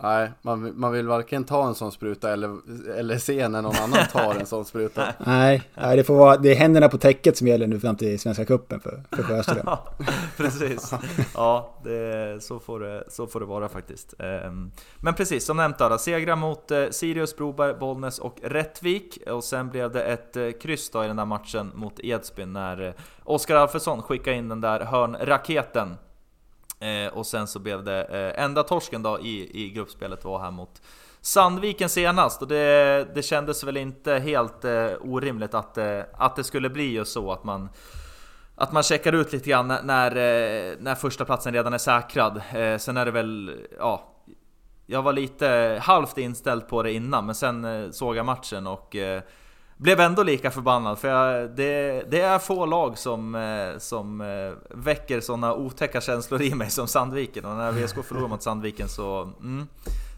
Nej, 0.00 0.32
man, 0.42 0.80
man 0.80 0.92
vill 0.92 1.06
varken 1.06 1.44
ta 1.44 1.66
en 1.66 1.74
sån 1.74 1.92
spruta 1.92 2.32
eller, 2.32 2.56
eller 2.98 3.18
se 3.18 3.48
när 3.48 3.62
någon 3.62 3.76
annan 3.76 4.06
tar 4.12 4.34
en 4.34 4.46
sån 4.46 4.64
spruta. 4.64 5.14
nej, 5.26 5.62
nej 5.74 5.96
det, 5.96 6.04
får 6.04 6.14
vara, 6.14 6.36
det 6.36 6.52
är 6.52 6.56
händerna 6.56 6.88
på 6.88 6.98
täcket 6.98 7.36
som 7.36 7.46
gäller 7.46 7.66
nu 7.66 7.80
fram 7.80 7.96
till 7.96 8.18
Svenska 8.18 8.44
Cupen 8.44 8.80
för, 8.80 9.02
för 9.12 9.22
Sjöström. 9.22 9.66
precis. 10.36 10.94
Ja, 11.34 11.80
det, 11.84 12.42
så, 12.42 12.58
får 12.58 12.80
det, 12.80 13.04
så 13.08 13.26
får 13.26 13.40
det 13.40 13.46
vara 13.46 13.68
faktiskt. 13.68 14.14
Ehm, 14.18 14.70
men 14.96 15.14
precis, 15.14 15.44
som 15.44 15.56
nämnt 15.56 15.78
då, 15.78 15.98
segrar 15.98 16.36
mot 16.36 16.70
eh, 16.70 16.84
Sirius, 16.90 17.36
Broberg, 17.36 17.74
Bollnäs 17.74 18.18
och 18.18 18.36
Rättvik. 18.42 19.18
Och 19.26 19.44
sen 19.44 19.68
blev 19.68 19.92
det 19.92 20.02
ett 20.02 20.36
eh, 20.36 20.50
kryss 20.50 20.90
då 20.90 21.04
i 21.04 21.06
den 21.06 21.16
där 21.16 21.24
matchen 21.24 21.72
mot 21.74 22.00
Edsbyn 22.00 22.52
när 22.52 22.86
eh, 22.86 22.92
Oskar 23.24 23.56
Alfredsson 23.56 24.02
skickade 24.02 24.36
in 24.36 24.48
den 24.48 24.60
där 24.60 24.80
hörnraketen 24.80 25.96
Eh, 26.80 27.12
och 27.12 27.26
sen 27.26 27.46
så 27.46 27.58
blev 27.58 27.84
det 27.84 28.04
eh, 28.04 28.44
enda 28.44 28.62
torsken 28.62 29.02
då 29.02 29.20
i, 29.20 29.64
i 29.64 29.70
gruppspelet 29.70 30.24
var 30.24 30.38
här 30.38 30.50
mot 30.50 30.82
Sandviken 31.20 31.88
senast 31.88 32.42
och 32.42 32.48
det, 32.48 33.08
det 33.14 33.22
kändes 33.22 33.64
väl 33.64 33.76
inte 33.76 34.12
helt 34.14 34.64
eh, 34.64 34.90
orimligt 35.00 35.54
att, 35.54 35.78
eh, 35.78 36.00
att 36.12 36.36
det 36.36 36.44
skulle 36.44 36.70
bli 36.70 36.92
just 36.92 37.12
så 37.12 37.32
att 37.32 37.44
man 37.44 37.68
att 38.54 38.72
man 38.72 38.82
checkar 38.82 39.12
ut 39.12 39.32
lite 39.32 39.50
grann 39.50 39.68
när, 39.68 39.82
när, 39.82 40.10
eh, 40.10 40.76
när 40.80 40.94
första 40.94 41.24
platsen 41.24 41.52
redan 41.52 41.72
är 41.72 41.78
säkrad. 41.78 42.42
Eh, 42.52 42.78
sen 42.78 42.96
är 42.96 43.04
det 43.04 43.10
väl, 43.10 43.60
ja, 43.78 44.14
jag 44.86 45.02
var 45.02 45.12
lite 45.12 45.78
halvt 45.82 46.18
inställd 46.18 46.68
på 46.68 46.82
det 46.82 46.92
innan, 46.92 47.26
men 47.26 47.34
sen 47.34 47.64
eh, 47.64 47.90
såg 47.90 48.16
jag 48.16 48.26
matchen 48.26 48.66
och 48.66 48.96
blev 49.78 50.00
ändå 50.00 50.22
lika 50.22 50.50
förbannad. 50.50 50.98
För 50.98 51.08
jag, 51.08 51.50
det, 51.50 52.02
det, 52.10 52.20
är 52.20 52.38
få 52.38 52.66
lag 52.66 52.98
som, 52.98 53.34
eh, 53.34 53.78
som 53.78 54.20
eh, 54.20 54.76
väcker 54.78 55.20
sådana 55.20 55.54
otäcka 55.54 56.00
känslor 56.00 56.42
i 56.42 56.54
mig 56.54 56.70
som 56.70 56.88
Sandviken. 56.88 57.44
Och 57.44 57.56
när 57.56 57.72
VSK 57.72 58.04
förlorar 58.04 58.28
mot 58.28 58.42
Sandviken 58.42 58.88
så... 58.88 59.22
Mm, 59.22 59.66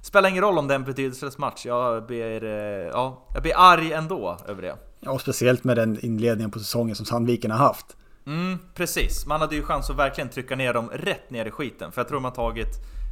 spelar 0.02 0.28
ingen 0.28 0.42
roll 0.42 0.58
om 0.58 0.68
det 0.68 0.74
är 0.74 0.78
en 0.78 0.84
betydelselös 0.84 1.38
match. 1.38 1.66
Jag 1.66 2.06
blir, 2.06 2.44
eh, 2.44 2.50
ja, 2.92 3.26
jag 3.34 3.42
blir 3.42 3.52
arg 3.56 3.92
ändå 3.92 4.36
över 4.48 4.62
det. 4.62 4.76
Ja, 5.00 5.10
och 5.10 5.20
speciellt 5.20 5.64
med 5.64 5.76
den 5.76 6.04
inledningen 6.04 6.50
på 6.50 6.58
säsongen 6.58 6.96
som 6.96 7.06
Sandviken 7.06 7.50
har 7.50 7.58
haft. 7.58 7.96
Mm, 8.26 8.58
precis. 8.74 9.26
Man 9.26 9.40
hade 9.40 9.54
ju 9.54 9.62
chans 9.62 9.90
att 9.90 9.96
verkligen 9.96 10.30
trycka 10.30 10.56
ner 10.56 10.74
dem 10.74 10.90
rätt 10.92 11.30
ner 11.30 11.46
i 11.46 11.50
skiten. 11.50 11.92
För 11.92 12.00
jag 12.00 12.08
tror 12.08 12.20
man 12.20 12.32
tagit... 12.32 12.68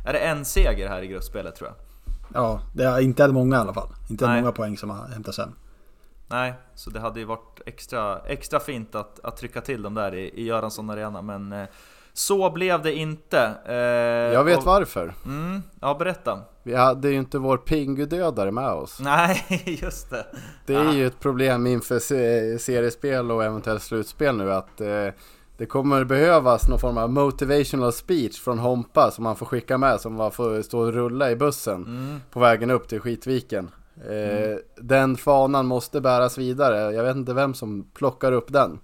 Är 0.07 0.13
det 0.13 0.19
en 0.19 0.45
seger 0.45 0.89
här 0.89 1.03
i 1.03 1.07
gruppspelet 1.07 1.57
tror 1.57 1.69
jag? 1.69 1.77
Ja, 2.35 2.61
det 2.75 2.85
är 2.85 3.01
inte 3.01 3.29
många 3.29 3.57
i 3.57 3.59
alla 3.59 3.75
fall. 3.75 3.89
Inte 4.11 4.27
Nej. 4.27 4.41
många 4.41 4.53
poäng 4.53 4.77
som 4.77 4.91
har 4.91 5.09
hämtats 5.09 5.39
hem. 5.39 5.53
Nej, 6.29 6.55
så 6.75 6.91
det 6.91 7.01
hade 7.01 7.21
ju 7.21 7.27
varit 7.27 7.61
extra, 7.67 8.19
extra 8.19 8.61
fint 8.61 8.95
att, 8.95 9.21
att 9.25 9.37
trycka 9.37 9.61
till 9.61 9.83
dem 9.83 9.95
där 9.95 10.15
i, 10.15 10.31
i 10.35 10.45
Göransson 10.45 10.91
Arena, 10.91 11.23
men 11.23 11.53
eh, 11.53 11.67
så 12.13 12.51
blev 12.51 12.83
det 12.83 12.95
inte. 12.95 13.55
Eh, 13.67 13.75
jag 14.35 14.45
vet 14.45 14.59
och, 14.59 14.65
varför. 14.65 15.15
Mm, 15.25 15.63
ja, 15.81 15.95
berätta. 15.99 16.41
Vi 16.63 16.75
hade 16.75 17.11
ju 17.11 17.19
inte 17.19 17.39
vår 17.39 17.57
Pingu-dödare 17.57 18.51
med 18.51 18.71
oss. 18.71 19.01
Nej, 19.01 19.45
just 19.83 20.11
det. 20.11 20.27
Det 20.67 20.75
är 20.75 20.89
ah. 20.89 20.93
ju 20.93 21.07
ett 21.07 21.21
problem 21.21 21.67
inför 21.67 21.99
seriespel 22.59 23.31
och 23.31 23.45
eventuellt 23.45 23.83
slutspel 23.83 24.37
nu 24.37 24.53
att 24.53 24.81
eh, 24.81 25.09
det 25.57 25.67
kommer 25.67 26.05
behövas 26.05 26.69
någon 26.69 26.79
form 26.79 26.99
av 26.99 27.11
motivational 27.11 27.93
speech 27.93 28.41
från 28.41 28.59
Hompa 28.59 29.11
som 29.11 29.25
man 29.25 29.37
får 29.37 29.47
skicka 29.47 29.79
med 29.79 30.01
som 30.01 30.15
man 30.15 30.33
får 30.33 30.63
stå 30.63 30.79
och 30.79 30.93
rulla 30.93 31.31
i 31.31 31.37
bussen 31.37 31.85
mm. 31.85 32.21
på 32.31 32.41
vägen 32.41 32.71
upp 32.71 32.89
till 32.89 33.01
Skitviken. 33.01 33.71
Mm. 34.07 34.59
Den 34.77 35.17
fanan 35.17 35.67
måste 35.67 36.01
bäras 36.01 36.39
vidare. 36.39 36.93
Jag 36.93 37.05
vet 37.05 37.17
inte 37.17 37.35
vem 37.35 37.55
som 37.55 37.91
plockar 37.95 38.33
upp 38.33 38.53
den. 38.53 38.79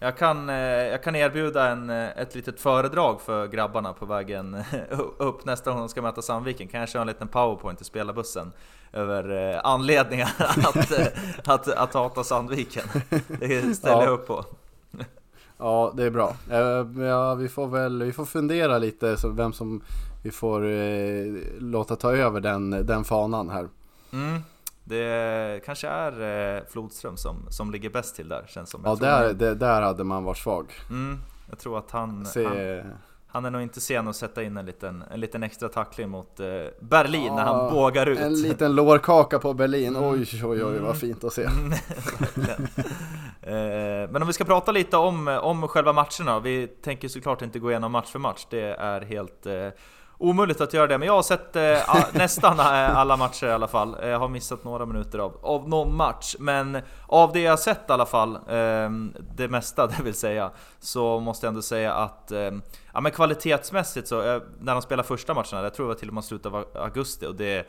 Jag 0.00 0.16
kan, 0.16 0.48
eh, 0.48 0.56
jag 0.56 1.02
kan 1.02 1.16
erbjuda 1.16 1.68
en, 1.68 1.90
eh, 1.90 2.18
ett 2.18 2.34
litet 2.34 2.60
föredrag 2.60 3.20
för 3.20 3.46
grabbarna 3.46 3.92
på 3.92 4.06
vägen 4.06 4.64
upp 5.18 5.44
nästa 5.44 5.70
gång 5.70 5.80
de 5.80 5.88
ska 5.88 6.02
möta 6.02 6.22
Sandviken. 6.22 6.68
Kan 6.68 6.80
jag 6.80 6.88
köra 6.88 7.02
en 7.02 7.08
liten 7.08 7.28
powerpoint 7.28 7.80
i 7.80 7.84
spelarbussen 7.84 8.52
över 8.92 9.60
anledningar 9.66 10.30
att, 10.38 11.48
att, 11.48 11.68
att 11.68 11.94
hata 11.94 12.24
Sandviken. 12.24 12.84
Det 13.40 13.76
ställer 13.76 13.96
ja. 13.96 14.04
jag 14.04 14.12
upp 14.12 14.26
på. 14.26 14.44
Ja, 15.58 15.92
det 15.96 16.04
är 16.04 16.10
bra. 16.10 16.36
Ja, 17.08 17.34
vi 17.34 17.48
får 17.48 17.66
väl 17.66 18.02
vi 18.02 18.12
får 18.12 18.24
fundera 18.24 18.78
lite 18.78 19.16
så 19.16 19.28
vem 19.28 19.52
som 19.52 19.82
vi 20.22 20.30
får 20.30 20.66
eh, 20.66 21.24
låta 21.58 21.96
ta 21.96 22.16
över 22.16 22.40
den, 22.40 22.70
den 22.70 23.04
fanan 23.04 23.50
här. 23.50 23.68
Mm. 24.12 24.42
Det 24.88 25.60
kanske 25.64 25.88
är 25.88 26.56
eh, 26.56 26.62
Flodström 26.68 27.16
som, 27.16 27.46
som 27.50 27.70
ligger 27.70 27.90
bäst 27.90 28.16
till 28.16 28.28
där 28.28 28.44
känns 28.48 28.70
som. 28.70 28.82
Ja, 28.84 28.94
där, 28.94 29.32
det, 29.32 29.54
där 29.54 29.82
hade 29.82 30.04
man 30.04 30.24
varit 30.24 30.38
svag. 30.38 30.72
Mm. 30.90 31.18
Jag 31.48 31.58
tror 31.58 31.78
att 31.78 31.90
han, 31.90 32.26
Se... 32.26 32.44
han, 32.44 32.92
han, 33.26 33.44
är 33.44 33.50
nog 33.50 33.62
inte 33.62 33.80
sen 33.80 34.08
att 34.08 34.16
sätta 34.16 34.42
in 34.42 34.56
en 34.56 34.66
liten, 34.66 35.04
en 35.10 35.20
liten 35.20 35.42
extra 35.42 35.68
tackling 35.68 36.08
mot 36.08 36.40
eh, 36.40 36.46
Berlin 36.80 37.24
ja, 37.26 37.34
när 37.34 37.44
han 37.44 37.72
bågar 37.72 38.06
ut. 38.06 38.18
En 38.18 38.42
liten 38.42 38.74
lårkaka 38.74 39.38
på 39.38 39.54
Berlin, 39.54 39.96
mm. 39.96 40.08
oj 40.08 40.26
oj 40.32 40.64
oj 40.64 40.78
vad 40.78 40.78
mm. 40.78 40.94
fint 40.94 41.24
att 41.24 41.32
se. 41.32 41.42
eh, 43.42 44.10
men 44.10 44.22
om 44.22 44.26
vi 44.26 44.32
ska 44.32 44.44
prata 44.44 44.72
lite 44.72 44.96
om, 44.96 45.28
om 45.28 45.68
själva 45.68 45.92
matcherna, 45.92 46.40
vi 46.40 46.66
tänker 46.66 47.08
såklart 47.08 47.42
inte 47.42 47.58
gå 47.58 47.70
igenom 47.70 47.92
match 47.92 48.10
för 48.10 48.18
match, 48.18 48.46
det 48.50 48.74
är 48.74 49.00
helt 49.00 49.46
omöjligt 50.18 50.60
att 50.60 50.74
göra 50.74 50.86
det, 50.86 50.98
men 50.98 51.06
jag 51.06 51.14
har 51.14 51.22
sett 51.22 51.56
eh, 51.56 52.04
nästan 52.12 52.58
eh, 52.60 52.96
alla 52.96 53.16
matcher 53.16 53.46
i 53.46 53.50
alla 53.50 53.68
fall. 53.68 53.96
Jag 54.02 54.18
har 54.18 54.28
missat 54.28 54.64
några 54.64 54.86
minuter 54.86 55.18
av, 55.18 55.38
av 55.42 55.68
någon 55.68 55.96
match, 55.96 56.36
men 56.38 56.82
av 57.06 57.32
det 57.32 57.40
jag 57.40 57.58
sett 57.58 57.90
i 57.90 57.92
alla 57.92 58.06
fall, 58.06 58.36
eh, 58.36 58.90
det 59.36 59.48
mesta 59.48 59.86
det 59.96 60.02
vill 60.02 60.14
säga, 60.14 60.50
så 60.80 61.20
måste 61.20 61.46
jag 61.46 61.50
ändå 61.50 61.62
säga 61.62 61.94
att 61.94 62.32
eh, 62.32 62.50
ja, 62.92 63.00
men 63.00 63.12
kvalitetsmässigt 63.12 64.08
så, 64.08 64.22
eh, 64.22 64.42
när 64.60 64.72
de 64.72 64.82
spelade 64.82 65.08
första 65.08 65.34
matcherna, 65.34 65.62
jag 65.62 65.74
tror 65.74 65.86
det 65.86 65.94
var 65.94 65.98
till 65.98 66.08
och 66.08 66.14
med 66.14 66.24
slutet 66.24 66.46
av 66.46 66.64
augusti, 66.74 67.26
och 67.26 67.34
det 67.34 67.66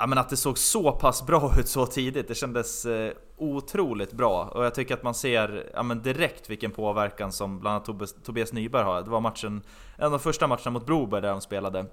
ja, 0.00 0.06
men 0.06 0.18
att 0.18 0.28
det 0.28 0.36
såg 0.36 0.58
så 0.58 0.92
pass 0.92 1.26
bra 1.26 1.52
ut 1.58 1.68
så 1.68 1.86
tidigt, 1.86 2.28
det 2.28 2.34
kändes 2.34 2.86
eh, 2.86 3.12
otroligt 3.36 4.12
bra. 4.12 4.44
Och 4.44 4.64
jag 4.64 4.74
tycker 4.74 4.94
att 4.94 5.02
man 5.02 5.14
ser 5.14 5.70
ja, 5.74 5.82
men 5.82 6.02
direkt 6.02 6.50
vilken 6.50 6.70
påverkan 6.70 7.32
som 7.32 7.60
bland 7.60 7.74
annat 7.74 7.84
Tobias, 7.84 8.14
Tobias 8.24 8.52
Nyberg 8.52 8.84
har. 8.84 9.02
Det 9.02 9.10
var 9.10 9.20
matchen, 9.20 9.62
en 9.96 10.04
av 10.04 10.10
de 10.10 10.20
första 10.20 10.46
matcherna 10.46 10.70
mot 10.70 10.86
Broberg 10.86 11.22
där 11.22 11.30
de 11.30 11.40
spelade 11.40 11.86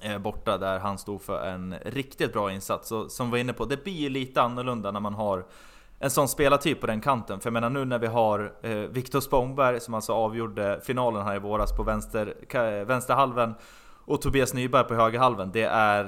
eh, 0.00 0.18
borta, 0.18 0.58
där 0.58 0.78
han 0.78 0.98
stod 0.98 1.22
för 1.22 1.46
en 1.46 1.74
riktigt 1.84 2.32
bra 2.32 2.52
insats. 2.52 2.92
Och 2.92 3.10
som 3.10 3.26
vi 3.26 3.30
var 3.30 3.38
inne 3.38 3.52
på, 3.52 3.64
det 3.64 3.84
blir 3.84 4.10
lite 4.10 4.42
annorlunda 4.42 4.90
när 4.90 5.00
man 5.00 5.14
har 5.14 5.46
en 5.98 6.10
sån 6.10 6.28
spelartyp 6.28 6.80
på 6.80 6.86
den 6.86 7.00
kanten. 7.00 7.40
För 7.40 7.46
jag 7.46 7.52
menar 7.52 7.70
nu 7.70 7.84
när 7.84 7.98
vi 7.98 8.06
har 8.06 8.52
eh, 8.62 8.70
Viktor 8.74 9.20
Spångberg 9.20 9.80
som 9.80 9.94
alltså 9.94 10.12
avgjorde 10.12 10.80
finalen 10.84 11.22
här 11.22 11.36
i 11.36 11.38
våras 11.38 11.76
på 11.76 11.82
vänster, 11.82 12.34
eh, 12.50 12.86
vänsterhalven 12.86 13.54
och 14.06 14.22
Tobias 14.22 14.54
Nyberg 14.54 14.84
på 14.84 14.94
högerhalven. 14.94 15.50
Det 15.52 15.62
är 15.62 16.04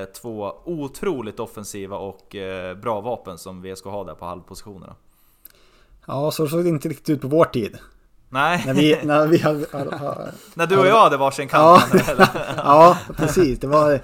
eh, 0.00 0.04
två 0.04 0.52
otroligt 0.64 1.40
offensiva 1.40 1.96
och 1.96 2.36
eh, 2.36 2.76
bra 2.76 3.00
vapen 3.00 3.38
som 3.38 3.62
VSK 3.62 3.84
har 3.84 4.04
där 4.04 4.14
på 4.14 4.24
halvpositionerna. 4.24 4.94
Ja, 6.06 6.30
så 6.30 6.48
såg 6.48 6.64
det 6.64 6.68
inte 6.68 6.88
riktigt 6.88 7.10
ut 7.10 7.20
på 7.20 7.28
vår 7.28 7.44
tid. 7.44 7.78
Nej. 8.28 8.62
När, 8.66 8.74
vi, 8.74 8.98
när, 9.04 9.26
vi 9.26 9.38
hade, 9.38 9.58
när 10.54 10.66
du 10.66 10.78
och 10.78 10.86
jag 10.86 11.00
hade 11.00 11.16
varsin 11.16 11.48
kant. 11.48 11.82
Ja, 11.92 12.26
ja 12.56 12.98
precis. 13.16 13.58
Det, 13.58 13.66
var, 13.66 14.00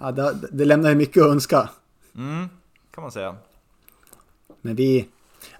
ja, 0.00 0.12
det, 0.12 0.34
det 0.52 0.64
lämnade 0.64 0.94
mycket 0.94 1.22
att 1.22 1.28
önska. 1.28 1.68
Mm, 2.16 2.48
kan 2.94 3.02
man 3.02 3.12
säga. 3.12 3.36
Men 4.60 4.74
vi, 4.74 5.08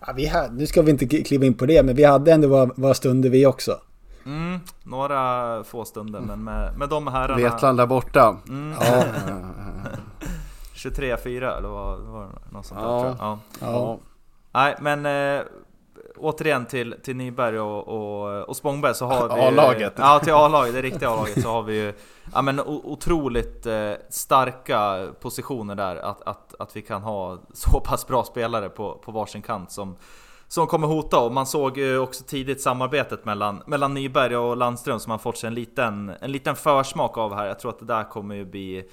ja, 0.07 0.13
vi 0.17 0.27
hade, 0.27 0.55
nu 0.55 0.67
ska 0.67 0.83
vi 0.83 0.91
inte 0.91 1.07
kliva 1.07 1.47
in 1.47 1.55
på 1.55 1.67
det, 1.67 1.83
men 1.83 1.97
vi 1.97 2.05
hade 2.05 2.33
ändå 2.33 2.49
våra, 2.49 2.67
våra 2.67 2.95
stunder 2.95 3.31
vi 3.31 3.47
också. 3.47 3.81
Mm, 4.29 4.61
några 4.83 5.65
få 5.65 5.85
stunder, 5.85 6.21
men 6.21 6.45
med, 6.45 6.79
med 6.79 6.89
de 6.89 7.07
herrarna... 7.07 7.37
Vetlanda 7.37 7.87
borta. 7.87 8.37
Mm. 8.49 8.75
Ja. 8.81 9.05
23-4 10.75 11.59
eller 11.59 11.69
vad 11.69 12.01
var 12.01 12.23
det? 12.23 12.55
Något 12.55 12.67
sånt 12.67 12.81
ja. 12.83 13.03
Där, 13.03 13.17
ja. 13.19 13.39
ja. 13.61 13.99
Nej, 14.53 14.77
men 14.81 15.07
äh, 15.07 15.43
återigen 16.17 16.67
till, 16.67 16.95
till 17.03 17.17
Nyberg 17.17 17.61
och, 17.61 17.89
och, 17.89 18.49
och 18.49 18.57
Spångberg 18.57 18.95
så 18.95 19.07
har 19.07 19.37
vi... 19.37 19.41
A-laget! 19.41 19.93
Ja, 19.97 20.21
till 20.25 20.33
A-laget, 20.33 20.75
det 20.75 20.83
riktiga 20.83 21.11
A-laget 21.11 21.43
så 21.43 21.49
har 21.49 21.63
vi 21.63 21.75
ju 21.75 21.93
ja, 22.35 22.43
men, 22.43 22.61
otroligt 22.61 23.67
eh, 23.67 23.93
starka 24.11 25.07
positioner 25.21 25.75
där. 25.75 25.97
Att, 25.97 26.23
att, 26.23 26.55
att 26.59 26.77
vi 26.77 26.83
kan 26.83 27.03
ha 27.03 27.39
så 27.53 27.81
pass 27.81 28.07
bra 28.07 28.25
spelare 28.25 28.69
på, 28.69 28.95
på 29.05 29.13
varsin 29.13 29.43
kant 29.43 29.73
som 29.73 29.97
som 30.49 30.67
kommer 30.67 30.87
hota 30.87 31.21
och 31.21 31.33
man 31.33 31.47
såg 31.47 31.79
också 32.01 32.25
tidigt 32.25 32.61
samarbetet 32.61 33.25
mellan, 33.25 33.63
mellan 33.67 33.95
Nyberg 33.95 34.37
och 34.37 34.57
Landström 34.57 35.01
som 35.01 35.11
man 35.11 35.19
fått 35.19 35.39
sig 35.39 35.49
en 35.49 35.55
liten, 35.55 36.13
en 36.21 36.33
liten 36.33 36.57
försmak 36.57 37.19
av 37.19 37.35
här. 37.35 37.47
Jag 37.47 37.59
tror 37.59 37.71
att 37.71 37.79
det 37.79 37.85
där 37.85 38.05
kommer 38.05 38.35
ju 38.35 38.45
bli 38.45 38.85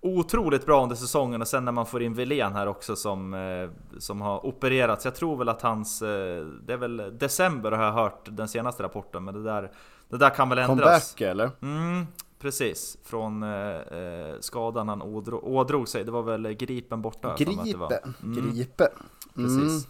otroligt 0.00 0.66
bra 0.66 0.82
under 0.82 0.96
säsongen 0.96 1.40
och 1.40 1.48
sen 1.48 1.64
när 1.64 1.72
man 1.72 1.86
får 1.86 2.02
in 2.02 2.14
Wilén 2.14 2.52
här 2.52 2.66
också 2.66 2.96
som, 2.96 3.34
eh, 3.34 3.98
som 3.98 4.20
har 4.20 4.46
opererats. 4.46 5.04
Jag 5.04 5.14
tror 5.14 5.36
väl 5.36 5.48
att 5.48 5.62
hans, 5.62 6.02
eh, 6.02 6.46
det 6.66 6.72
är 6.72 6.76
väl 6.76 7.18
december 7.18 7.72
har 7.72 7.84
jag 7.84 7.92
hört 7.92 8.28
den 8.30 8.48
senaste 8.48 8.82
rapporten, 8.82 9.24
men 9.24 9.34
det 9.34 9.42
där, 9.42 9.70
det 10.08 10.16
där 10.16 10.30
kan 10.30 10.48
väl 10.48 10.58
ändras. 10.58 11.14
Comeback 11.14 11.20
eller? 11.20 11.50
Mm, 11.62 12.06
precis. 12.38 12.98
Från 13.04 13.42
eh, 13.42 13.48
eh 13.48 14.34
skadan 14.40 14.88
han 14.88 15.02
ådrog, 15.02 15.44
ådrog 15.44 15.88
sig. 15.88 16.04
Det 16.04 16.10
var 16.10 16.22
väl 16.22 16.52
Gripen 16.52 17.02
borta? 17.02 17.34
Gripen? 17.38 18.14
Mm. 18.22 18.54
Gripen. 18.54 18.88
Mm. 19.36 19.58
Precis. 19.58 19.88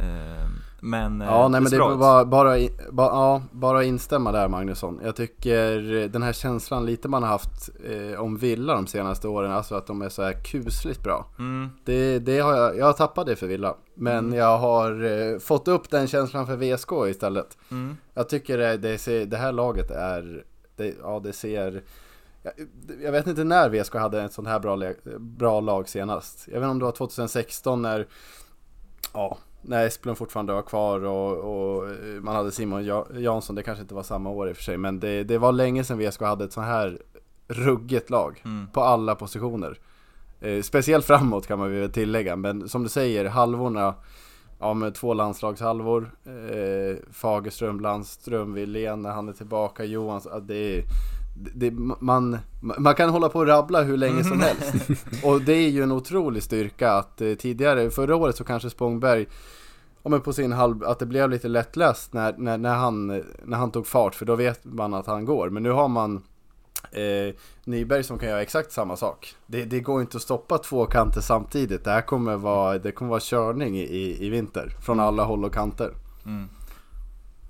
Eh, 0.00 0.48
men 0.80 1.20
eh, 1.20 1.28
Ja, 1.28 1.48
nej 1.48 1.60
men 1.60 1.70
det 1.70 1.76
är 1.76 1.96
bara, 1.96 2.24
bara, 2.24 2.58
bara, 2.92 3.08
ja, 3.08 3.42
bara 3.50 3.84
instämma 3.84 4.32
där 4.32 4.48
Magnusson. 4.48 5.00
Jag 5.04 5.16
tycker 5.16 5.80
den 6.08 6.22
här 6.22 6.32
känslan 6.32 6.86
lite 6.86 7.08
man 7.08 7.22
har 7.22 7.30
haft 7.30 7.70
eh, 7.84 8.20
om 8.20 8.36
Villa 8.36 8.74
de 8.74 8.86
senaste 8.86 9.28
åren, 9.28 9.52
alltså 9.52 9.74
att 9.74 9.86
de 9.86 10.02
är 10.02 10.08
så 10.08 10.22
här 10.22 10.32
kusligt 10.32 11.02
bra. 11.02 11.26
Mm. 11.38 11.70
Det, 11.84 12.18
det 12.18 12.38
har 12.38 12.56
jag, 12.56 12.78
jag 12.78 12.86
har 12.86 12.92
tappat 12.92 13.26
det 13.26 13.36
för 13.36 13.46
Villa. 13.46 13.76
Men 13.94 14.18
mm. 14.18 14.38
jag 14.38 14.58
har 14.58 15.04
eh, 15.04 15.38
fått 15.38 15.68
upp 15.68 15.90
den 15.90 16.06
känslan 16.06 16.46
för 16.46 16.56
VSK 16.56 16.92
istället. 17.10 17.58
Mm. 17.70 17.96
Jag 18.14 18.28
tycker 18.28 18.58
det, 18.58 18.76
det, 18.76 18.98
ser, 18.98 19.26
det 19.26 19.36
här 19.36 19.52
laget 19.52 19.90
är, 19.90 20.44
det, 20.76 20.94
ja 21.02 21.20
det 21.24 21.32
ser 21.32 21.64
jag, 21.64 21.80
jag 23.02 23.12
vet 23.12 23.26
inte 23.26 23.44
när 23.44 23.70
VSK 23.70 23.94
hade 23.94 24.22
ett 24.22 24.32
sånt 24.32 24.48
här 24.48 24.58
bra, 24.58 24.92
bra 25.18 25.60
lag 25.60 25.88
senast. 25.88 26.48
Jag 26.52 26.60
vet 26.60 26.62
inte 26.62 26.70
om 26.70 26.78
det 26.78 26.84
var 26.84 26.92
2016 26.92 27.82
när, 27.82 28.06
ja, 29.12 29.38
när 29.66 29.86
Esplund 29.86 30.18
fortfarande 30.18 30.52
var 30.52 30.62
kvar 30.62 31.04
och, 31.04 31.36
och, 31.36 31.88
man 32.20 32.36
hade 32.36 32.52
Simon 32.52 32.84
Jansson, 33.14 33.56
det 33.56 33.62
kanske 33.62 33.82
inte 33.82 33.94
var 33.94 34.02
samma 34.02 34.30
år 34.30 34.48
i 34.48 34.52
och 34.52 34.56
för 34.56 34.62
sig, 34.62 34.76
men 34.76 35.00
det, 35.00 35.24
det 35.24 35.38
var 35.38 35.52
länge 35.52 35.84
sedan 35.84 35.98
VSK 35.98 36.20
hade 36.20 36.44
ett 36.44 36.52
så 36.52 36.60
här 36.60 36.98
rugget 37.48 38.10
lag 38.10 38.42
mm. 38.44 38.66
på 38.72 38.80
alla 38.80 39.14
positioner. 39.14 39.78
Eh, 40.40 40.62
speciellt 40.62 41.04
framåt 41.04 41.46
kan 41.46 41.58
man 41.58 41.72
väl 41.72 41.92
tillägga, 41.92 42.36
men 42.36 42.68
som 42.68 42.82
du 42.82 42.88
säger, 42.88 43.24
halvorna, 43.24 43.94
ja, 44.58 44.74
med 44.74 44.94
två 44.94 45.14
landslagshalvor. 45.14 46.10
Eh, 46.24 46.96
Fagerström, 47.12 47.80
Landström, 47.80 48.54
Wilén 48.54 49.02
när 49.02 49.10
han 49.10 49.28
är 49.28 49.32
tillbaka, 49.32 49.84
Johans. 49.84 50.28
Det 50.42 50.56
är, 50.56 50.84
det, 51.34 51.70
man, 52.00 52.38
man 52.60 52.94
kan 52.94 53.10
hålla 53.10 53.28
på 53.28 53.38
och 53.38 53.46
rabbla 53.46 53.82
hur 53.82 53.96
länge 53.96 54.24
som 54.24 54.40
helst. 54.40 54.74
Och 55.24 55.40
det 55.40 55.52
är 55.52 55.70
ju 55.70 55.82
en 55.82 55.92
otrolig 55.92 56.42
styrka 56.42 56.92
att 56.92 57.20
eh, 57.20 57.34
tidigare, 57.34 57.90
förra 57.90 58.16
året 58.16 58.36
så 58.36 58.44
kanske 58.44 58.70
Spångberg 58.70 59.26
Ja 60.06 60.10
men 60.10 60.20
på 60.20 60.32
sin 60.32 60.52
halv, 60.52 60.84
att 60.84 60.98
det 60.98 61.06
blev 61.06 61.30
lite 61.30 61.48
lättläst 61.48 62.12
när, 62.12 62.34
när, 62.38 62.58
när, 62.58 62.74
han, 62.74 63.06
när 63.44 63.56
han 63.56 63.70
tog 63.70 63.86
fart 63.86 64.14
för 64.14 64.26
då 64.26 64.36
vet 64.36 64.64
man 64.64 64.94
att 64.94 65.06
han 65.06 65.24
går. 65.24 65.50
Men 65.50 65.62
nu 65.62 65.70
har 65.70 65.88
man 65.88 66.22
eh, 66.90 67.34
Nyberg 67.64 68.04
som 68.04 68.18
kan 68.18 68.28
göra 68.28 68.42
exakt 68.42 68.72
samma 68.72 68.96
sak. 68.96 69.34
Det, 69.46 69.64
det 69.64 69.80
går 69.80 70.00
inte 70.00 70.16
att 70.16 70.22
stoppa 70.22 70.58
två 70.58 70.86
kanter 70.86 71.20
samtidigt. 71.20 71.84
Det 71.84 71.90
här 71.90 72.00
kommer 72.00 72.36
vara, 72.36 72.78
det 72.78 72.92
kommer 72.92 73.08
vara 73.08 73.20
körning 73.20 73.78
i, 73.78 74.26
i 74.26 74.28
vinter 74.28 74.68
från 74.84 75.00
alla 75.00 75.24
håll 75.24 75.44
och 75.44 75.54
kanter. 75.54 75.90
Mm. 76.26 76.48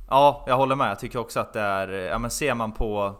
Ja, 0.09 0.45
jag 0.47 0.57
håller 0.57 0.76
med. 0.76 0.91
Jag 0.91 0.99
tycker 0.99 1.18
också 1.18 1.41
att 1.41 1.53
det 1.53 1.61
är, 1.61 1.89
ja 1.89 2.18
men 2.18 2.30
ser 2.30 2.55
man 2.55 2.72
på 2.72 3.14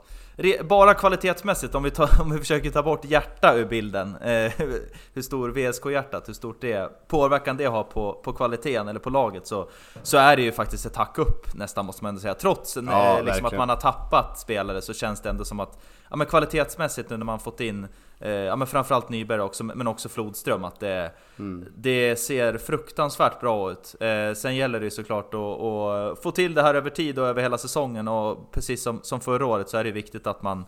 bara 0.65 0.95
kvalitetsmässigt, 0.95 1.75
om 1.75 1.83
vi, 1.83 1.91
tar, 1.91 2.11
om 2.21 2.31
vi 2.31 2.39
försöker 2.39 2.71
ta 2.71 2.83
bort 2.83 3.05
hjärta 3.05 3.55
ur 3.55 3.65
bilden, 3.65 4.17
eh, 4.17 4.53
hur 5.15 5.23
stor 5.23 5.49
VSK-hjärtat, 5.49 6.29
hur 6.29 6.35
stort 6.35 6.61
det 6.61 7.09
påverkan 7.09 7.57
det 7.57 7.65
har 7.65 7.85
på, 7.85 8.13
på 8.25 8.33
kvaliteten 8.33 8.89
eller 8.89 9.01
på 9.01 9.11
laget, 9.11 9.47
så, 9.47 9.69
så 10.03 10.17
är 10.17 10.37
det 10.37 10.43
ju 10.43 10.53
faktiskt 10.53 10.87
ett 10.87 10.97
hack 10.97 11.19
upp 11.19 11.55
nästan 11.55 11.87
måste 11.87 12.05
man 12.05 12.09
ändå 12.09 12.21
säga. 12.21 12.35
Trots 12.35 12.77
ja, 12.77 13.19
eh, 13.19 13.25
liksom 13.25 13.47
att 13.47 13.57
man 13.57 13.69
har 13.69 13.77
tappat 13.77 14.39
spelare 14.39 14.83
så 14.83 14.95
känns 14.95 15.21
det 15.21 15.29
ändå 15.29 15.45
som 15.45 15.61
att 15.61 15.79
ja, 16.15 16.19
men 16.19 16.27
kvalitetsmässigt 16.27 17.11
nu 17.11 17.17
när 17.17 17.25
man 17.25 17.41
fått 17.41 17.61
in 17.61 17.87
eh, 18.21 18.31
ja, 18.31 18.57
men 18.57 18.67
framförallt 18.67 19.09
Nyberg 19.09 19.41
också, 19.41 19.65
men 19.65 19.87
också 19.87 20.09
Flodström, 20.09 20.65
att 20.65 20.81
det, 20.81 21.13
mm. 21.39 21.69
det 21.77 22.17
ser 22.17 22.59
fruktansvärt 22.59 23.41
bra 23.41 23.71
ut. 23.71 23.95
Eh, 24.01 24.35
sen 24.35 24.57
gäller 24.57 24.81
det 24.81 24.85
ju 24.85 24.91
såklart 24.91 25.35
att, 25.35 25.41
att 25.41 26.23
få 26.23 26.31
till 26.31 26.55
det 26.55 26.63
här 26.63 26.75
över 26.75 26.91
tid 26.91 27.19
och 27.19 27.27
över 27.27 27.43
hela 27.43 27.59
säsongen 27.59 28.09
och 28.09 28.53
precis 28.53 28.83
som, 28.83 29.01
som 29.03 29.21
förra 29.21 29.47
året 29.47 29.69
så 29.69 29.77
är 29.77 29.85
det 29.85 29.91
viktigt 29.91 30.27
att 30.27 30.43
man 30.43 30.65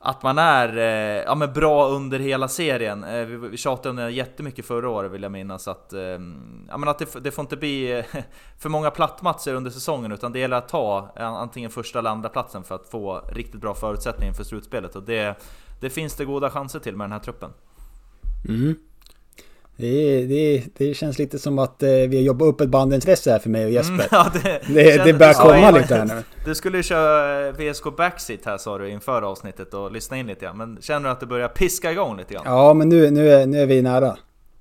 att 0.00 0.22
man 0.22 0.38
är 0.38 0.76
eh, 0.76 1.22
ja, 1.24 1.34
men 1.34 1.52
bra 1.52 1.88
under 1.88 2.18
hela 2.18 2.48
serien. 2.48 3.04
Eh, 3.04 3.24
vi, 3.24 3.36
vi 3.36 3.56
tjatade 3.56 3.90
om 3.90 3.96
det 3.96 4.10
jättemycket 4.10 4.66
förra 4.66 4.88
året 4.88 5.12
vill 5.12 5.22
jag 5.22 5.32
minnas. 5.32 5.68
Att, 5.68 5.92
eh, 5.92 6.00
ja, 6.68 6.76
men 6.78 6.88
att 6.88 6.98
det, 6.98 7.20
det, 7.20 7.30
får 7.30 7.42
inte 7.42 7.56
bli 7.56 8.04
för 8.58 8.68
många 8.68 8.90
plattmatcher 8.90 9.54
under 9.54 9.70
säsongen 9.70 10.12
utan 10.12 10.32
det 10.32 10.38
gäller 10.38 10.56
att 10.56 10.68
ta 10.68 11.12
eh, 11.16 11.26
antingen 11.26 11.70
första 11.70 11.98
eller 11.98 12.10
andra 12.10 12.28
platsen 12.28 12.64
för 12.64 12.74
att 12.74 12.88
få 12.88 13.20
riktigt 13.32 13.60
bra 13.60 13.74
förutsättningar 13.74 14.32
för 14.32 14.44
slutspelet. 14.44 14.96
Och 14.96 15.02
det, 15.02 15.42
det 15.80 15.90
finns 15.90 16.14
det 16.14 16.24
goda 16.24 16.50
chanser 16.50 16.78
till 16.78 16.96
med 16.96 17.04
den 17.04 17.12
här 17.12 17.20
truppen. 17.20 17.50
Mm. 18.48 18.74
Det, 19.80 20.26
det, 20.26 20.64
det 20.76 20.94
känns 20.94 21.18
lite 21.18 21.38
som 21.38 21.58
att 21.58 21.82
eh, 21.82 21.88
vi 21.88 22.16
har 22.16 22.22
jobbat 22.22 22.46
upp 22.48 22.60
ett 22.60 22.68
bandintresse 22.68 23.30
här 23.30 23.38
för 23.38 23.50
mig 23.50 23.64
och 23.64 23.70
Jesper. 23.70 23.94
Mm, 23.94 24.06
ja, 24.10 24.30
det, 24.32 24.60
det, 24.74 25.04
det 25.04 25.12
börjar 25.12 25.34
komma 25.34 25.58
ja, 25.58 25.70
lite 25.70 25.94
här 25.94 26.04
nu. 26.04 26.22
Du 26.44 26.54
skulle 26.54 26.76
ju 26.76 26.82
köra 26.82 27.52
VSK 27.52 27.96
Backseat 27.96 28.40
här 28.44 28.58
sa 28.58 28.78
du 28.78 28.88
inför 28.88 29.22
avsnittet 29.22 29.74
och 29.74 29.92
lyssna 29.92 30.16
in 30.16 30.26
lite 30.26 30.44
grann. 30.44 30.56
Men 30.56 30.78
känner 30.80 31.08
du 31.08 31.12
att 31.12 31.20
det 31.20 31.26
börjar 31.26 31.48
piska 31.48 31.92
igång 31.92 32.16
lite 32.16 32.34
grann? 32.34 32.42
Ja, 32.46 32.74
men 32.74 32.88
nu, 32.88 33.10
nu, 33.10 33.30
är, 33.30 33.46
nu 33.46 33.60
är 33.60 33.66
vi 33.66 33.82
nära. 33.82 34.16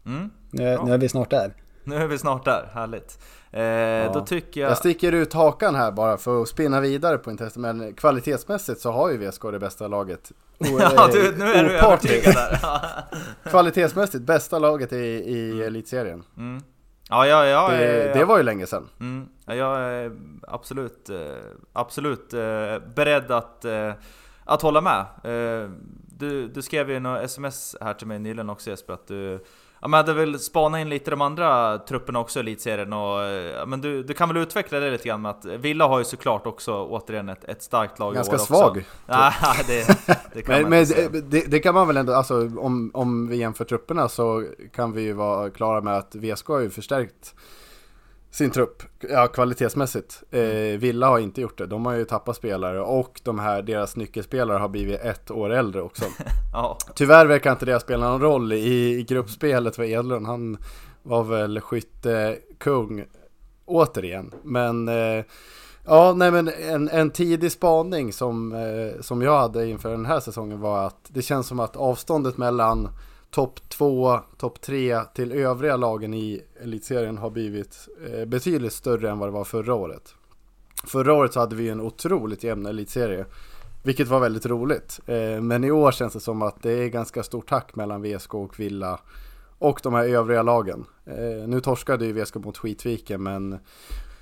Mm, 0.06 0.30
nu, 0.52 0.78
nu 0.86 0.94
är 0.94 0.98
vi 0.98 1.10
snart 1.10 1.30
där. 1.30 1.54
Nu 1.84 1.96
är 1.96 2.08
vi 2.08 2.18
snart 2.18 2.46
där, 2.46 2.70
härligt. 2.74 3.20
Eh, 3.52 3.62
ja. 3.62 4.14
Då 4.14 4.26
tycker 4.26 4.62
jag... 4.62 4.70
Jag 4.72 4.78
sticker 4.78 5.12
ut 5.12 5.34
hakan 5.34 5.76
här 5.76 5.92
bara 5.92 6.18
för 6.18 6.42
att 6.42 6.48
spinna 6.48 6.82
vidare 6.82 7.18
på 7.18 7.32
intresset. 7.32 7.58
Men 7.58 7.94
kvalitetsmässigt 7.94 8.82
så 8.82 8.92
har 8.92 9.12
ju 9.12 9.18
VSK 9.18 9.42
det 9.52 9.60
bästa 9.60 9.88
laget. 9.88 10.32
ja, 10.80 11.10
du, 11.12 11.36
nu 11.38 11.46
är 11.46 11.64
du 11.64 11.72
övertygad 11.72 12.36
där. 12.36 12.60
kvalitetsmässigt 13.50 14.24
bästa 14.24 14.60
laget 14.60 14.94
i, 14.94 14.98
i 14.98 15.52
mm. 15.52 15.68
elitserien. 15.68 16.24
Mm. 16.38 16.64
Ja, 17.10 17.28
ja, 17.28 17.46
ja, 17.46 17.70
det, 17.70 18.06
ja, 18.08 18.14
det 18.14 18.26
var 18.26 18.38
ju 18.38 18.44
länge 18.44 18.66
sedan. 18.66 18.90
Mm. 19.00 19.28
Ja, 19.46 19.56
jag 19.56 19.80
är 19.80 20.12
absolut, 20.48 21.10
eh, 21.10 21.18
absolut 21.74 22.34
eh, 22.34 22.80
beredd 22.96 23.32
att, 23.32 23.66
eh, 23.66 23.92
att 24.44 24.62
hålla 24.62 24.82
med. 24.82 25.06
Du, 26.18 26.48
du 26.48 26.62
skrev 26.62 26.92
ju 26.92 27.00
några 27.00 27.22
sms 27.22 27.76
här 27.82 27.94
till 27.94 28.08
mig 28.08 28.20
nyligen 28.20 28.50
också 28.50 28.70
Jesper, 28.70 28.94
att 28.94 29.08
du 29.08 29.40
Ja, 29.82 29.88
men 29.88 29.98
hade 29.98 30.14
väl 30.14 30.40
spanat 30.40 30.82
in 30.82 30.90
lite 30.90 31.12
de 31.12 31.22
andra 31.22 31.78
trupperna 31.78 32.20
också 32.20 32.40
i 32.40 32.42
elitserien 32.42 32.94
och... 32.94 33.22
Ja, 33.58 33.66
men 33.66 33.82
du, 33.82 34.04
du 34.04 34.14
kan 34.14 34.30
väl 34.30 34.38
utveckla 34.38 34.80
det 34.80 34.92
lite 34.92 35.08
grann 35.08 35.22
med 35.22 35.32
att 35.32 35.46
Villa 35.46 35.88
har 35.88 36.00
ju 36.00 36.06
såklart 36.06 36.48
också 36.48 36.84
återigen 36.84 37.30
ett, 37.30 37.44
ett 37.44 37.64
starkt 37.64 38.00
lag 38.00 38.16
Ganska 38.16 38.36
i 38.36 38.40
år 38.40 38.44
svag. 38.44 38.70
Också. 38.70 38.82
Ja, 39.08 39.34
det, 39.68 39.98
det 40.34 40.42
kan 40.42 40.62
men, 40.70 40.70
men 40.70 40.86
det, 41.30 41.52
det, 41.52 41.60
kan 41.60 41.74
man 41.74 41.88
väl 41.88 41.98
ändå, 41.98 42.14
alltså 42.14 42.52
om, 42.58 42.92
om 42.94 43.28
vi 43.28 43.38
jämför 43.38 43.66
trupperna 43.66 44.10
så 44.10 44.44
kan 44.74 44.94
vi 44.94 45.02
ju 45.02 45.14
vara 45.14 45.50
klara 45.50 45.82
med 45.82 45.98
att 45.98 46.16
VSK 46.16 46.48
har 46.48 46.60
ju 46.60 46.70
förstärkt 46.70 47.36
sin 48.38 48.52
trupp, 48.52 48.84
ja 49.00 49.28
kvalitetsmässigt. 49.28 50.24
Eh, 50.32 50.42
mm. 50.42 50.80
Villa 50.80 51.08
har 51.08 51.20
inte 51.20 51.42
gjort 51.42 51.58
det, 51.58 51.66
de 51.66 51.86
har 51.86 51.94
ju 51.94 52.06
tappat 52.06 52.36
spelare 52.36 52.82
och 52.82 53.22
de 53.24 53.40
här, 53.40 53.62
deras 53.62 53.96
nyckelspelare 53.96 54.58
har 54.58 54.70
blivit 54.70 55.02
ett 55.02 55.32
år 55.32 55.50
äldre 55.50 55.82
också. 55.82 56.06
ja. 56.54 56.78
Tyvärr 56.96 57.26
verkar 57.26 57.52
inte 57.52 57.66
det 57.66 57.80
spela 57.80 58.10
någon 58.10 58.22
roll 58.22 58.54
i, 58.54 59.00
i 59.00 59.04
gruppspelet 59.04 59.76
för 59.76 59.84
Edlund, 59.84 60.28
han 60.28 60.58
var 61.04 61.24
väl 61.24 61.62
skyttekung 61.62 63.06
återigen. 63.66 64.32
Men 64.44 64.88
eh, 64.88 65.24
ja, 65.86 66.14
nej 66.14 66.32
men 66.32 66.50
en, 66.70 66.90
en 66.90 67.10
tidig 67.10 67.52
spaning 67.52 68.14
som, 68.14 68.54
eh, 68.54 69.02
som 69.02 69.22
jag 69.22 69.40
hade 69.40 69.68
inför 69.68 69.92
den 69.92 70.06
här 70.06 70.20
säsongen 70.20 70.60
var 70.60 70.88
att 70.88 71.06
det 71.08 71.22
känns 71.22 71.48
som 71.48 71.60
att 71.60 71.76
avståndet 71.76 72.38
mellan 72.38 72.90
topp 73.32 73.70
två, 73.70 74.20
topp 74.38 74.62
tre 74.62 75.00
till 75.16 75.32
övriga 75.32 75.78
lagen 75.78 76.14
i 76.14 76.42
elitserien 76.64 77.18
har 77.18 77.30
blivit 77.30 77.88
eh, 78.12 78.26
betydligt 78.26 78.74
större 78.74 79.10
än 79.10 79.20
vad 79.20 79.28
det 79.30 79.34
var 79.34 79.44
förra 79.44 79.74
året. 79.74 80.16
Förra 80.84 81.14
året 81.14 81.34
så 81.34 81.40
hade 81.40 81.56
vi 81.56 81.70
en 81.70 81.82
otroligt 81.82 82.44
jämn 82.44 82.66
elitserie, 82.66 83.26
vilket 83.84 84.08
var 84.08 84.20
väldigt 84.20 84.46
roligt. 84.46 85.00
Eh, 85.06 85.42
men 85.42 85.64
i 85.64 85.72
år 85.72 85.92
känns 85.92 86.14
det 86.14 86.20
som 86.20 86.42
att 86.42 86.64
det 86.64 86.72
är 86.72 86.88
ganska 86.88 87.24
stort 87.24 87.50
hack 87.50 87.76
mellan 87.76 88.02
VSK 88.02 88.34
och 88.34 88.60
Villa 88.60 89.00
och 89.60 89.80
de 89.84 89.94
här 89.94 90.06
övriga 90.06 90.42
lagen. 90.42 90.86
Eh, 91.06 91.48
nu 91.48 91.62
torskade 91.62 92.06
ju 92.06 92.14
VSK 92.14 92.36
mot 92.36 92.58
Skitviken, 92.58 93.24
men 93.24 93.60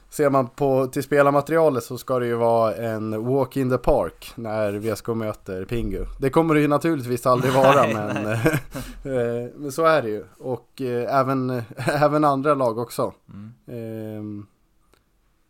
Ser 0.10 0.30
man 0.30 0.48
på 0.48 0.88
till 0.88 1.04
spelarmaterialet 1.04 1.84
så 1.84 1.98
ska 1.98 2.20
det 2.20 2.26
ju 2.28 2.36
vara 2.36 2.76
en 2.76 3.26
walk 3.26 3.58
in 3.58 3.70
the 3.70 3.78
park 3.78 4.34
när 4.36 4.74
VSK 4.74 5.08
möter 5.08 5.66
Pingu. 5.66 6.06
Det 6.20 6.30
kommer 6.30 6.56
det 6.56 6.62
ju 6.62 6.68
naturligtvis 6.68 7.26
aldrig 7.26 7.54
vara 7.54 7.82
nej, 7.82 7.94
men, 7.94 8.24
nej. 8.24 8.60
Eh, 9.04 9.50
men 9.56 9.72
så 9.72 9.86
är 9.86 10.02
det 10.02 10.10
ju. 10.10 10.24
Och 10.40 10.82
eh, 10.82 11.20
även, 11.20 11.50
även 11.78 12.24
andra 12.24 12.54
lag 12.54 12.78
också. 12.78 13.14
Mm. 13.34 14.40
Eh, 14.40 14.46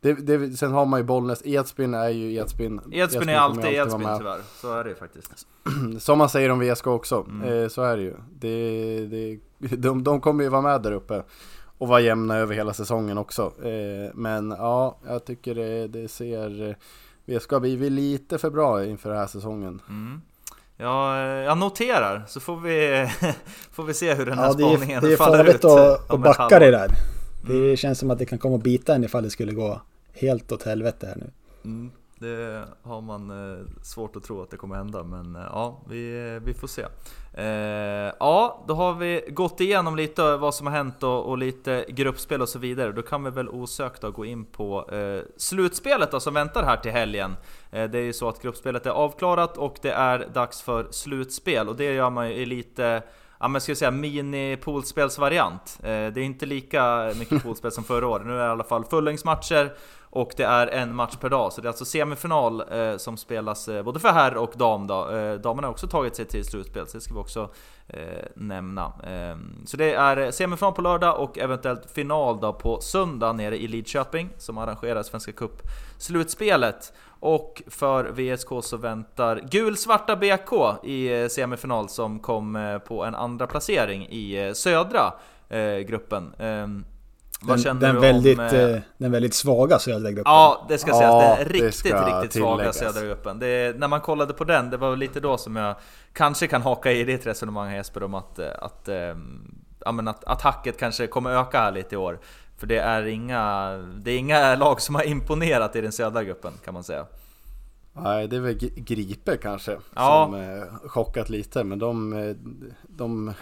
det, 0.02 0.14
det, 0.14 0.58
sen 0.58 0.72
har 0.72 0.86
man 0.86 1.00
ju 1.00 1.04
Bollnäs, 1.04 1.42
Edsbyn 1.46 1.94
är 1.94 2.10
ju 2.10 2.34
Edsbyn. 2.34 2.82
Edsbyn 2.92 3.30
är 3.30 3.36
alltid 3.36 3.66
Edsbyn 3.66 4.18
tyvärr, 4.18 4.42
så 4.62 4.74
är 4.74 4.84
det 4.84 4.90
ju 4.90 4.96
faktiskt. 4.96 5.48
Som 6.00 6.18
man 6.18 6.30
säger 6.30 6.50
om 6.50 6.60
VSK 6.60 6.88
också, 6.88 7.26
mm. 7.30 7.70
så 7.70 7.82
är 7.82 7.98
det 7.98 8.04
ju. 8.04 8.16
Det, 8.32 9.06
det, 9.06 9.40
de, 9.76 10.04
de 10.04 10.22
kommer 10.22 10.44
ju 10.44 10.50
vara 10.50 10.62
med 10.62 10.82
där 10.82 10.92
uppe 10.92 11.24
och 11.86 11.90
vara 11.90 12.02
jämna 12.02 12.38
över 12.38 12.56
hela 12.56 12.74
säsongen 12.74 13.18
också. 13.18 13.54
Eh, 13.64 14.12
men 14.14 14.56
ja, 14.58 14.98
jag 15.08 15.26
tycker 15.26 15.56
det, 15.56 15.88
det 15.88 16.08
ser... 16.08 16.76
Vi 17.26 17.40
ska 17.40 17.60
bli 17.60 17.90
lite 17.90 18.38
för 18.38 18.50
bra 18.50 18.86
inför 18.86 19.10
den 19.10 19.20
här 19.20 19.28
säsongen. 19.28 19.82
Mm. 19.90 20.22
Ja, 20.78 21.20
jag 21.28 21.58
noterar, 21.58 22.24
så 22.28 22.40
får 22.40 22.58
vi, 22.58 23.10
får 23.72 23.84
vi 23.84 23.94
se 23.94 24.14
hur 24.14 24.26
den 24.26 24.38
här 24.38 24.46
ja, 24.46 24.54
spaningen 24.54 25.02
faller 25.02 25.06
ut. 25.06 25.18
Det 25.20 25.24
är 25.24 25.28
farligt 25.28 25.66
att, 25.66 26.12
att 26.12 26.20
backa 26.20 26.60
det 26.60 26.72
där. 26.72 26.92
Det 27.48 27.54
mm. 27.54 27.78
känns 27.78 28.00
som 28.00 28.12
att 28.12 28.18
det 28.18 28.26
kan 28.26 28.40
komma 28.40 28.56
att 28.56 28.64
bita 28.64 28.96
en 28.96 29.04
ifall 29.04 29.24
det 29.24 29.30
skulle 29.30 29.52
gå 29.52 29.82
helt 30.14 30.52
åt 30.52 30.64
helvete 30.64 31.08
här 31.08 31.16
nu. 31.16 31.32
Mm. 31.66 31.92
Det 32.20 32.68
har 32.84 33.02
man 33.02 33.30
eh, 33.30 33.66
svårt 33.82 34.16
att 34.16 34.24
tro 34.24 34.42
att 34.42 34.52
det 34.52 34.58
kommer 34.58 34.76
hända, 34.76 35.04
men 35.04 35.36
eh, 35.36 35.42
ja, 35.42 35.82
vi, 35.90 36.40
vi 36.44 36.54
får 36.54 36.68
se. 36.68 36.86
Eh, 37.34 38.14
ja, 38.20 38.64
då 38.68 38.74
har 38.74 38.94
vi 38.94 39.24
gått 39.30 39.62
igenom 39.62 39.96
lite 39.96 40.38
vad 40.38 40.56
som 40.56 40.68
har 40.68 40.74
hänt 40.74 41.04
och, 41.04 41.30
och 41.30 41.38
lite 41.38 41.86
gruppspel 41.88 42.42
och 42.42 42.50
så 42.50 42.60
vidare. 42.60 42.92
Då 42.92 43.02
kan 43.02 43.24
vi 43.24 43.30
väl 43.30 43.50
osökt 43.50 44.02
gå 44.02 44.26
in 44.26 44.46
på 44.46 44.90
slutspelet 45.38 46.12
då, 46.12 46.20
som 46.20 46.34
väntar 46.34 46.64
här 46.64 46.78
till 46.78 46.92
helgen. 46.92 47.36
Det 47.70 47.96
är 47.96 48.04
ju 48.04 48.14
så 48.14 48.30
att 48.30 48.42
gruppspelet 48.42 48.86
är 48.86 48.92
avklarat 48.92 49.58
och 49.58 49.78
det 49.82 49.92
är 49.92 50.28
dags 50.34 50.62
för 50.62 50.88
slutspel 50.92 51.70
och 51.70 51.76
det 51.76 51.94
gör 51.94 52.10
man 52.10 52.30
ju 52.30 52.36
i 52.36 52.46
lite 52.46 53.04
ja 53.40 53.48
men 53.48 53.62
ska 53.62 53.70
jag 53.70 53.78
säga 53.78 53.92
mini-poolspelsvariant. 53.92 55.80
Eh, 55.84 56.14
det 56.14 56.22
är 56.22 56.24
inte 56.24 56.46
lika 56.46 57.14
mycket 57.20 57.44
poolspel 57.44 57.72
som 57.72 57.84
förra 57.84 58.08
året. 58.08 58.26
Nu 58.26 58.34
är 58.34 58.38
det 58.38 58.46
i 58.46 58.48
alla 58.48 58.64
fall 58.64 58.86
fullängdsmatcher 58.86 59.74
och 60.16 60.34
det 60.38 60.44
är 60.44 60.68
en 60.68 60.96
match 60.96 61.16
per 61.16 61.30
dag, 61.30 61.54
så 61.54 61.62
det 61.62 61.66
är 61.66 61.70
alltså 61.70 61.86
semifinal 61.86 62.64
eh, 62.72 62.98
som 62.98 63.18
spelas 63.18 63.68
eh, 63.68 63.84
både 63.84 64.00
för 64.00 64.10
herr 64.10 64.38
och 64.38 64.54
dam 64.56 64.88
då. 64.88 65.10
Eh, 65.10 65.34
damerna 65.34 65.68
har 65.68 65.72
också 65.72 65.88
tagit 65.88 66.16
sig 66.16 66.26
till 66.26 66.46
slutspel, 66.46 66.88
så 66.88 66.98
det 66.98 67.02
ska 67.02 67.14
vi 67.14 67.20
också 67.20 67.50
eh, 67.88 68.26
nämna. 68.36 68.94
Ehm, 69.08 69.66
så 69.66 69.78
det 69.78 69.94
är 69.94 70.18
eh, 70.18 70.30
semifinal 70.30 70.74
på 70.74 70.82
lördag 70.82 71.20
och 71.20 71.38
eventuellt 71.38 71.92
final 71.92 72.40
då 72.40 72.54
på 72.54 72.82
söndag 72.82 73.34
nere 73.34 73.58
i 73.58 73.68
Lidköping 73.68 74.30
som 74.38 74.58
arrangerar 74.58 75.04
Svenska 75.04 75.32
Cup 75.32 75.62
slutspelet. 75.98 76.94
Och 77.20 77.64
för 77.68 78.04
VSK 78.06 78.50
så 78.62 78.78
väntar 78.78 79.42
gulsvarta 79.52 80.16
BK 80.16 80.54
i 80.84 81.22
eh, 81.22 81.28
semifinal 81.28 81.90
som 81.90 82.20
kom 82.20 82.56
eh, 82.56 82.78
på 82.78 83.04
en 83.04 83.16
andra 83.16 83.48
placering 83.48 84.08
i 84.10 84.52
södra 84.56 85.14
gruppen. 85.86 86.34
Ehm, 86.40 86.86
Ehm, 87.42 87.48
Vad 87.48 87.58
Den, 87.58 87.64
känner 87.64 87.82
den, 87.82 87.96
du 87.96 88.02
väldigt, 88.02 88.40
om... 88.40 88.46
eh, 88.46 88.54
eh, 88.76 88.80
den 88.98 89.12
väldigt 89.12 89.34
svaga 89.34 89.80
södra 89.80 90.12
gruppen. 90.12 90.32
Ja, 90.34 90.66
det 90.70 90.78
ska 90.78 90.90
Ja, 90.92 90.98
sägas. 90.98 91.38
Den 91.38 91.48
det 91.48 91.54
riktigt, 91.54 91.86
riktigt 91.86 92.34
svaga 92.42 92.58
tilläggas. 92.58 92.78
södra 92.78 93.02
gruppen. 93.08 93.40
Det, 93.40 93.80
när 93.80 93.88
man 93.88 94.02
kollade 94.02 94.34
på 94.34 94.44
den, 94.44 94.70
det 94.70 94.78
var 94.78 94.96
lite 94.96 95.20
då 95.20 95.38
som 95.38 95.56
jag 95.56 95.76
kanske 96.14 96.48
kan 96.48 96.62
haka 96.62 96.92
i 96.92 97.04
ditt 97.04 97.26
resonemang 97.28 97.74
Jesper 97.74 98.04
om 98.04 98.14
att, 98.14 98.40
eh, 98.40 98.48
att, 98.62 98.88
eh, 98.88 99.16
ja, 99.86 99.92
men 99.92 100.08
att, 100.08 100.24
att 100.24 100.42
hacket 100.42 100.78
kanske 100.80 101.08
kommer 101.08 101.30
öka 101.32 101.60
här 101.60 101.72
lite 101.72 101.96
i 101.96 101.98
år. 101.98 102.20
För 102.58 102.68
det 102.68 102.78
är, 102.78 103.06
inga, 103.06 103.70
det 103.98 104.12
är 104.12 104.18
inga 104.18 104.56
lag 104.66 104.82
som 104.82 104.96
har 104.96 105.04
imponerat 105.04 105.76
i 105.76 105.82
den 105.82 105.92
södra 105.92 106.24
gruppen 106.24 106.54
kan 106.66 106.74
man 106.74 106.84
säga. 106.84 107.06
Nej, 107.94 108.28
det 108.28 108.36
är 108.36 108.40
väl 108.40 108.58
Gripe 108.76 109.38
kanske 109.38 109.78
Ja. 109.96 110.26
som 110.26 110.36
eh, 110.36 110.90
chockat 110.90 111.30
lite. 111.30 111.64
Men 111.64 111.80
de, 111.80 112.36
de 112.84 113.34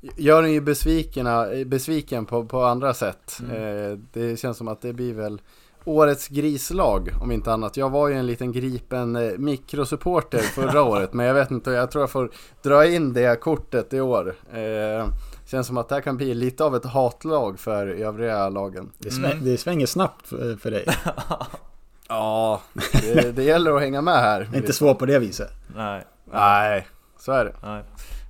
gör 0.00 0.42
en 0.42 0.52
ju 0.52 0.60
besviken, 0.60 1.26
besviken 1.66 2.26
på, 2.26 2.44
på 2.44 2.62
andra 2.62 2.94
sätt. 2.94 3.38
Mm. 3.40 3.92
Eh, 3.92 3.98
det 4.12 4.36
känns 4.36 4.56
som 4.56 4.68
att 4.68 4.80
det 4.80 4.92
blir 4.92 5.14
väl 5.14 5.40
årets 5.84 6.28
grislag 6.28 7.10
om 7.22 7.32
inte 7.32 7.52
annat. 7.52 7.76
Jag 7.76 7.90
var 7.90 8.08
ju 8.08 8.14
en 8.14 8.26
liten 8.26 8.52
Gripen 8.52 9.16
eh, 9.16 9.32
mikrosupporter 9.38 10.38
förra 10.38 10.82
året. 10.90 11.12
Men 11.12 11.26
jag 11.26 11.34
vet 11.34 11.50
inte, 11.50 11.70
jag 11.70 11.90
tror 11.90 12.02
jag 12.02 12.10
får 12.10 12.30
dra 12.62 12.86
in 12.86 13.12
det 13.12 13.40
kortet 13.40 13.92
i 13.92 14.00
år. 14.00 14.34
Eh, 14.52 15.06
känns 15.46 15.66
som 15.66 15.76
att 15.76 15.88
det 15.88 15.94
här 15.94 16.02
kan 16.02 16.16
bli 16.16 16.34
lite 16.34 16.64
av 16.64 16.76
ett 16.76 16.84
hatlag 16.84 17.58
för 17.58 17.86
övriga 17.86 18.48
lagen. 18.48 18.92
Det, 18.98 19.10
sväng, 19.10 19.44
det 19.44 19.58
svänger 19.58 19.86
snabbt 19.86 20.28
för, 20.28 20.56
för 20.56 20.70
dig. 20.70 20.86
Ja, 22.10 22.60
det, 23.02 23.36
det 23.36 23.42
gäller 23.42 23.72
att 23.72 23.80
hänga 23.80 24.02
med 24.02 24.14
här. 24.14 24.48
Det 24.50 24.56
är 24.56 24.60
inte 24.60 24.72
svårt 24.72 24.98
på 24.98 25.06
det 25.06 25.18
viset. 25.18 25.52
Nej. 25.76 26.04
Nej, 26.32 26.86
så 27.18 27.32
är 27.32 27.44
det. 27.44 27.54
Nej. 27.62 27.82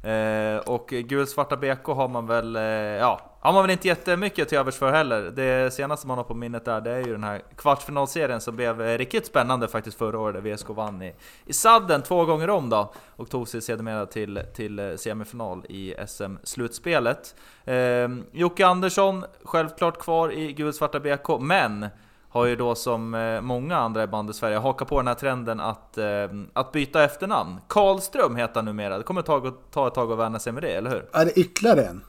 Eh, 0.03 0.57
och 0.57 0.89
gulsvarta 0.89 1.57
BK 1.57 1.87
har 1.87 2.09
man 2.09 2.27
väl, 2.27 2.57
eh, 2.57 2.63
ja, 2.63 3.21
har 3.41 3.53
man 3.53 3.63
väl 3.63 3.71
inte 3.71 3.89
jättemycket 3.89 4.49
till 4.49 4.59
övers 4.59 4.75
för 4.75 4.93
heller. 4.93 5.23
Det 5.23 5.75
senaste 5.75 6.07
man 6.07 6.17
har 6.17 6.25
på 6.25 6.35
minnet 6.35 6.65
där, 6.65 6.81
det 6.81 6.91
är 6.91 7.07
ju 7.07 7.13
den 7.13 7.25
här 7.25 7.43
kvartsfinalserien 7.57 8.41
som 8.41 8.57
blev 8.57 8.83
eh, 8.83 8.99
riktigt 8.99 9.27
spännande 9.27 9.69
faktiskt 9.69 9.99
förra 9.99 10.19
året, 10.19 10.45
där 10.45 10.55
VSK 10.55 10.69
vann 10.69 11.03
i, 11.03 11.15
i 11.45 11.53
sadden 11.53 12.03
två 12.03 12.25
gånger 12.25 12.51
om 12.51 12.71
då, 12.71 12.93
och 13.17 13.31
tog 13.31 13.49
sig 13.49 13.63
sedermera 13.63 14.07
till, 14.07 14.43
till 14.55 14.99
semifinal 14.99 15.65
i 15.69 15.95
SM-slutspelet. 16.07 17.35
Eh, 17.65 18.09
Jocke 18.33 18.67
Andersson, 18.67 19.25
självklart 19.45 19.99
kvar 19.99 20.33
i 20.33 20.53
gulsvarta 20.53 21.01
BK, 21.01 21.41
men 21.41 21.87
har 22.29 22.45
ju 22.45 22.57
då 22.57 22.75
som 22.75 23.15
eh, 23.15 23.41
många 23.41 23.77
andra 23.77 24.03
i 24.03 24.07
bandy 24.07 24.33
Sverige 24.33 24.57
hakat 24.59 24.89
på 24.89 24.97
den 24.99 25.07
här 25.07 25.15
trenden 25.15 25.61
att, 25.61 25.99
eh, 25.99 26.07
att 26.53 26.73
byta 26.73 27.05
efternamn. 27.05 27.57
Karlström 27.69 28.37
heter 28.37 28.55
han 28.55 28.65
numera, 28.65 28.99
det 28.99 29.05
kommer 29.05 29.23
ta, 29.23 29.53
ta 29.71 29.87
ett 29.89 29.95
tag 29.95 30.13
att 30.13 30.19
vänja 30.19 30.39
sig 30.39 30.53
med 30.53 30.63
det, 30.63 30.73
eller 30.73 30.91
hur? 30.91 31.05
Är 31.13 31.25
det 31.25 31.39
ytterligare 31.39 31.85
en? 31.85 32.05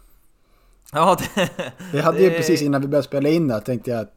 Ja, 0.94 1.18
det, 1.36 1.50
Vi 1.92 2.02
hade 2.02 2.20
ju 2.24 2.30
det- 2.30 2.38
precis 2.38 2.62
innan 2.62 2.82
vi 2.82 2.88
började 2.88 3.08
spela 3.08 3.30
in 3.30 3.48
där 3.48 3.60
tänkte 3.60 3.92
jag 3.92 4.00
att 4.00 4.14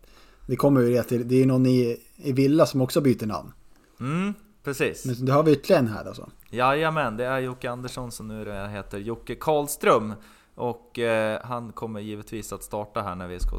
det 0.46 0.56
kommer 0.56 0.80
ju 0.80 0.92
det 0.94 1.02
till, 1.02 1.28
det 1.28 1.34
är 1.34 1.38
ju 1.38 1.46
någon 1.46 1.66
i, 1.66 1.96
i 2.16 2.32
Villa 2.32 2.66
som 2.66 2.80
också 2.80 3.00
byter 3.00 3.26
namn. 3.26 3.52
Mm, 4.00 4.34
precis. 4.64 5.04
Men 5.04 5.26
då 5.26 5.32
har 5.32 5.42
vi 5.42 5.52
ytterligare 5.52 5.80
en 5.82 5.88
här 5.88 6.04
alltså. 6.04 6.28
Jajamän, 6.50 7.16
det 7.16 7.24
är 7.24 7.38
Jocke 7.38 7.70
Andersson 7.70 8.12
som 8.12 8.28
nu 8.28 8.68
heter 8.68 8.98
Jocke 8.98 9.34
Karlström. 9.34 10.14
Och 10.54 10.98
eh, 10.98 11.40
han 11.44 11.72
kommer 11.72 12.00
givetvis 12.00 12.52
att 12.52 12.62
starta 12.62 13.02
här 13.02 13.14
när 13.14 13.28
vi 13.28 13.40
ska 13.40 13.58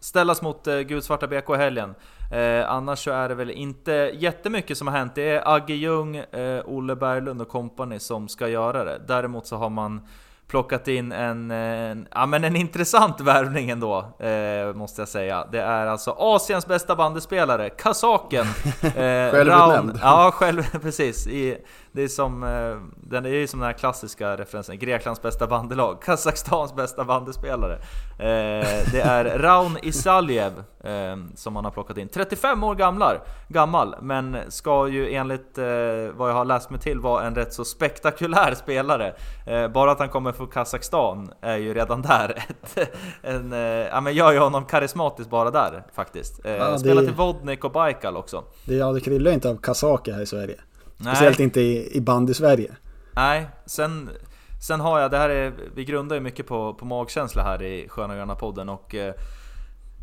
ställas 0.00 0.42
mot 0.42 0.66
eh, 0.66 0.78
Gulsvarta 0.78 1.26
BK 1.26 1.50
i 1.50 1.56
helgen. 1.56 1.94
Eh, 2.32 2.70
annars 2.70 3.04
så 3.04 3.10
är 3.10 3.28
det 3.28 3.34
väl 3.34 3.50
inte 3.50 3.92
jättemycket 4.14 4.78
som 4.78 4.86
har 4.86 4.98
hänt. 4.98 5.14
Det 5.14 5.30
är 5.30 5.54
Agge 5.54 5.74
Ljung, 5.74 6.16
eh, 6.16 6.62
Olle 6.66 6.96
Berglund 6.96 7.42
och 7.42 7.48
company 7.48 7.98
som 7.98 8.28
ska 8.28 8.48
göra 8.48 8.84
det. 8.84 9.00
Däremot 9.06 9.46
så 9.46 9.56
har 9.56 9.70
man 9.70 10.00
plockat 10.48 10.88
in 10.88 11.12
en, 11.12 11.50
en, 11.50 12.08
ja, 12.10 12.26
men 12.26 12.44
en 12.44 12.56
intressant 12.56 13.20
värvning 13.20 13.70
ändå, 13.70 13.98
eh, 14.18 14.74
måste 14.74 15.00
jag 15.00 15.08
säga. 15.08 15.46
Det 15.52 15.60
är 15.60 15.86
alltså 15.86 16.16
Asiens 16.18 16.66
bästa 16.66 16.96
bandespelare, 16.96 17.70
kazaken. 17.70 18.46
Eh, 18.84 19.30
Självutnämnd. 19.30 19.98
Ja, 20.02 20.30
själv, 20.34 20.62
precis. 20.82 21.26
I, 21.26 21.56
det 21.94 22.02
är 22.02 22.08
som, 22.08 22.42
eh, 22.42 22.76
den 23.08 23.26
är 23.26 23.30
ju 23.30 23.46
som 23.46 23.60
den 23.60 23.66
här 23.66 23.72
klassiska 23.72 24.36
referensen, 24.36 24.78
Greklands 24.78 25.22
bästa 25.22 25.46
bandelag, 25.46 26.02
Kazakstans 26.04 26.74
bästa 26.74 27.04
bandespelare. 27.04 27.74
Eh, 28.18 28.90
det 28.92 29.00
är 29.00 29.38
Raun 29.38 29.78
Isaljev 29.82 30.52
eh, 30.84 31.16
som 31.34 31.52
man 31.52 31.64
har 31.64 31.70
plockat 31.70 31.98
in. 31.98 32.08
35 32.08 32.64
år 32.64 32.74
gamlar, 32.74 33.22
gammal, 33.48 33.96
men 34.02 34.36
ska 34.48 34.88
ju 34.88 35.14
enligt 35.14 35.58
vad 36.14 36.30
jag 36.30 36.34
har 36.34 36.44
läst 36.44 36.70
mig 36.70 36.80
till 36.80 37.00
vara 37.00 37.26
en 37.26 37.34
rätt 37.34 37.52
så 37.52 37.64
spektakulär 37.64 38.54
spelare. 38.54 39.14
Bara 39.74 39.92
att 39.92 39.98
han 39.98 40.08
kommer 40.08 40.32
från 40.32 40.46
Kazakstan 40.46 41.32
är 41.40 41.56
ju 41.56 41.74
redan 41.74 42.02
där 42.02 42.30
ett, 42.74 42.90
en, 43.22 43.52
ja 43.92 44.00
men 44.00 44.14
gör 44.14 44.32
ju 44.32 44.38
honom 44.38 44.64
karismatisk 44.64 45.30
bara 45.30 45.50
där 45.50 45.84
faktiskt. 45.94 46.40
Ja, 46.44 46.78
Spelar 46.78 47.02
till 47.02 47.14
Vodnik 47.14 47.64
och 47.64 47.72
Baikal 47.72 48.16
också. 48.16 48.44
Det, 48.64 48.74
ja, 48.74 48.92
det 48.92 49.00
kryllar 49.00 49.30
inte 49.30 49.50
av 49.50 49.56
kazaker 49.56 50.12
här 50.12 50.22
i 50.22 50.26
Sverige. 50.26 50.56
Nej. 51.04 51.14
Speciellt 51.14 51.40
inte 51.40 51.60
i, 51.60 51.96
i 51.96 52.00
bandy-Sverige. 52.00 52.76
Nej, 53.12 53.46
sen, 53.66 54.10
sen 54.68 54.80
har 54.80 55.00
jag, 55.00 55.10
det 55.10 55.18
här 55.18 55.28
är, 55.28 55.52
vi 55.74 55.84
grundar 55.84 56.16
ju 56.16 56.20
mycket 56.22 56.46
på, 56.46 56.74
på 56.74 56.84
magkänsla 56.84 57.42
här 57.42 57.62
i 57.62 57.88
Sköna 57.88 58.14
Gröna 58.14 58.34
podden 58.34 58.68
och 58.68 58.94
eh, 58.94 59.14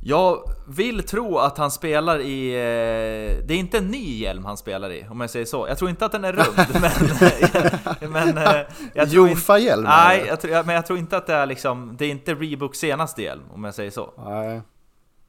jag 0.03 0.49
vill 0.67 1.03
tro 1.03 1.37
att 1.37 1.57
han 1.57 1.71
spelar 1.71 2.19
i... 2.19 2.51
Eh, 2.53 3.45
det 3.47 3.53
är 3.53 3.57
inte 3.57 3.77
en 3.77 3.87
ny 3.87 4.19
hjälm 4.19 4.45
han 4.45 4.57
spelar 4.57 4.91
i, 4.91 5.05
om 5.09 5.21
jag 5.21 5.29
säger 5.29 5.45
så. 5.45 5.67
Jag 5.67 5.77
tror 5.77 5.89
inte 5.89 6.05
att 6.05 6.11
den 6.11 6.25
är 6.25 6.33
rund, 6.33 6.67
men... 8.01 8.11
men 8.11 8.37
eh, 8.37 8.61
jag 8.93 9.05
inte- 9.05 9.15
Jofa-hjälm? 9.15 9.83
Nej, 9.83 10.31
jag 10.43 10.65
men 10.65 10.75
jag 10.75 10.85
tror 10.85 10.99
inte 10.99 11.17
att 11.17 11.27
det 11.27 11.33
är 11.33 11.45
liksom... 11.45 11.95
Det 11.97 12.05
är 12.05 12.09
inte 12.09 12.33
Reeboks 12.33 12.79
senaste 12.79 13.21
hjälm, 13.21 13.43
om 13.53 13.63
jag 13.63 13.75
säger 13.75 13.91
så. 13.91 14.13
Nej. 14.25 14.61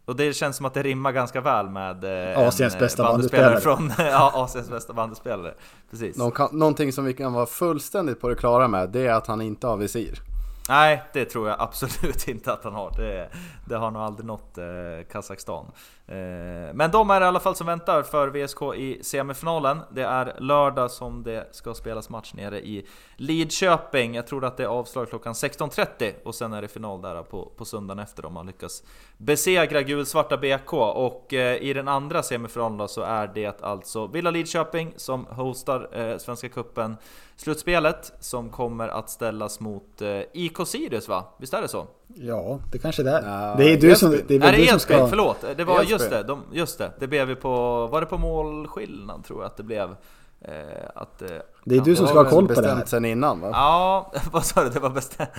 Och 0.05 0.17
det 0.17 0.33
känns 0.33 0.57
som 0.57 0.67
att 0.67 0.75
det 0.75 0.83
rimmar 0.83 1.13
ganska 1.13 1.41
väl 1.41 1.69
med... 1.69 2.05
Eh, 2.33 2.39
Asiens 2.39 2.75
en, 2.75 2.81
bästa 2.81 3.03
eh, 3.03 3.09
bandespelare. 3.09 3.61
från... 3.61 3.93
ja, 3.99 4.33
Asiens 4.35 4.71
bästa 4.71 4.93
bandespelare. 4.93 5.55
Precis. 5.91 6.17
Någon 6.17 6.33
kan, 6.33 6.49
någonting 6.53 6.93
som 6.93 7.05
vi 7.05 7.15
kan 7.15 7.33
vara 7.33 7.47
fullständigt 7.47 8.21
på 8.21 8.29
det 8.29 8.35
klara 8.35 8.69
med, 8.69 8.89
det 8.91 9.07
är 9.07 9.13
att 9.13 9.27
han 9.27 9.41
inte 9.41 9.67
har 9.67 9.77
visir. 9.77 10.23
Nej, 10.69 11.03
det 11.13 11.25
tror 11.25 11.49
jag 11.49 11.57
absolut 11.61 12.29
inte 12.29 12.53
att 12.53 12.65
han 12.65 12.75
har. 12.75 12.91
Det, 12.97 13.29
det 13.65 13.77
har 13.77 13.91
nog 13.91 14.03
aldrig 14.03 14.27
nått 14.27 14.59
eh, 14.59 14.65
Kazakstan. 15.13 15.67
Eh, 16.07 16.75
men 16.75 16.91
de 16.91 17.11
är 17.11 17.21
i 17.21 17.25
alla 17.25 17.41
fall 17.41 17.57
som 17.57 17.67
väntar 17.67 18.03
för 18.03 18.29
VSK 18.29 18.63
i 18.77 19.03
semifinalen. 19.03 19.81
Det 19.91 20.03
är 20.03 20.41
lördag 20.41 20.91
som 20.91 21.23
det 21.23 21.49
ska 21.51 21.75
spelas 21.75 22.11
match 22.11 22.35
nere 22.35 22.61
i 22.61 22.87
Lidköping. 23.17 24.15
Jag 24.15 24.27
tror 24.27 24.45
att 24.45 24.57
det 24.57 24.63
är 24.63 24.69
avslag 24.69 25.09
klockan 25.09 25.33
16.30 25.33 26.13
och 26.25 26.35
sen 26.35 26.53
är 26.53 26.63
det 26.63 26.69
final 26.69 27.03
där 27.03 27.23
på, 27.23 27.53
på 27.57 27.65
söndagen 27.65 27.99
efter 27.99 28.27
om 28.27 28.33
man 28.35 28.47
lyckas 28.47 28.83
besegra 29.17 29.83
gulsvarta 29.83 30.37
BK. 30.37 30.73
Och 30.73 31.35
eh, 31.35 31.57
i 31.57 31.73
den 31.73 31.89
andra 31.89 32.23
semifinalen 32.23 32.79
då 32.79 32.89
så 32.89 33.03
är 33.03 33.27
det 33.35 33.63
alltså 33.63 34.07
Villa 34.07 34.31
Lidköping 34.31 34.95
som 34.97 35.27
hostar 35.27 35.89
eh, 35.93 36.19
Svenska 36.19 36.49
Cupen 36.49 36.97
slutspelet 37.37 38.13
som 38.21 38.51
kommer 38.51 38.89
att 38.89 39.11
ställas 39.11 39.61
mot 39.61 40.03
eh, 40.03 40.21
IK 40.33 40.57
Sirius 40.67 41.09
va? 41.09 41.25
Visst 41.39 41.55
är 41.55 41.63
det 41.63 41.69
så? 41.69 41.87
Ja, 42.15 42.61
det 42.73 42.79
kanske 42.79 43.03
det 43.03 43.11
är. 43.11 43.23
Ja, 43.23 43.55
det 43.59 43.73
är 43.73 43.77
du 43.77 43.95
som, 43.95 44.11
det 44.11 44.35
är 44.35 44.39
Nej 44.39 44.39
väl 44.39 44.51
det 44.51 44.57
du 44.57 44.63
är 44.63 44.67
som 44.67 44.77
Edsbyn, 44.77 44.99
ska... 44.99 45.07
förlåt! 45.09 45.45
Det 45.57 45.65
var 45.65 45.83
just 45.83 46.11
det, 46.11 46.23
de, 46.23 46.43
just 46.53 46.79
det, 46.79 46.93
det 46.99 47.07
blev 47.07 47.29
vi 47.29 47.35
på... 47.35 47.87
Var 47.87 48.01
det 48.01 48.07
på 48.07 48.19
målskillnad 48.19 49.25
tror 49.25 49.41
jag 49.41 49.47
att 49.47 49.57
det 49.57 49.63
blev? 49.63 49.97
Eh, 50.45 50.53
att, 50.95 51.23
eh, 51.23 51.29
Det 51.65 51.77
är 51.77 51.81
du 51.81 51.97
som 51.97 52.07
ska 52.07 52.17
var 52.17 52.25
ha 52.25 52.31
koll 52.31 52.49
på 52.49 52.61
det 52.61 52.69
här. 52.69 52.85
sen 52.85 53.05
innan 53.05 53.41
va? 53.41 53.51
Ja, 53.53 54.13
vad 54.33 54.45
sa 54.45 54.65
du? 54.65 54.71
Det 54.71 54.81
var 54.81 54.91
bestämt... 54.91 55.31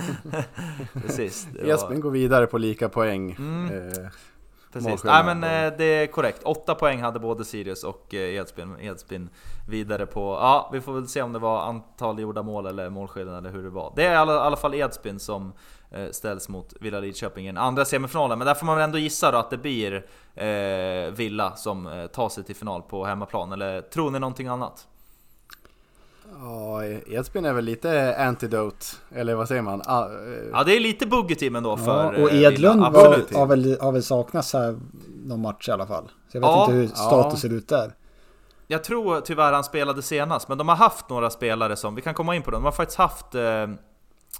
Precis. 0.92 1.46
Det 1.52 1.82
var, 1.82 1.94
går 1.94 2.10
vidare 2.10 2.46
på 2.46 2.58
lika 2.58 2.88
poäng. 2.88 3.36
Mm. 3.38 3.88
Eh, 3.88 4.08
Precis. 4.72 4.88
Målskillnad. 4.88 5.26
Nej 5.26 5.34
men 5.34 5.72
eh, 5.72 5.78
det 5.78 5.84
är 5.84 6.06
korrekt. 6.06 6.40
8 6.42 6.74
poäng 6.74 7.02
hade 7.02 7.18
både 7.18 7.44
Sirius 7.44 7.84
och 7.84 8.14
eh, 8.14 8.34
Edsbyn, 8.34 8.76
Edsbyn 8.80 9.28
vidare 9.68 10.06
på... 10.06 10.20
Ja, 10.20 10.70
vi 10.72 10.80
får 10.80 10.92
väl 10.92 11.08
se 11.08 11.22
om 11.22 11.32
det 11.32 11.38
var 11.38 11.62
antal 11.62 12.20
gjorda 12.20 12.42
mål 12.42 12.66
eller 12.66 12.90
målskillnad 12.90 13.38
eller 13.38 13.50
hur 13.50 13.62
det 13.62 13.70
var. 13.70 13.92
Det 13.96 14.04
är 14.04 14.12
i 14.12 14.16
alla, 14.16 14.40
alla 14.40 14.56
fall 14.56 14.74
Edsbyn 14.74 15.18
som 15.18 15.52
ställs 16.10 16.48
mot 16.48 16.74
Villa 16.80 17.00
Lidköping 17.00 17.44
i 17.44 17.48
den 17.48 17.56
andra 17.58 17.84
semifinalen. 17.84 18.38
Men 18.38 18.46
där 18.46 18.54
får 18.54 18.66
man 18.66 18.76
väl 18.76 18.84
ändå 18.84 18.98
gissa 18.98 19.30
då 19.30 19.38
att 19.38 19.50
det 19.50 19.56
blir 19.58 19.94
eh, 20.34 21.12
Villa 21.14 21.56
som 21.56 21.86
eh, 21.86 22.06
tar 22.06 22.28
sig 22.28 22.44
till 22.44 22.56
final 22.56 22.82
på 22.82 23.04
hemmaplan. 23.04 23.52
Eller 23.52 23.80
tror 23.80 24.10
ni 24.10 24.18
någonting 24.18 24.46
annat? 24.46 24.86
Ja, 26.40 26.84
Edsbyn 26.84 27.44
är 27.44 27.52
väl 27.52 27.64
lite 27.64 28.16
antidote, 28.18 28.86
eller 29.14 29.34
vad 29.34 29.48
säger 29.48 29.62
man? 29.62 29.82
Ah, 29.86 30.04
eh, 30.04 30.10
Ja, 30.52 30.64
det 30.64 30.76
är 30.76 30.80
lite 30.80 31.06
buggeteam 31.06 31.56
ändå 31.56 31.76
för 31.76 32.14
Ja, 32.14 32.22
och 32.22 32.30
eh, 32.32 32.42
Edlund 32.42 32.76
Villa. 32.80 32.90
var, 32.90 33.06
Absolut. 33.06 33.34
har, 33.36 33.46
väl, 33.46 33.78
har 33.80 33.92
väl 33.92 34.02
saknats 34.02 34.52
här 34.52 34.78
någon 35.24 35.40
match 35.40 35.68
i 35.68 35.72
alla 35.72 35.86
fall. 35.86 36.04
Så 36.32 36.36
jag 36.36 36.40
vet 36.40 36.50
Ja, 36.50 36.60
inte 36.64 36.72
hur 36.74 36.82
ja. 36.82 36.88
status 36.96 37.40
ser 37.40 37.52
ut 37.52 37.68
där. 37.68 37.94
Jag 38.66 38.84
tror 38.84 39.20
tyvärr 39.20 39.52
han 39.52 39.64
spelade 39.64 40.02
senast, 40.02 40.48
men 40.48 40.58
de 40.58 40.68
har 40.68 40.76
haft 40.76 41.08
några 41.08 41.30
spelare 41.30 41.76
som, 41.76 41.94
vi 41.94 42.02
kan 42.02 42.14
komma 42.14 42.34
in 42.36 42.42
på 42.42 42.50
dem, 42.50 42.60
de 42.60 42.64
har 42.64 42.72
faktiskt 42.72 42.98
haft 42.98 43.34
eh, 43.34 43.66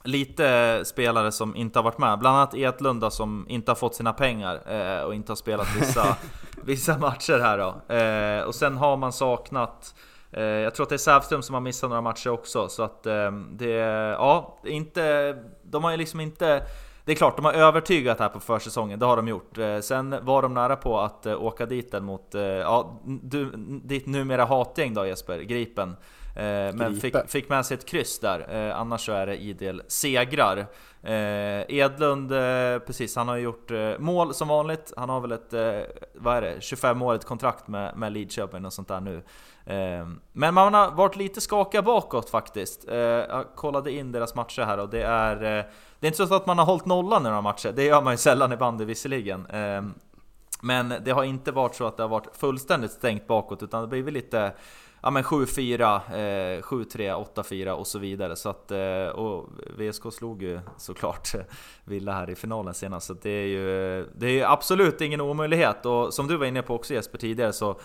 lite 0.04 0.80
spelare 0.84 1.32
som 1.32 1.56
inte 1.56 1.78
har 1.78 1.84
varit 1.84 1.98
med. 1.98 2.18
Bland 2.18 2.36
annat 2.36 2.54
Edlunda 2.54 3.10
som 3.10 3.46
inte 3.48 3.70
har 3.70 3.76
fått 3.76 3.94
sina 3.94 4.12
pengar 4.12 4.60
eh, 4.66 5.02
och 5.02 5.14
inte 5.14 5.32
har 5.32 5.36
spelat 5.36 5.76
vissa, 5.76 6.16
vissa 6.64 6.98
matcher 6.98 7.38
här 7.38 7.58
då. 7.58 7.94
Eh, 7.94 8.42
och 8.42 8.54
sen 8.54 8.76
har 8.76 8.96
man 8.96 9.12
saknat 9.12 9.94
eh, 10.32 10.42
jag 10.42 10.74
tror 10.74 10.84
att 10.84 10.88
det 10.88 10.96
är 10.96 10.98
Sävström 10.98 11.42
som 11.42 11.54
har 11.54 11.60
missat 11.60 11.90
några 11.90 12.02
matcher 12.02 12.30
också, 12.30 12.68
så 12.68 12.82
att 12.82 13.06
eh, 13.06 13.30
det... 13.50 13.70
Ja, 14.18 14.58
inte... 14.64 15.36
De 15.62 15.84
har 15.84 15.90
ju 15.90 15.96
liksom 15.96 16.20
inte 16.20 16.62
det 17.06 17.12
är 17.12 17.16
klart, 17.16 17.36
de 17.36 17.44
har 17.44 17.52
övertygat 17.52 18.18
här 18.18 18.28
på 18.28 18.40
försäsongen, 18.40 18.98
det 18.98 19.06
har 19.06 19.16
de 19.16 19.28
gjort. 19.28 19.58
Eh, 19.58 19.80
sen 19.80 20.16
var 20.22 20.42
de 20.42 20.54
nära 20.54 20.76
på 20.76 21.00
att 21.00 21.26
åka 21.26 21.66
dit 21.66 21.92
den 21.92 22.04
mot, 22.04 22.34
ja, 22.60 23.00
du, 23.04 23.52
ditt 23.84 24.06
numera 24.06 24.44
hatgäng 24.44 24.94
då 24.94 25.06
Jesper, 25.06 25.38
Gripen. 25.38 25.96
Men 26.74 26.96
fick, 27.00 27.14
fick 27.28 27.48
med 27.48 27.66
sig 27.66 27.74
ett 27.74 27.86
kryss 27.86 28.18
där, 28.18 28.70
annars 28.70 29.06
så 29.06 29.12
är 29.12 29.26
det 29.26 29.36
idel 29.36 29.82
segrar. 29.88 30.66
Edlund, 31.68 32.28
precis, 32.86 33.16
han 33.16 33.28
har 33.28 33.36
gjort 33.36 33.70
mål 33.98 34.34
som 34.34 34.48
vanligt. 34.48 34.92
Han 34.96 35.08
har 35.08 35.20
väl 35.20 35.32
ett, 35.32 35.52
vad 36.14 36.36
är 36.36 36.42
det, 36.42 36.58
25-årigt 36.58 37.24
kontrakt 37.24 37.68
med, 37.68 37.96
med 37.96 38.12
Lidköping 38.12 38.64
och 38.66 38.72
sånt 38.72 38.88
där 38.88 39.00
nu. 39.00 39.22
Men 40.32 40.54
man 40.54 40.74
har 40.74 40.90
varit 40.90 41.16
lite 41.16 41.40
skakad 41.40 41.84
bakåt 41.84 42.30
faktiskt. 42.30 42.84
Jag 42.88 43.44
kollade 43.54 43.92
in 43.92 44.12
deras 44.12 44.34
matcher 44.34 44.62
här 44.62 44.78
och 44.78 44.88
det 44.88 45.02
är 45.02 45.66
det 46.04 46.06
är 46.06 46.10
inte 46.10 46.26
så 46.26 46.34
att 46.34 46.46
man 46.46 46.58
har 46.58 46.66
hållit 46.66 46.86
nollan 46.86 47.22
i 47.22 47.24
några 47.24 47.40
matcher, 47.40 47.72
det 47.72 47.84
gör 47.84 48.02
man 48.02 48.12
ju 48.12 48.16
sällan 48.16 48.52
i 48.52 48.56
bandy 48.56 48.84
visserligen. 48.84 49.46
Men 50.64 50.94
det 51.04 51.10
har 51.10 51.24
inte 51.24 51.52
varit 51.52 51.74
så 51.74 51.86
att 51.86 51.96
det 51.96 52.02
har 52.02 52.08
varit 52.08 52.36
fullständigt 52.36 52.92
stängt 52.92 53.26
bakåt, 53.26 53.62
utan 53.62 53.80
det 53.80 53.86
har 53.86 53.90
blivit 53.90 54.14
lite 54.14 54.52
ja, 55.02 55.10
men 55.10 55.22
7-4, 55.22 56.00
7-3, 56.60 57.26
8-4 57.34 57.70
och 57.70 57.86
så 57.86 57.98
vidare. 57.98 58.36
Så 58.36 58.48
att, 58.48 58.70
eh, 58.70 59.06
och 59.06 59.48
VSK 59.78 60.12
slog 60.12 60.42
ju 60.42 60.60
såklart 60.76 61.28
Villa 61.84 62.12
här 62.12 62.30
i 62.30 62.34
finalen 62.34 62.74
senast, 62.74 63.06
så 63.06 63.14
det 63.14 63.30
är 63.30 63.46
ju 63.46 64.06
det 64.16 64.40
är 64.40 64.52
absolut 64.52 65.00
ingen 65.00 65.20
omöjlighet. 65.20 65.86
Och 65.86 66.14
som 66.14 66.26
du 66.26 66.36
var 66.36 66.46
inne 66.46 66.62
på 66.62 66.74
också 66.74 66.94
Jesper 66.94 67.18
tidigare 67.18 67.52
så 67.52 67.80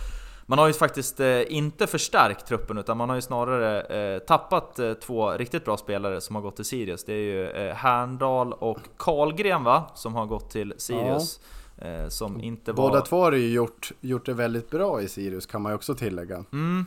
man 0.45 0.59
har 0.59 0.67
ju 0.67 0.73
faktiskt 0.73 1.19
eh, 1.19 1.53
inte 1.53 1.87
förstärkt 1.87 2.47
truppen 2.47 2.77
utan 2.77 2.97
man 2.97 3.09
har 3.09 3.15
ju 3.15 3.21
snarare 3.21 3.81
eh, 3.81 4.19
tappat 4.19 4.79
eh, 4.79 4.93
två 4.93 5.31
riktigt 5.31 5.65
bra 5.65 5.77
spelare 5.77 6.21
som 6.21 6.35
har 6.35 6.41
gått 6.41 6.55
till 6.55 6.65
Sirius. 6.65 7.05
Det 7.05 7.13
är 7.13 7.17
ju 7.17 7.49
eh, 7.49 7.75
Härndal 7.75 8.53
och 8.53 8.79
Karlgren 8.97 9.63
va? 9.63 9.91
Som 9.95 10.15
har 10.15 10.25
gått 10.25 10.49
till 10.49 10.73
Sirius. 10.77 11.39
Ja. 11.43 11.58
Som 12.09 12.41
inte 12.41 12.71
var... 12.71 12.89
Båda 12.89 13.01
två 13.01 13.23
har 13.23 13.31
ju 13.31 13.53
gjort, 13.53 13.91
gjort 14.01 14.25
det 14.25 14.33
väldigt 14.33 14.69
bra 14.69 15.01
i 15.01 15.07
Sirius 15.07 15.45
kan 15.45 15.61
man 15.61 15.71
ju 15.71 15.75
också 15.75 15.95
tillägga. 15.95 16.43
Mm. 16.53 16.85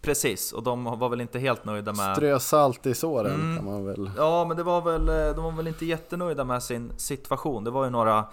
Precis, 0.00 0.52
och 0.52 0.62
de 0.62 0.84
var 0.84 1.08
väl 1.08 1.20
inte 1.20 1.38
helt 1.38 1.64
nöjda 1.64 1.92
med... 1.92 2.16
Strö 2.16 2.38
salt 2.38 2.86
i 2.86 2.94
såren 2.94 3.34
mm. 3.34 3.56
kan 3.56 3.64
man 3.64 3.84
väl... 3.84 4.10
Ja, 4.16 4.44
men 4.48 4.56
det 4.56 4.62
var 4.62 4.82
väl, 4.82 5.06
de 5.36 5.44
var 5.44 5.52
väl 5.52 5.68
inte 5.68 5.86
jättenöjda 5.86 6.44
med 6.44 6.62
sin 6.62 6.92
situation. 6.96 7.64
Det 7.64 7.70
var 7.70 7.84
ju 7.84 7.90
några 7.90 8.24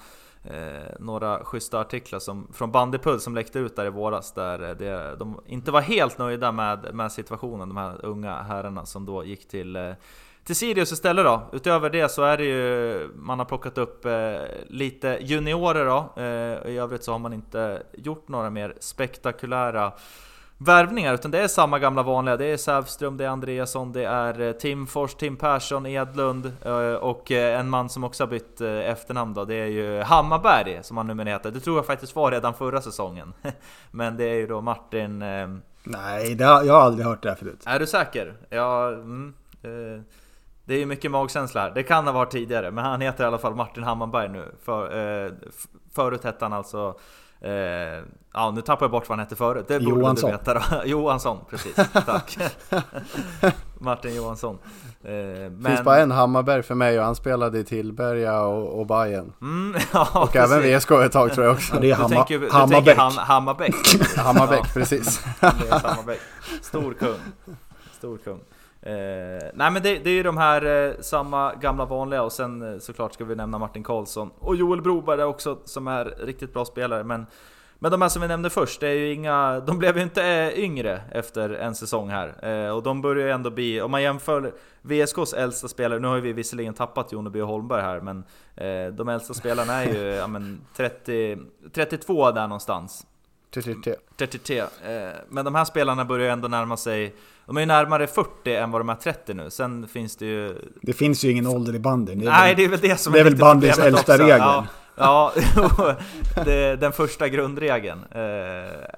eh, 0.43 0.93
några 0.99 1.43
schyssta 1.43 1.80
artiklar 1.80 2.20
som, 2.20 2.47
från 2.53 2.72
Bandypull 2.72 3.20
som 3.20 3.36
läckte 3.36 3.60
ut 3.60 3.76
där 3.76 3.86
i 3.86 3.89
våras 3.89 4.32
där 4.32 4.76
det, 4.76 5.16
de 5.16 5.41
inte 5.45 5.72
var 5.72 5.82
helt 5.82 6.18
nöjda 6.18 6.51
med, 6.51 6.93
med 6.93 7.12
situationen, 7.12 7.70
de 7.70 7.78
här 7.78 8.05
unga 8.05 8.41
herrarna 8.41 8.86
som 8.86 9.05
då 9.05 9.24
gick 9.24 9.47
till 9.47 9.76
eh, 9.76 9.91
till 10.49 10.55
Sirius 10.55 10.91
istället 10.91 11.25
då. 11.25 11.41
Utöver 11.51 11.89
det 11.89 12.11
så 12.11 12.23
är 12.23 12.37
det 12.37 12.43
ju, 12.43 13.09
man 13.15 13.39
har 13.39 13.45
plockat 13.45 13.77
upp 13.77 14.05
eh, 14.05 14.11
lite 14.67 15.17
juniorer 15.21 15.85
då. 15.85 16.21
Eh, 16.21 16.71
I 16.73 16.77
övrigt 16.77 17.03
så 17.03 17.11
har 17.11 17.19
man 17.19 17.33
inte 17.33 17.83
gjort 17.93 18.27
några 18.27 18.49
mer 18.49 18.73
spektakulära 18.79 19.91
värvningar, 20.57 21.13
utan 21.13 21.31
det 21.31 21.39
är 21.39 21.47
samma 21.47 21.79
gamla 21.79 22.03
vanliga. 22.03 22.37
Det 22.37 22.45
är 22.45 22.57
Sävström, 22.57 23.17
det 23.17 23.25
är 23.25 23.29
Andreasson, 23.29 23.91
det 23.91 24.03
är 24.03 24.41
eh, 24.41 24.51
Tim 24.51 24.87
Fors, 24.87 25.15
Tim 25.15 25.35
Persson, 25.35 25.85
Edlund 25.85 26.51
eh, 26.65 26.93
och 26.93 27.31
eh, 27.31 27.59
en 27.59 27.69
man 27.69 27.89
som 27.89 28.03
också 28.03 28.23
har 28.23 28.29
bytt 28.29 28.61
efternamn 28.61 29.33
då, 29.33 29.45
det 29.45 29.55
är 29.55 29.67
ju 29.67 30.01
Hammarberg 30.01 30.79
som 30.83 30.97
han 30.97 31.07
numera 31.07 31.29
heter. 31.29 31.51
Det 31.51 31.59
tror 31.59 31.75
jag 31.75 31.85
faktiskt 31.85 32.15
var 32.15 32.31
redan 32.31 32.53
förra 32.53 32.81
säsongen. 32.81 33.33
Men 33.91 34.17
det 34.17 34.23
är 34.23 34.35
ju 34.35 34.47
då 34.47 34.61
Martin... 34.61 35.19
Nej, 35.83 36.35
det 36.35 36.43
har, 36.45 36.63
jag 36.63 36.73
har 36.73 36.81
aldrig 36.81 37.05
hört 37.05 37.23
det 37.23 37.29
här 37.29 37.35
förut. 37.35 37.63
Är 37.65 37.79
du 37.79 37.87
säker? 37.87 38.33
Ja, 38.49 38.87
mm, 38.87 39.33
det 40.70 40.76
är 40.76 40.80
ju 40.80 40.86
mycket 40.86 41.11
magkänsla 41.11 41.61
här. 41.61 41.72
Det 41.72 41.84
kan 41.84 42.05
ha 42.05 42.13
varit 42.13 42.32
tidigare, 42.32 42.72
men 42.72 42.86
han 42.86 43.01
heter 43.01 43.24
i 43.24 43.28
alla 43.28 43.38
fall 43.38 43.55
Martin 43.55 43.84
Hammarberg 43.84 44.30
nu. 44.30 44.45
För, 44.63 45.34
förut 45.93 46.24
hette 46.24 46.45
han 46.45 46.53
alltså 46.53 46.95
Eh, 47.41 48.03
ja, 48.34 48.51
nu 48.51 48.61
tappar 48.61 48.84
jag 48.84 48.91
bort 48.91 49.09
vad 49.09 49.17
han 49.17 49.26
hette 49.26 49.36
förut. 49.36 49.65
Det 49.67 49.80
borde 49.80 49.99
Johansson. 49.99 50.32
du 50.32 50.38
veta 50.38 50.53
då. 50.53 50.61
Johansson, 50.86 51.38
precis. 51.49 51.76
Tack. 52.05 52.38
Martin 53.80 54.15
Johansson. 54.15 54.57
Eh, 55.03 55.11
men... 55.11 55.65
finns 55.65 55.84
bara 55.84 55.97
en 55.97 56.11
Hammarberg 56.11 56.63
för 56.63 56.76
mig 56.76 56.99
och 56.99 57.05
han 57.05 57.15
spelade 57.15 57.59
i 57.59 57.63
Tillberga 57.63 58.41
och, 58.41 58.80
och 58.80 58.88
Bayern. 58.88 59.34
Mm, 59.41 59.82
ja, 59.93 60.07
och 60.13 60.32
precis. 60.32 60.51
även 60.51 60.80
VSK 60.80 60.91
ett 60.91 61.11
tag 61.11 61.34
tror 61.34 61.45
jag 61.45 61.55
också. 61.55 61.76
Ja, 61.76 61.82
det 61.82 61.91
är 61.91 61.95
Hammar, 61.95 62.09
du 62.09 62.15
tänker, 62.15 62.53
Hammarbäck. 62.53 62.97
Ham, 62.97 63.13
Hammarbäck. 63.17 63.76
Hammarbäck, 64.17 64.74
precis. 64.74 65.24
Hammarbäck. 65.39 66.20
Stor 66.61 66.93
kung. 66.93 67.20
Stor 67.91 68.17
kung. 68.17 68.39
Eh, 68.82 69.49
nej 69.53 69.71
men 69.71 69.84
det, 69.84 69.99
det, 69.99 70.09
är 70.09 70.13
ju 70.13 70.23
de 70.23 70.38
här 70.38 70.65
eh, 70.65 70.93
samma 70.99 71.55
gamla 71.55 71.86
vanliga 71.86 72.23
och 72.23 72.32
sen 72.32 72.73
eh, 72.73 72.80
såklart 72.80 73.13
ska 73.13 73.25
vi 73.25 73.36
nämna 73.36 73.57
Martin 73.57 73.84
Karlsson 73.84 74.30
och 74.39 74.55
Joel 74.55 74.82
Broberg 74.82 75.23
också 75.23 75.59
som 75.65 75.88
är 75.88 76.05
riktigt 76.05 76.53
bra 76.53 76.65
spelare 76.65 77.03
men 77.03 77.25
men 77.82 77.91
de 77.91 78.01
här 78.01 78.09
som 78.09 78.21
vi 78.21 78.27
nämnde 78.27 78.49
först, 78.49 78.80
det 78.80 78.88
är 78.88 78.93
ju 78.93 79.13
inga, 79.13 79.59
de 79.59 79.77
blev 79.77 79.97
ju 79.97 80.03
inte 80.03 80.23
eh, 80.23 80.59
yngre 80.59 81.01
efter 81.11 81.49
en 81.49 81.75
säsong 81.75 82.09
här. 82.09 82.45
Eh, 82.45 82.75
och 82.75 82.84
de 82.84 83.01
börjar 83.01 83.25
ju 83.25 83.32
ändå 83.32 83.51
bli, 83.51 83.82
om 83.82 83.91
man 83.91 84.01
jämför 84.01 84.53
VSKs 84.82 85.34
äldsta 85.34 85.67
spelare, 85.67 85.99
nu 85.99 86.07
har 86.07 86.15
ju 86.15 86.21
vi 86.21 86.34
visserligen 86.34 86.73
tappat 86.73 87.11
Joneby 87.11 87.41
och 87.41 87.47
Holmberg 87.47 87.82
här, 87.82 88.01
men 88.01 88.23
eh, 88.55 88.93
de 88.93 89.09
äldsta 89.09 89.34
spelarna 89.34 89.73
är 89.73 89.93
ju 89.93 90.01
ja, 90.01 90.27
men 90.27 90.61
30, 90.75 91.38
32 91.73 92.32
där 92.32 92.47
någonstans. 92.47 93.05
33. 93.53 93.95
33. 94.17 94.63
Men 95.29 95.45
de 95.45 95.55
här 95.55 95.65
spelarna 95.65 96.05
börjar 96.05 96.25
ju 96.25 96.31
ändå 96.31 96.47
närma 96.47 96.77
sig 96.77 97.15
de 97.49 97.57
är 97.57 97.61
ju 97.61 97.65
närmare 97.67 98.07
40 98.07 98.55
än 98.55 98.71
vad 98.71 98.81
de 98.81 98.89
är 98.89 98.95
30 98.95 99.33
nu, 99.33 99.49
sen 99.49 99.87
finns 99.87 100.15
det 100.15 100.25
ju... 100.25 100.55
Det 100.81 100.93
finns 100.93 101.23
ju 101.23 101.31
ingen 101.31 101.47
ålder 101.47 101.75
i 101.75 101.79
bandyn. 101.79 102.19
Nej, 102.19 102.55
det 102.55 102.63
är 102.63 102.69
väl 102.69 102.79
det 102.79 102.97
som 102.97 103.13
det 103.13 103.19
är, 103.19 103.23
väl 103.23 103.35
bandyns 103.35 103.79
äldsta 103.79 104.17
regel. 104.17 104.37
Ja, 104.37 104.67
ja 104.95 105.33
det, 106.45 106.75
den 106.75 106.91
första 106.91 107.29
grundregeln 107.29 107.99
eh, 108.11 108.19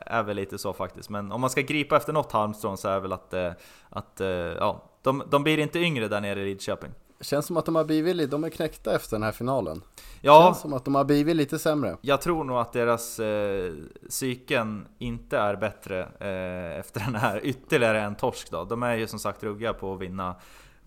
är 0.06 0.24
väl 0.24 0.36
lite 0.36 0.58
så 0.58 0.74
faktiskt. 0.74 1.10
Men 1.10 1.32
om 1.32 1.42
man 1.42 1.50
ska 1.50 1.62
gripa 1.62 1.98
efter 1.98 2.14
något 2.14 2.32
halmstrån 2.32 2.78
så 2.78 2.88
är 2.88 2.94
det 2.94 3.00
väl 3.00 3.14
att, 3.14 3.34
eh, 3.34 3.52
att 3.90 4.22
eh, 4.22 4.28
ja, 4.28 4.84
de, 5.02 5.24
de 5.30 5.44
blir 5.44 5.58
inte 5.58 5.80
yngre 5.80 6.08
där 6.08 6.22
nere 6.22 6.42
i 6.42 6.46
Lidköping. 6.46 6.92
Känns 7.22 7.46
som 7.46 7.58
att 7.58 7.66
de 7.66 7.76
har 7.76 7.84
blivit, 7.84 8.32
de 8.32 8.44
är 8.44 8.50
knäckta 8.50 8.96
efter 8.96 9.16
den 9.16 9.24
här 9.24 9.32
finalen. 9.32 9.82
Ja, 10.22 10.44
Känns 10.46 10.62
som 10.62 10.74
att 10.74 10.86
de 10.86 10.96
har 10.96 11.04
blivit 11.04 11.36
lite 11.36 11.60
sämre. 11.60 11.98
Jag 12.02 12.22
tror 12.22 12.44
nog 12.44 12.58
att 12.58 12.74
deras 12.74 13.20
eh, 13.20 13.74
psyken 14.10 14.88
inte 14.98 15.38
är 15.38 15.56
bättre 15.56 16.00
eh, 16.02 16.80
efter 16.80 17.00
den 17.00 17.16
här 17.16 17.46
ytterligare 17.46 18.02
en 18.02 18.16
torsk 18.16 18.52
då. 18.52 18.64
De 18.64 18.84
är 18.84 18.96
ju 18.96 19.08
som 19.08 19.20
sagt 19.20 19.44
ruggiga 19.44 19.74
på 19.74 19.94
att 19.94 20.02
vinna 20.02 20.36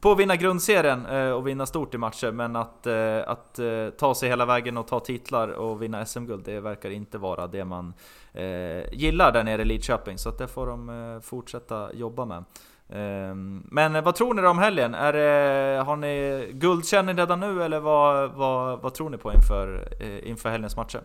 på 0.05 0.13
att 0.13 0.19
vinna 0.19 0.37
grundserien 0.37 1.07
eh, 1.07 1.31
och 1.31 1.47
vinna 1.47 1.67
stort 1.67 1.95
i 1.95 1.99
matcher, 1.99 2.33
men 2.33 2.57
att, 2.57 2.87
eh, 2.87 3.19
att 3.27 3.59
eh, 3.59 3.89
ta 3.99 4.15
sig 4.15 4.29
hela 4.29 4.47
vägen 4.47 4.77
och 4.77 4.87
ta 4.87 5.01
titlar 5.01 5.49
och 5.49 5.83
vinna 5.83 6.07
SM-guld, 6.07 6.45
det 6.45 6.61
verkar 6.61 6.91
inte 6.91 7.19
vara 7.19 7.47
det 7.47 7.65
man 7.65 7.95
eh, 8.33 8.93
gillar 8.93 9.33
där 9.33 9.45
nere 9.45 9.63
i 9.63 9.65
Lidköping. 9.65 10.19
Så 10.19 10.29
att 10.29 10.39
det 10.39 10.49
får 10.49 10.67
de 10.67 11.21
fortsätta 11.23 11.93
jobba 11.93 12.25
med. 12.25 12.45
Ehm, 12.89 13.67
men 13.71 14.05
vad 14.05 14.15
tror 14.15 14.35
ni 14.35 14.47
om 14.47 14.59
helgen? 14.59 14.95
Är 14.95 15.13
det, 15.13 15.83
har 15.83 15.97
ni 15.97 16.47
guldkänning 16.53 17.17
redan 17.17 17.41
nu 17.41 17.63
eller 17.63 17.81
vad, 17.81 18.33
vad, 18.33 18.81
vad 18.81 18.95
tror 18.95 19.11
ni 19.11 19.17
på 19.17 19.33
inför, 19.33 19.89
eh, 20.01 20.31
inför 20.31 20.49
helgens 20.49 20.77
matcher? 20.77 21.01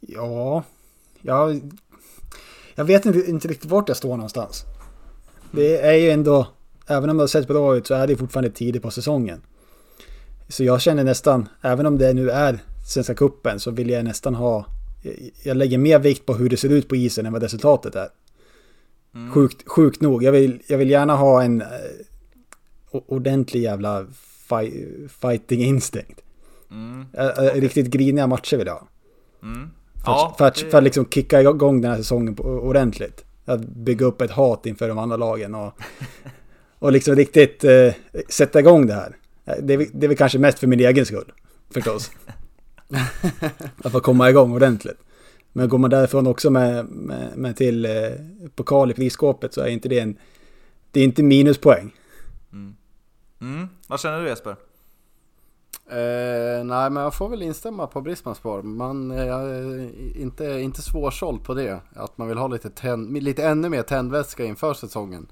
Ja, 0.00 0.62
jag, 1.20 1.60
jag 2.74 2.84
vet 2.84 3.06
inte, 3.06 3.30
inte 3.30 3.48
riktigt 3.48 3.70
vart 3.70 3.88
jag 3.88 3.96
står 3.96 4.16
någonstans. 4.16 4.64
Det 5.50 5.80
är 5.80 5.92
ju 5.92 6.10
ändå, 6.10 6.46
även 6.86 7.10
om 7.10 7.16
det 7.16 7.22
har 7.22 7.28
sett 7.28 7.48
bra 7.48 7.76
ut 7.76 7.86
så 7.86 7.94
är 7.94 8.06
det 8.06 8.16
fortfarande 8.16 8.50
tidigt 8.50 8.82
på 8.82 8.90
säsongen. 8.90 9.40
Så 10.48 10.64
jag 10.64 10.80
känner 10.80 11.04
nästan, 11.04 11.48
även 11.62 11.86
om 11.86 11.98
det 11.98 12.14
nu 12.14 12.30
är 12.30 12.58
Svenska 12.86 13.14
Cupen 13.14 13.60
så 13.60 13.70
vill 13.70 13.90
jag 13.90 14.04
nästan 14.04 14.34
ha, 14.34 14.66
jag 15.42 15.56
lägger 15.56 15.78
mer 15.78 15.98
vikt 15.98 16.26
på 16.26 16.34
hur 16.34 16.50
det 16.50 16.56
ser 16.56 16.68
ut 16.68 16.88
på 16.88 16.96
isen 16.96 17.26
än 17.26 17.32
vad 17.32 17.42
resultatet 17.42 17.94
är. 17.94 18.08
Mm. 19.18 19.32
Sjukt, 19.32 19.68
sjukt 19.68 20.00
nog. 20.00 20.22
Jag 20.22 20.32
vill, 20.32 20.62
jag 20.66 20.78
vill 20.78 20.90
gärna 20.90 21.16
ha 21.16 21.42
en 21.42 21.62
uh, 21.62 21.68
ordentlig 22.90 23.62
jävla 23.62 24.06
fi 24.48 24.88
fighting 25.20 25.60
instinct. 25.60 26.20
Mm. 26.70 27.06
Uh, 27.18 27.44
uh, 27.44 27.60
riktigt 27.60 27.86
griniga 27.86 28.26
matcher 28.26 28.56
vill 28.56 28.66
jag 28.66 28.74
ha. 28.74 28.88
Mm. 29.42 29.70
För, 30.04 30.12
ja, 30.12 30.34
för, 30.38 30.46
att, 30.46 30.54
det... 30.54 30.70
för 30.70 30.78
att 30.78 30.84
liksom 30.84 31.06
kicka 31.10 31.40
igång 31.40 31.80
den 31.80 31.90
här 31.90 31.98
säsongen 31.98 32.38
ordentligt. 32.38 33.24
Att 33.44 33.60
bygga 33.60 34.06
upp 34.06 34.20
ett 34.20 34.30
hat 34.30 34.66
inför 34.66 34.88
de 34.88 34.98
andra 34.98 35.16
lagen 35.16 35.54
och, 35.54 35.72
och 36.78 36.92
liksom 36.92 37.16
riktigt 37.16 37.64
uh, 37.64 37.92
sätta 38.28 38.60
igång 38.60 38.86
det 38.86 38.94
här. 38.94 39.16
Det 39.60 39.74
är, 39.74 39.86
det 39.92 40.06
är 40.06 40.08
väl 40.08 40.16
kanske 40.16 40.38
mest 40.38 40.58
för 40.58 40.66
min 40.66 40.80
egen 40.80 41.06
skull, 41.06 41.32
förstås. 41.70 42.10
att 43.84 43.92
få 43.92 44.00
komma 44.00 44.30
igång 44.30 44.52
ordentligt. 44.52 44.98
Men 45.58 45.68
går 45.68 45.78
man 45.78 45.90
därifrån 45.90 46.26
också 46.26 46.50
med, 46.50 46.86
med, 46.86 47.36
med 47.36 47.56
till 47.56 47.84
eh, 47.84 47.92
pokal 48.54 48.90
i 48.90 48.94
prisskåpet 48.94 49.54
så 49.54 49.60
är 49.60 49.66
inte 49.66 49.88
det 49.88 49.98
en... 49.98 50.18
Det 50.90 51.00
är 51.00 51.04
inte 51.04 51.22
minuspoäng. 51.22 51.94
Mm. 52.52 52.76
Mm. 53.40 53.68
Vad 53.86 54.00
känner 54.00 54.22
du 54.22 54.28
Jesper? 54.28 54.50
Eh, 55.90 56.64
nej 56.64 56.90
men 56.90 56.96
jag 56.96 57.14
får 57.14 57.28
väl 57.28 57.42
instämma 57.42 57.86
på 57.86 58.00
Brismans 58.00 58.38
spår. 58.38 58.62
Man 58.62 59.10
är 59.10 59.28
eh, 59.28 60.22
inte, 60.22 60.44
inte 60.44 60.82
svårsåld 60.82 61.44
på 61.44 61.54
det. 61.54 61.80
Att 61.94 62.18
man 62.18 62.28
vill 62.28 62.38
ha 62.38 62.48
lite, 62.48 62.70
tänd, 62.70 63.22
lite 63.22 63.44
ännu 63.44 63.68
mer 63.68 63.82
tändvätska 63.82 64.44
inför 64.44 64.74
säsongen. 64.74 65.26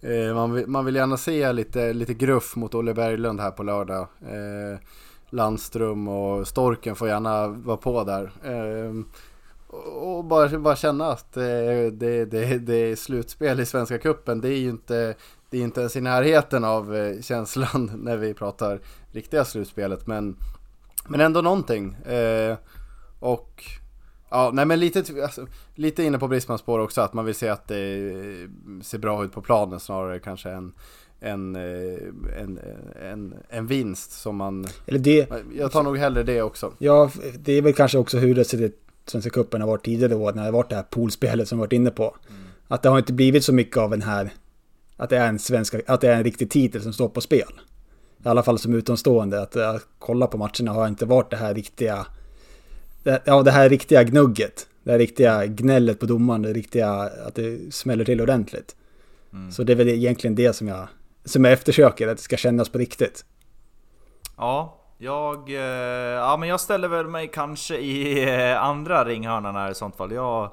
Eh, 0.00 0.34
man, 0.34 0.52
vill, 0.52 0.66
man 0.66 0.84
vill 0.84 0.96
gärna 0.96 1.16
se 1.16 1.52
lite, 1.52 1.92
lite 1.92 2.14
gruff 2.14 2.56
mot 2.56 2.74
Olle 2.74 2.94
Berglund 2.94 3.40
här 3.40 3.50
på 3.50 3.62
lördag. 3.62 4.06
Eh, 4.20 4.78
Landström 5.30 6.08
och 6.08 6.48
Storken 6.48 6.96
får 6.96 7.08
gärna 7.08 7.48
vara 7.48 7.76
på 7.76 8.04
där. 8.04 8.32
Eh, 9.72 9.78
och 9.78 10.24
bara, 10.24 10.58
bara 10.58 10.76
känna 10.76 11.06
att 11.06 11.32
det, 11.32 11.90
det, 11.90 12.24
det, 12.58 12.74
är 12.74 12.96
slutspel 12.96 13.60
i 13.60 13.66
Svenska 13.66 13.98
Kuppen. 13.98 14.40
Det 14.40 14.48
är 14.48 14.58
ju 14.58 14.68
inte, 14.68 15.14
det 15.50 15.58
är 15.58 15.62
inte 15.62 15.80
ens 15.80 15.96
i 15.96 16.00
närheten 16.00 16.64
av 16.64 16.96
eh, 16.96 17.20
känslan 17.20 17.90
när 18.02 18.16
vi 18.16 18.34
pratar 18.34 18.80
riktiga 19.12 19.44
slutspelet. 19.44 20.06
Men, 20.06 20.36
men 21.08 21.20
ändå 21.20 21.40
någonting. 21.40 21.94
Eh, 21.94 22.56
och 23.20 23.64
ja, 24.30 24.50
nej 24.54 24.66
men 24.66 24.80
lite, 24.80 25.22
alltså, 25.22 25.46
lite 25.74 26.02
inne 26.02 26.18
på 26.18 26.28
Brismans 26.28 26.60
spår 26.60 26.78
också. 26.78 27.00
Att 27.00 27.12
man 27.12 27.24
vill 27.24 27.34
se 27.34 27.48
att 27.48 27.68
det 27.68 28.12
ser 28.82 28.98
bra 28.98 29.24
ut 29.24 29.32
på 29.32 29.42
planen 29.42 29.80
snarare 29.80 30.18
kanske 30.18 30.50
än 30.50 30.72
en, 31.22 31.56
eh, 31.56 32.42
en, 32.42 32.60
en, 33.02 33.34
en 33.48 33.66
vinst 33.66 34.12
som 34.12 34.36
man... 34.36 34.66
Eller 34.86 34.98
det, 34.98 35.32
jag 35.54 35.72
tar 35.72 35.82
nog 35.82 35.98
hellre 35.98 36.22
det 36.22 36.42
också. 36.42 36.72
Ja, 36.78 37.10
det 37.38 37.52
är 37.52 37.62
väl 37.62 37.74
kanske 37.74 37.98
också 37.98 38.18
hur 38.18 38.34
det 38.34 38.44
ser 38.44 38.62
ut 38.62 38.78
Svenska 39.06 39.30
cupen 39.30 39.60
har 39.60 39.68
varit 39.68 39.84
tidigare 39.84 40.14
år 40.14 40.32
när 40.32 40.42
det 40.42 40.48
har 40.48 40.52
varit 40.52 40.70
det 40.70 40.76
här 40.76 40.82
poolspelet 40.82 41.48
som 41.48 41.58
vi 41.58 41.60
varit 41.60 41.72
inne 41.72 41.90
på. 41.90 42.16
Mm. 42.28 42.42
Att 42.68 42.82
det 42.82 42.88
har 42.88 42.98
inte 42.98 43.12
blivit 43.12 43.44
så 43.44 43.52
mycket 43.52 43.76
av 43.76 43.90
den 43.90 44.02
här, 44.02 44.30
att 44.96 45.10
det 45.10 45.16
är 45.16 45.28
en 45.28 45.38
svenska, 45.38 45.80
att 45.86 46.00
det 46.00 46.08
är 46.08 46.16
en 46.16 46.24
riktig 46.24 46.50
titel 46.50 46.82
som 46.82 46.92
står 46.92 47.08
på 47.08 47.20
spel. 47.20 47.60
I 48.24 48.28
alla 48.28 48.42
fall 48.42 48.58
som 48.58 48.74
utomstående, 48.74 49.42
att, 49.42 49.56
att 49.56 49.86
kolla 49.98 50.26
på 50.26 50.38
matcherna 50.38 50.72
har 50.72 50.88
inte 50.88 51.06
varit 51.06 51.30
det 51.30 51.36
här 51.36 51.54
riktiga, 51.54 52.06
det, 53.02 53.22
ja 53.24 53.42
det 53.42 53.50
här 53.50 53.68
riktiga 53.68 54.04
gnugget. 54.04 54.66
Det 54.84 54.90
här 54.90 54.98
riktiga 54.98 55.46
gnället 55.46 56.00
på 56.00 56.06
domaren, 56.06 56.42
det 56.42 56.52
riktiga, 56.52 56.90
att 57.26 57.34
det 57.34 57.74
smäller 57.74 58.04
till 58.04 58.20
ordentligt. 58.20 58.76
Mm. 59.32 59.52
Så 59.52 59.62
det 59.62 59.72
är 59.72 59.76
väl 59.76 59.88
egentligen 59.88 60.34
det 60.34 60.52
som 60.52 60.68
jag, 60.68 60.88
som 61.24 61.44
jag 61.44 61.52
eftersöker, 61.52 62.08
att 62.08 62.16
det 62.16 62.22
ska 62.22 62.36
kännas 62.36 62.68
på 62.68 62.78
riktigt. 62.78 63.24
Ja, 64.36 64.81
jag, 65.02 65.50
eh, 65.50 65.56
ja, 65.56 66.36
men 66.36 66.48
jag 66.48 66.60
ställer 66.60 66.88
väl 66.88 67.06
mig 67.06 67.28
kanske 67.28 67.76
i 67.76 68.24
eh, 68.28 68.62
andra 68.62 69.04
ringhörnan 69.04 69.56
här 69.56 69.70
i 69.70 69.74
sånt 69.74 69.96
fall. 69.96 70.12
Jag, 70.12 70.50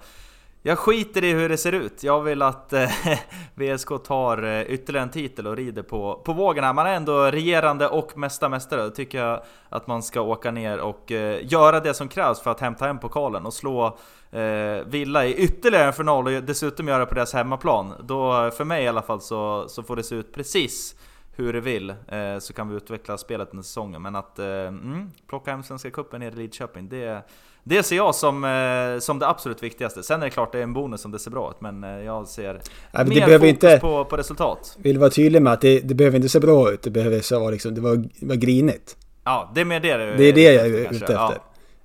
jag 0.63 0.79
skiter 0.79 1.23
i 1.23 1.33
hur 1.33 1.49
det 1.49 1.57
ser 1.57 1.71
ut. 1.71 2.03
Jag 2.03 2.21
vill 2.21 2.41
att 2.41 2.73
eh, 2.73 2.89
VSK 3.55 3.89
tar 4.03 4.43
eh, 4.43 4.61
ytterligare 4.61 5.03
en 5.03 5.11
titel 5.11 5.47
och 5.47 5.55
rider 5.55 5.81
på, 5.81 6.21
på 6.25 6.33
vågen 6.33 6.63
här. 6.63 6.73
Man 6.73 6.87
är 6.87 6.93
ändå 6.93 7.23
regerande 7.23 7.87
och 7.87 8.17
mesta 8.17 8.49
mästare. 8.49 8.83
Då 8.83 8.89
tycker 8.89 9.25
jag 9.25 9.41
att 9.69 9.87
man 9.87 10.03
ska 10.03 10.21
åka 10.21 10.51
ner 10.51 10.79
och 10.79 11.11
eh, 11.11 11.39
göra 11.51 11.79
det 11.79 11.93
som 11.93 12.07
krävs 12.07 12.41
för 12.41 12.51
att 12.51 12.59
hämta 12.59 12.85
hem 12.85 12.99
pokalen 12.99 13.45
och 13.45 13.53
slå 13.53 13.97
eh, 14.31 14.85
Villa 14.85 15.25
i 15.25 15.33
ytterligare 15.33 15.87
en 15.87 15.93
final 15.93 16.27
och 16.27 16.43
dessutom 16.43 16.87
göra 16.87 16.99
det 16.99 17.05
på 17.05 17.15
deras 17.15 17.33
hemmaplan. 17.33 17.93
Då, 18.03 18.45
eh, 18.45 18.51
för 18.51 18.65
mig 18.65 18.83
i 18.83 18.87
alla 18.87 19.01
fall, 19.01 19.21
så, 19.21 19.65
så 19.67 19.83
får 19.83 19.95
det 19.95 20.03
se 20.03 20.15
ut 20.15 20.33
precis 20.33 20.95
hur 21.39 21.53
det 21.53 21.61
vill, 21.61 21.89
eh, 21.89 22.39
så 22.39 22.53
kan 22.53 22.69
vi 22.69 22.75
utveckla 22.75 23.17
spelet 23.17 23.49
under 23.51 23.63
säsongen. 23.63 24.01
Men 24.01 24.15
att 24.15 24.39
eh, 24.39 24.45
mm, 24.45 25.11
plocka 25.27 25.51
hem 25.51 25.63
Svenska 25.63 25.91
Cupen 25.91 26.19
nere 26.19 26.33
i 26.33 26.35
Lidköping, 26.35 26.89
det, 26.89 27.21
det 27.63 27.83
ser 27.83 27.95
jag 27.95 28.15
som, 28.15 28.43
eh, 28.43 28.99
som 28.99 29.19
det 29.19 29.27
absolut 29.27 29.63
viktigaste. 29.63 30.03
Sen 30.03 30.21
är 30.21 30.25
det 30.25 30.29
klart 30.29 30.51
det 30.51 30.59
är 30.59 30.63
en 30.63 30.73
bonus 30.73 31.05
om 31.05 31.11
det 31.11 31.19
ser 31.19 31.31
bra 31.31 31.51
ut, 31.51 31.61
men 31.61 31.83
jag 31.83 32.27
ser 32.27 32.61
ja, 32.91 33.03
mer 33.03 33.21
fokus 33.21 33.43
inte, 33.43 33.79
på, 33.79 34.05
på 34.05 34.17
resultat. 34.17 34.77
Vill 34.79 34.99
vara 34.99 35.09
tydlig 35.09 35.41
med 35.41 35.53
att 35.53 35.61
det, 35.61 35.79
det 35.79 35.95
behöver 35.95 36.15
inte 36.15 36.29
se 36.29 36.39
bra 36.39 36.71
ut, 36.71 36.81
det 36.81 36.89
behöver 36.89 37.19
så, 37.19 37.51
liksom, 37.51 37.75
det 37.75 37.81
var, 37.81 37.95
det 37.95 38.25
var 38.25 38.35
grinigt. 38.35 38.97
Ja, 39.23 39.51
det 39.55 39.61
är 39.61 39.65
mer 39.65 39.79
det 39.79 39.97
Det 40.17 40.23
är 40.23 40.33
det 40.33 40.53
jag 40.53 40.65
är 40.65 40.69
ute 40.69 40.89
efter. 40.89 41.13
Ja. 41.13 41.33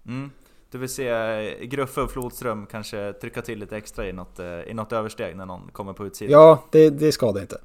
Mm. 0.06 0.30
Du 0.70 0.78
vill 0.78 0.88
se 0.88 1.66
Gruffe 1.66 2.00
och 2.00 2.10
Flodström 2.10 2.66
kanske 2.66 3.12
trycka 3.12 3.42
till 3.42 3.58
lite 3.58 3.76
extra 3.76 4.08
i 4.08 4.12
något, 4.12 4.40
i 4.66 4.74
något 4.74 4.92
översteg 4.92 5.36
när 5.36 5.46
någon 5.46 5.68
kommer 5.72 5.92
på 5.92 6.06
utsidan? 6.06 6.32
Ja, 6.32 6.64
det, 6.70 6.90
det 6.90 7.12
skadar 7.12 7.40
inte. 7.40 7.58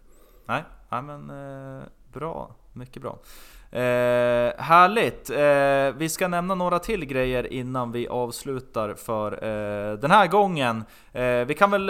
Nej, 0.46 0.64
ja, 0.90 1.02
men 1.02 1.30
eh, 1.30 1.84
bra. 2.14 2.56
Mycket 2.74 3.02
bra. 3.02 3.20
Eh, 3.72 4.54
härligt! 4.58 5.30
Eh, 5.30 5.98
vi 6.00 6.10
ska 6.10 6.28
nämna 6.28 6.56
några 6.56 6.80
till 6.80 7.06
grejer 7.06 7.54
innan 7.54 7.92
vi 7.92 8.08
avslutar 8.08 8.94
för 8.94 9.32
eh, 9.32 9.94
den 9.94 10.12
här 10.12 10.28
gången. 10.28 10.84
Eh, 11.12 11.46
vi 11.46 11.56
kan 11.58 11.72
väl 11.72 11.90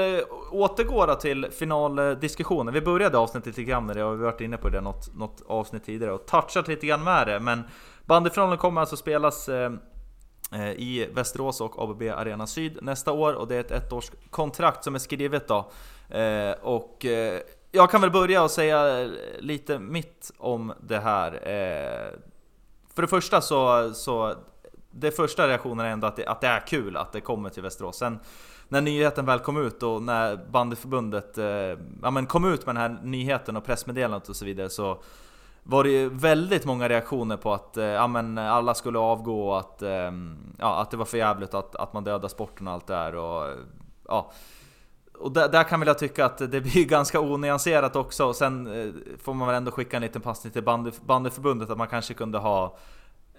återgå 0.51 0.95
återgå 0.95 1.15
till 1.15 1.47
finaldiskussionen. 1.51 2.73
Vi 2.73 2.81
började 2.81 3.17
avsnittet 3.17 3.47
lite 3.47 3.63
grann 3.63 3.85
med 3.85 3.95
det 3.95 4.03
och 4.03 4.13
vi 4.13 4.23
har 4.23 4.31
varit 4.31 4.41
inne 4.41 4.57
på 4.57 4.69
det 4.69 4.81
något, 4.81 5.15
något 5.15 5.41
avsnitt 5.47 5.85
tidigare 5.85 6.13
och 6.13 6.25
touchat 6.25 6.67
lite 6.67 6.87
grann 6.87 7.03
med 7.03 7.27
det. 7.27 7.39
Men 7.39 7.63
bandyfinalen 8.05 8.57
kommer 8.57 8.81
alltså 8.81 8.95
spelas 8.95 9.49
eh, 9.49 9.71
eh 10.53 10.71
i 10.71 11.09
Västerås 11.13 11.61
och 11.61 11.83
ABB 11.83 12.01
Arena 12.01 12.47
Syd 12.47 12.79
nästa 12.81 13.11
år 13.11 13.33
och 13.33 13.47
det 13.47 13.55
är 13.55 13.59
ett 13.59 13.71
ettårskontrakt 13.71 14.83
som 14.83 14.95
är 14.95 14.99
skrivet 14.99 15.47
då. 15.47 15.71
Eh, 16.09 16.51
och 16.61 17.05
jag 17.71 17.91
kan 17.91 18.01
väl 18.01 18.11
börja 18.11 18.43
och 18.43 18.51
säga 18.51 19.09
lite 19.39 19.79
mitt 19.79 20.31
om 20.37 20.73
det 20.81 20.99
här. 20.99 21.31
Eh, 21.33 22.19
för 22.93 23.01
det 23.01 23.07
första 23.07 23.41
så, 23.41 23.93
så 23.93 24.35
det 24.91 25.11
första 25.11 25.47
reaktionen 25.47 25.85
är 25.85 25.89
ändå 25.89 26.07
att 26.07 26.15
det, 26.15 26.25
att 26.25 26.41
det 26.41 26.47
är 26.47 26.67
kul 26.67 26.97
att 26.97 27.11
det 27.11 27.21
kommer 27.21 27.49
till 27.49 27.63
Västerås. 27.63 27.97
Sen 27.97 28.19
när 28.67 28.81
nyheten 28.81 29.25
väl 29.25 29.39
kom 29.39 29.65
ut 29.65 29.83
och 29.83 30.01
när 30.01 30.35
bandyförbundet 30.51 31.37
eh, 31.37 31.45
ja, 32.01 32.11
men 32.11 32.25
kom 32.25 32.45
ut 32.53 32.65
med 32.65 32.75
den 32.75 32.81
här 32.81 32.99
nyheten 33.03 33.57
och 33.57 33.65
pressmeddelandet 33.65 34.29
och 34.29 34.35
så 34.35 34.45
vidare 34.45 34.69
så 34.69 35.01
var 35.63 35.83
det 35.83 35.89
ju 35.89 36.09
väldigt 36.09 36.65
många 36.65 36.89
reaktioner 36.89 37.37
på 37.37 37.53
att 37.53 37.77
eh, 37.77 37.85
ja, 37.85 38.07
men 38.07 38.37
alla 38.37 38.73
skulle 38.73 38.99
avgå 38.99 39.49
och 39.49 39.59
att, 39.59 39.81
eh, 39.81 40.11
ja, 40.57 40.81
att 40.81 40.91
det 40.91 40.97
var 40.97 41.05
för 41.05 41.17
jävligt 41.17 41.53
att, 41.53 41.75
att 41.75 41.93
man 41.93 42.03
dödar 42.03 42.27
sporten 42.27 42.67
och 42.67 42.73
allt 42.73 42.87
det 42.87 42.93
där. 42.93 43.15
Och, 43.15 43.57
ja, 44.07 44.31
och 45.19 45.31
där, 45.31 45.49
där, 45.49 45.63
kan 45.63 45.79
väl 45.79 45.87
jag 45.87 45.97
tycka 45.97 46.25
att 46.25 46.37
det 46.37 46.61
blir 46.61 46.85
ganska 46.87 47.19
onyanserat 47.19 47.95
också. 47.95 48.25
Och 48.25 48.35
sen 48.35 48.67
eh, 48.67 48.93
får 49.23 49.33
man 49.33 49.47
väl 49.47 49.57
ändå 49.57 49.71
skicka 49.71 49.97
en 49.97 50.01
liten 50.01 50.21
passning 50.21 50.53
till 50.53 50.63
bandy, 50.63 50.91
bandyförbundet 51.05 51.69
att 51.69 51.77
man 51.77 51.87
kanske 51.87 52.13
kunde 52.13 52.37
ha 52.37 52.77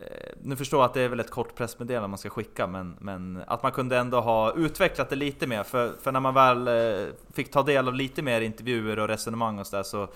eh, 0.00 0.32
nu 0.42 0.56
förstår 0.56 0.80
jag 0.80 0.84
att 0.84 0.94
det 0.94 1.00
är 1.02 1.08
väl 1.08 1.20
ett 1.20 1.30
kort 1.30 1.54
pressmeddelande 1.54 2.08
man 2.08 2.18
ska 2.18 2.30
skicka, 2.30 2.66
men, 2.66 2.96
men 3.00 3.42
att 3.46 3.62
man 3.62 3.72
kunde 3.72 3.98
ändå 3.98 4.20
ha 4.20 4.54
utvecklat 4.54 5.10
det 5.10 5.16
lite 5.16 5.46
mer. 5.46 5.62
För, 5.62 5.92
för 6.02 6.12
när 6.12 6.20
man 6.20 6.34
väl 6.34 6.68
eh, 6.68 7.06
fick 7.32 7.50
ta 7.50 7.62
del 7.62 7.88
av 7.88 7.94
lite 7.94 8.22
mer 8.22 8.40
intervjuer 8.40 8.98
och 8.98 9.08
resonemang 9.08 9.58
och 9.58 9.66
sådär 9.66 9.82
så, 9.82 10.08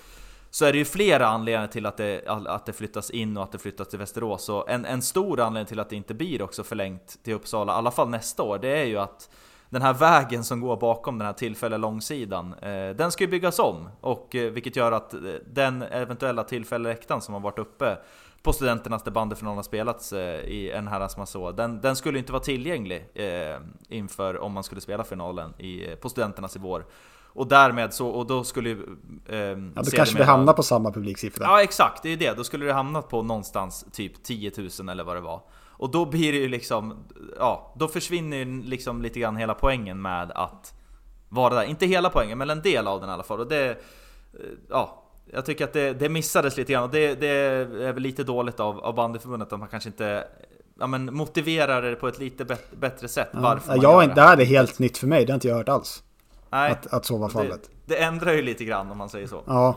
så 0.51 0.65
är 0.65 0.73
det 0.73 0.79
ju 0.79 0.85
flera 0.85 1.27
anledningar 1.27 1.67
till 1.67 1.87
att 1.87 1.97
det, 1.97 2.23
att 2.27 2.67
det 2.67 2.73
flyttas 2.73 3.11
in 3.11 3.37
och 3.37 3.43
att 3.43 3.53
det 3.53 3.59
flyttas 3.59 3.89
till 3.89 3.99
Västerås. 3.99 4.49
Och 4.49 4.71
en, 4.71 4.85
en 4.85 5.03
stor 5.03 5.41
anledning 5.41 5.69
till 5.69 5.81
att 5.81 5.91
det 5.91 5.97
inte 5.97 6.15
blir 6.15 6.43
också 6.43 6.65
förlängt 6.65 7.19
till 7.23 7.35
Uppsala, 7.35 7.73
i 7.73 7.77
alla 7.77 7.91
fall 7.91 8.09
nästa 8.09 8.43
år, 8.43 8.59
det 8.59 8.69
är 8.69 8.85
ju 8.85 8.99
att 8.99 9.29
den 9.75 9.83
här 9.83 9.95
vägen 9.95 10.45
som 10.45 10.61
går 10.61 10.77
bakom 10.77 11.19
den 11.19 11.27
här 11.27 11.33
tillfälliga 11.33 11.79
långsidan, 11.79 12.55
eh, 12.63 12.97
den 12.97 13.13
ska 13.13 13.25
ju 13.25 13.31
byggas 13.31 13.59
om. 13.59 13.89
Och, 14.01 14.35
eh, 14.35 14.53
vilket 14.53 14.77
gör 14.77 14.93
att 14.93 15.15
eh, 15.15 15.21
den 15.47 15.83
eventuella 15.83 16.45
tillfälliga 16.45 16.93
läktaren 16.93 17.21
som 17.21 17.35
har 17.35 17.41
varit 17.41 17.59
uppe 17.59 17.99
på 18.43 18.53
studenternas 18.53 19.03
där 19.03 19.11
bandyfinalen 19.11 19.57
har 19.57 19.63
spelats 19.63 20.13
i 20.13 20.71
en 20.71 20.89
herrans 20.89 21.17
massa 21.17 21.39
år, 21.39 21.53
den, 21.53 21.81
den 21.81 21.97
skulle 21.97 22.19
inte 22.19 22.33
vara 22.33 22.43
tillgänglig 22.43 23.09
inför 23.89 24.39
om 24.39 24.53
man 24.53 24.65
skulle 24.65 24.81
spela 24.81 25.05
finalen 25.05 25.55
i, 25.61 25.97
på 26.01 26.09
studenternas 26.09 26.57
i 26.57 26.59
vår. 26.59 26.85
Och 27.35 27.47
därmed 27.47 27.95
så, 27.95 28.09
och 28.09 28.27
då 28.27 28.45
skulle 28.45 28.69
ju... 28.69 28.97
Eh, 29.27 29.39
ja, 29.39 29.57
då 29.75 29.91
kanske 29.91 30.19
vi 30.19 30.25
hamnar 30.25 30.53
på 30.53 30.63
samma 30.63 30.93
publiksiffra. 30.93 31.45
Ja 31.45 31.63
exakt, 31.63 32.03
det 32.03 32.13
är 32.13 32.17
det. 32.17 32.37
Då 32.37 32.45
skulle 32.45 32.67
det 32.67 32.73
hamna 32.73 33.03
på 33.03 33.23
någonstans 33.23 33.87
typ 33.93 34.23
10 34.23 34.53
000 34.79 34.89
eller 34.89 35.05
vad 35.05 35.17
det 35.17 35.21
var. 35.21 35.41
Och 35.77 35.91
då 35.91 36.05
blir 36.07 36.33
det 36.33 36.39
ju 36.39 36.49
liksom, 36.49 37.05
ja, 37.39 37.75
då 37.77 37.89
försvinner 37.89 38.37
ju 38.37 38.63
liksom 38.63 39.03
lite 39.03 39.21
grann 39.21 39.37
hela 39.37 39.55
poängen 39.55 40.03
med 40.03 40.31
att 40.31 40.75
vara 41.29 41.55
där. 41.55 41.65
Inte 41.65 41.87
hela 41.87 42.11
poängen, 42.11 42.39
men 42.39 42.51
en 42.51 42.63
del 42.63 42.87
av 42.87 43.01
den 43.01 43.11
i 43.11 43.13
alla 43.13 43.23
fall. 43.23 43.41
Och 43.41 43.49
det, 43.49 43.71
eh, 43.71 43.77
ja, 44.69 45.05
jag 45.33 45.47
tycker 45.47 45.65
att 45.65 45.73
det, 45.73 45.93
det 45.93 46.09
missades 46.09 46.57
lite 46.57 46.73
grann 46.73 46.85
och 46.85 46.91
det, 46.91 47.15
det 47.15 47.29
är 47.29 47.93
väl 47.93 48.03
lite 48.03 48.25
dåligt 48.25 48.61
av, 48.61 48.81
av 48.81 48.95
bandyförbundet 48.95 49.53
att 49.53 49.59
man 49.59 49.69
kanske 49.69 49.89
inte 49.89 50.25
ja, 50.79 50.87
men 50.87 51.15
motiverar 51.15 51.83
det 51.83 51.97
på 51.97 52.09
ett 52.09 52.19
lite 52.19 52.57
bättre 52.81 53.09
sätt. 53.09 53.29
Ja. 53.33 53.41
Varför 53.41 53.69
man 53.69 53.81
jag, 53.81 54.09
det. 54.09 54.15
det 54.15 54.21
här 54.21 54.41
är 54.41 54.45
helt 54.45 54.79
nytt 54.79 54.99
för 54.99 55.07
mig, 55.07 55.25
det 55.25 55.33
har 55.33 55.35
inte 55.35 55.49
jag 55.49 55.57
hört 55.57 55.69
alls. 55.69 56.03
Nej, 56.51 56.71
att, 56.73 56.87
att 56.87 57.05
så 57.07 57.17
var 57.17 57.29
fallet. 57.29 57.71
Det, 57.87 57.95
det 57.95 58.03
ändrar 58.03 58.33
ju 58.33 58.43
lite 58.43 58.65
grann 58.65 58.91
om 58.91 58.99
man 58.99 59.09
säger 59.09 59.27
så. 59.27 59.43
Ja. 59.47 59.77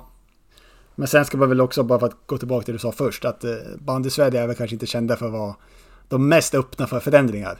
Men 0.96 1.08
sen 1.08 1.26
ska 1.26 1.38
man 1.38 1.50
väl 1.50 1.62
också, 1.62 1.84
bara 1.84 2.00
för 2.00 2.08
att 2.08 2.18
gå 2.26 2.38
tillbaka 2.38 2.66
till 2.66 2.74
det 2.74 2.76
du 2.76 2.80
sa 2.80 2.92
först, 2.92 3.26
att 3.26 3.44
eh, 3.44 3.52
bandy-Sverige 3.80 4.42
är 4.42 4.48
väl 4.48 4.56
kanske 4.56 4.76
inte 4.76 4.86
kända 4.86 5.16
för 5.16 5.26
att 5.26 5.32
vara 5.32 5.56
de 6.10 6.30
mest 6.30 6.56
öppna 6.56 6.88
för 6.88 7.00
förändringar. 7.00 7.58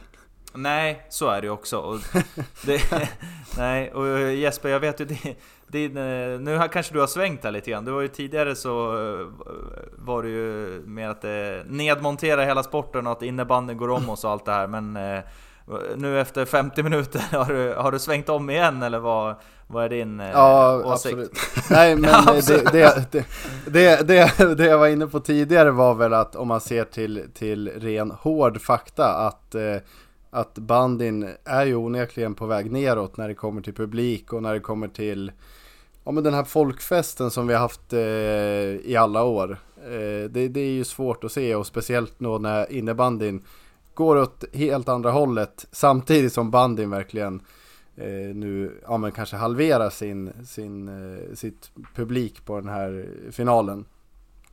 Nej, 0.54 1.06
så 1.08 1.28
är 1.28 1.40
det 1.40 1.46
ju 1.46 1.50
också. 1.50 2.00
Det, 2.66 3.08
nej, 3.56 3.92
och 3.92 4.32
Jesper, 4.32 4.68
jag 4.68 4.80
vet 4.80 5.00
ju 5.00 5.04
din, 5.66 5.96
eh, 5.96 6.40
nu 6.40 6.68
kanske 6.72 6.92
du 6.92 7.00
har 7.00 7.06
svängt 7.06 7.44
här 7.44 7.50
lite 7.50 7.70
grann. 7.70 7.84
Det 7.84 7.90
var 7.90 8.00
ju 8.00 8.08
tidigare 8.08 8.54
så 8.54 8.92
eh, 8.92 9.26
var 9.98 10.22
det 10.22 10.28
ju 10.28 10.82
mer 10.86 11.08
att 11.08 11.22
det, 11.22 11.64
nedmontera 11.66 12.44
hela 12.44 12.62
sporten 12.62 13.06
och 13.06 13.12
att 13.12 13.22
innebandyn 13.22 13.76
går 13.76 13.88
om 13.88 14.10
oss 14.10 14.24
och 14.24 14.30
allt 14.30 14.44
det 14.44 14.52
här. 14.52 14.66
Men 14.66 14.96
eh, 14.96 15.20
nu 15.96 16.20
efter 16.20 16.44
50 16.44 16.82
minuter, 16.82 17.22
har 17.36 17.52
du, 17.52 17.74
har 17.74 17.92
du 17.92 17.98
svängt 17.98 18.28
om 18.28 18.50
igen 18.50 18.82
eller 18.82 18.98
vad, 18.98 19.36
vad 19.70 19.84
är 19.84 19.88
din 19.88 20.20
eh, 20.20 20.30
ja, 20.30 20.82
åsikt? 20.84 21.14
Absolut. 21.14 21.38
Nej 21.70 21.96
men 22.00 22.10
ja, 22.10 22.24
absolut. 22.26 22.72
Det, 22.72 23.12
det, 23.12 23.26
det, 23.66 24.08
det, 24.08 24.54
det, 24.54 24.66
jag 24.66 24.78
var 24.78 24.88
inne 24.88 25.06
på 25.06 25.20
tidigare 25.20 25.70
var 25.70 25.94
väl 25.94 26.14
att 26.14 26.36
om 26.36 26.48
man 26.48 26.60
ser 26.60 26.84
till, 26.84 27.24
till 27.34 27.68
ren 27.68 28.10
hård 28.10 28.60
fakta 28.60 29.14
att 29.14 29.54
eh, 29.54 29.76
att 30.30 30.58
bandin 30.58 31.28
är 31.44 31.66
ju 31.66 31.74
onekligen 31.74 32.34
på 32.34 32.46
väg 32.46 32.72
neråt 32.72 33.16
när 33.16 33.28
det 33.28 33.34
kommer 33.34 33.62
till 33.62 33.74
publik 33.74 34.32
och 34.32 34.42
när 34.42 34.54
det 34.54 34.60
kommer 34.60 34.88
till 34.88 35.32
ja, 36.04 36.12
men 36.12 36.24
den 36.24 36.34
här 36.34 36.44
folkfesten 36.44 37.30
som 37.30 37.46
vi 37.46 37.54
har 37.54 37.60
haft 37.60 37.92
eh, 37.92 38.90
i 38.90 38.96
alla 38.98 39.24
år. 39.24 39.58
Eh, 39.84 40.30
det, 40.30 40.48
det 40.48 40.60
är 40.60 40.70
ju 40.70 40.84
svårt 40.84 41.24
att 41.24 41.32
se 41.32 41.54
och 41.54 41.66
speciellt 41.66 42.14
då 42.18 42.38
när 42.38 42.72
innebandyn 42.72 43.44
går 43.94 44.16
åt 44.16 44.44
helt 44.52 44.88
andra 44.88 45.10
hållet 45.10 45.66
samtidigt 45.72 46.32
som 46.32 46.50
bandyn 46.50 46.90
verkligen 46.90 47.40
Eh, 48.00 48.34
nu 48.34 48.80
ja, 48.82 48.96
men 48.96 49.12
kanske 49.12 49.36
halvera 49.36 49.90
sin, 49.90 50.32
sin, 50.46 50.88
eh, 50.88 51.34
sitt 51.34 51.70
publik 51.94 52.44
på 52.44 52.60
den 52.60 52.68
här 52.68 53.06
finalen. 53.30 53.84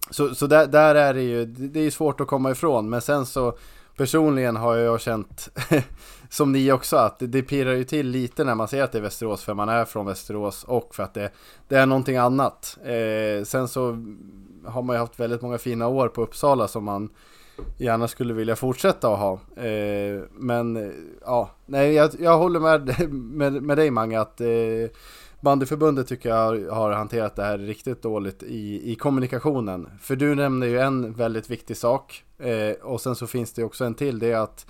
Så, 0.10 0.36
så 0.36 0.48
där, 0.48 0.68
där 0.68 0.96
är 0.96 1.14
det 1.14 1.22
ju, 1.22 1.46
det 1.46 1.80
är 1.80 1.92
svårt 1.92 2.22
att 2.22 2.28
komma 2.28 2.52
ifrån 2.52 2.90
men 2.90 3.02
sen 3.02 3.26
så 3.26 3.58
personligen 3.98 4.56
har 4.56 4.76
jag 4.76 5.02
känt 5.02 5.50
som 6.30 6.52
ni 6.52 6.72
också 6.72 6.98
att 6.98 7.20
det, 7.20 7.28
det 7.28 7.42
pirrar 7.42 7.74
ju 7.74 7.84
till 7.84 8.08
lite 8.08 8.44
när 8.44 8.56
man 8.56 8.68
ser 8.68 8.84
att 8.84 8.92
det 8.92 8.98
är 8.98 9.02
Västerås 9.02 9.44
för 9.44 9.54
man 9.54 9.70
är 9.70 9.86
från 9.86 10.06
Västerås 10.06 10.64
och 10.64 10.96
för 10.96 11.04
att 11.04 11.14
det, 11.14 11.32
det 11.68 11.76
är 11.76 11.86
någonting 11.86 12.18
annat. 12.18 12.78
Eh, 12.84 13.44
sen 13.44 13.68
så 13.68 14.04
har 14.66 14.82
man 14.82 14.96
ju 14.96 15.00
haft 15.00 15.20
väldigt 15.20 15.42
många 15.42 15.58
fina 15.58 15.88
år 15.88 16.08
på 16.08 16.22
Uppsala 16.22 16.68
som 16.68 16.84
man 16.84 17.10
gärna 17.78 18.08
skulle 18.08 18.34
vilja 18.34 18.56
fortsätta 18.56 19.14
att 19.14 19.20
ha. 19.20 19.34
Eh, 19.64 20.22
men 20.32 20.94
ja, 21.22 21.50
nej 21.66 21.94
jag, 21.94 22.10
jag 22.20 22.38
håller 22.38 22.60
med, 22.60 23.10
med, 23.14 23.64
med 23.64 23.78
dig 23.78 23.92
Mange 23.92 24.20
att 24.20 24.42
eh, 24.42 24.48
Bandyförbundet 25.40 26.08
tycker 26.08 26.30
jag 26.30 26.72
har 26.72 26.92
hanterat 26.92 27.36
det 27.36 27.44
här 27.44 27.58
riktigt 27.58 28.02
dåligt 28.02 28.44
i, 28.44 28.92
i 28.92 28.96
kommunikationen. 28.96 29.90
För 30.02 30.16
du 30.16 30.36
nämner 30.36 30.68
ju 30.68 30.80
en 30.80 31.14
väldigt 31.14 31.50
viktig 31.50 31.78
sak 31.78 32.24
eh, 32.38 32.72
och 32.84 33.02
sen 33.02 33.16
så 33.16 33.28
finns 33.28 33.54
det 33.54 33.64
också 33.64 33.86
en 33.86 33.94
till. 33.96 34.20
Det 34.20 34.32
är 34.32 34.38
att 34.38 34.66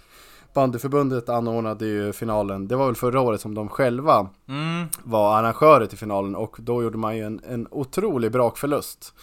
Bandyförbundet 0.53 1.29
anordnade 1.29 1.86
ju 1.86 2.13
finalen, 2.13 2.67
det 2.67 2.75
var 2.75 2.86
väl 2.86 2.95
förra 2.95 3.21
året 3.21 3.41
som 3.41 3.55
de 3.55 3.69
själva 3.69 4.29
Mm. 4.47 4.88
var 5.03 5.38
arrangörer 5.38 5.86
till 5.86 5.97
finalen 5.97 6.36
och 6.36 6.57
då 6.59 6.83
gjorde 6.83 6.97
man 6.97 7.17
ju 7.17 7.23
en, 7.23 7.41
en 7.47 7.67
otrolig 7.71 8.31
brakförlust. 8.31 9.13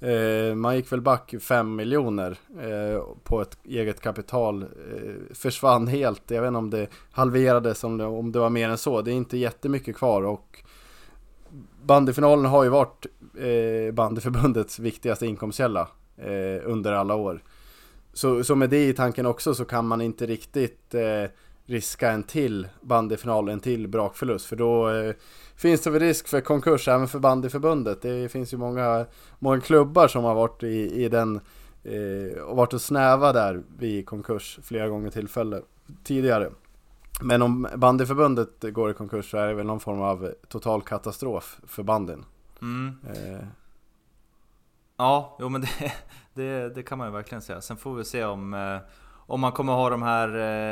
Eh, 0.00 0.54
man 0.54 0.76
gick 0.76 0.92
väl 0.92 1.00
back 1.00 1.34
5 1.40 1.76
miljoner 1.76 2.38
eh, 2.60 3.02
på 3.24 3.40
ett 3.40 3.58
eget 3.64 4.00
kapital. 4.00 4.62
Eh, 4.62 5.34
försvann 5.34 5.86
helt. 5.86 6.30
Jag 6.30 6.42
vet 6.42 6.48
inte 6.48 6.58
om 6.58 6.70
det 6.70 6.86
halverades, 7.10 7.84
om 7.84 7.98
det, 7.98 8.04
om 8.04 8.32
det 8.32 8.38
var 8.38 8.50
mer 8.50 8.68
än 8.68 8.78
så. 8.78 9.02
Det 9.02 9.10
är 9.10 9.14
inte 9.14 9.36
jättemycket 9.36 9.96
kvar 9.96 10.22
och 10.22 10.62
bandyfinalen 11.82 12.44
har 12.44 12.64
ju 12.64 12.70
varit 12.70 13.06
eh, 13.38 13.94
bandyförbundets 13.94 14.78
viktigaste 14.78 15.26
inkomstkälla 15.26 15.88
eh, 16.16 16.62
under 16.64 16.92
alla 16.92 17.14
år. 17.14 17.42
Så, 18.12 18.44
så 18.44 18.54
med 18.54 18.70
det 18.70 18.88
i 18.88 18.92
tanken 18.92 19.26
också 19.26 19.54
så 19.54 19.64
kan 19.64 19.86
man 19.86 20.00
inte 20.00 20.26
riktigt 20.26 20.94
eh, 20.94 21.30
riska 21.66 22.10
en 22.10 22.22
till 22.22 22.68
bandyfinal, 22.80 23.48
en 23.48 23.60
till 23.60 23.88
brakförlust. 23.88 24.46
För 24.46 24.56
då 24.56 24.90
eh, 24.90 25.14
finns 25.60 25.80
det 25.80 25.90
väl 25.90 26.00
risk 26.02 26.28
för 26.28 26.40
konkurs 26.40 26.88
även 26.88 27.08
för 27.08 27.18
bandyförbundet. 27.18 28.02
Det 28.02 28.32
finns 28.32 28.52
ju 28.52 28.56
många, 28.56 29.06
många 29.38 29.60
klubbar 29.60 30.08
som 30.08 30.24
har 30.24 30.34
varit 30.34 30.62
i, 30.62 31.04
i 31.04 31.08
den 31.08 31.40
eh, 31.82 32.42
och 32.42 32.56
varit 32.56 32.72
och 32.72 32.80
snäva 32.80 33.32
där 33.32 33.62
vid 33.78 34.06
konkurs 34.06 34.58
flera 34.62 34.88
gånger 34.88 35.10
tillfälle 35.10 35.62
tidigare. 36.04 36.50
Men 37.22 37.42
om 37.42 37.68
bandyförbundet 37.76 38.62
går 38.62 38.90
i 38.90 38.94
konkurs 38.94 39.30
så 39.30 39.38
är 39.38 39.48
det 39.48 39.54
väl 39.54 39.66
någon 39.66 39.80
form 39.80 40.00
av 40.00 40.32
total 40.48 40.82
katastrof 40.82 41.60
för 41.66 41.82
bandyn. 41.82 42.24
Mm. 42.62 42.96
Eh, 43.14 43.44
Ja, 45.00 45.36
jo 45.40 45.48
men 45.48 45.60
det, 45.60 45.92
det, 46.34 46.74
det 46.74 46.82
kan 46.82 46.98
man 46.98 47.06
ju 47.08 47.12
verkligen 47.12 47.42
säga. 47.42 47.60
Sen 47.60 47.76
får 47.76 47.94
vi 47.94 48.04
se 48.04 48.24
om, 48.24 48.54
eh, 48.54 48.76
om 49.30 49.40
man 49.40 49.52
kommer 49.52 49.72
ha 49.72 49.90
de 49.90 50.02
här 50.02 50.28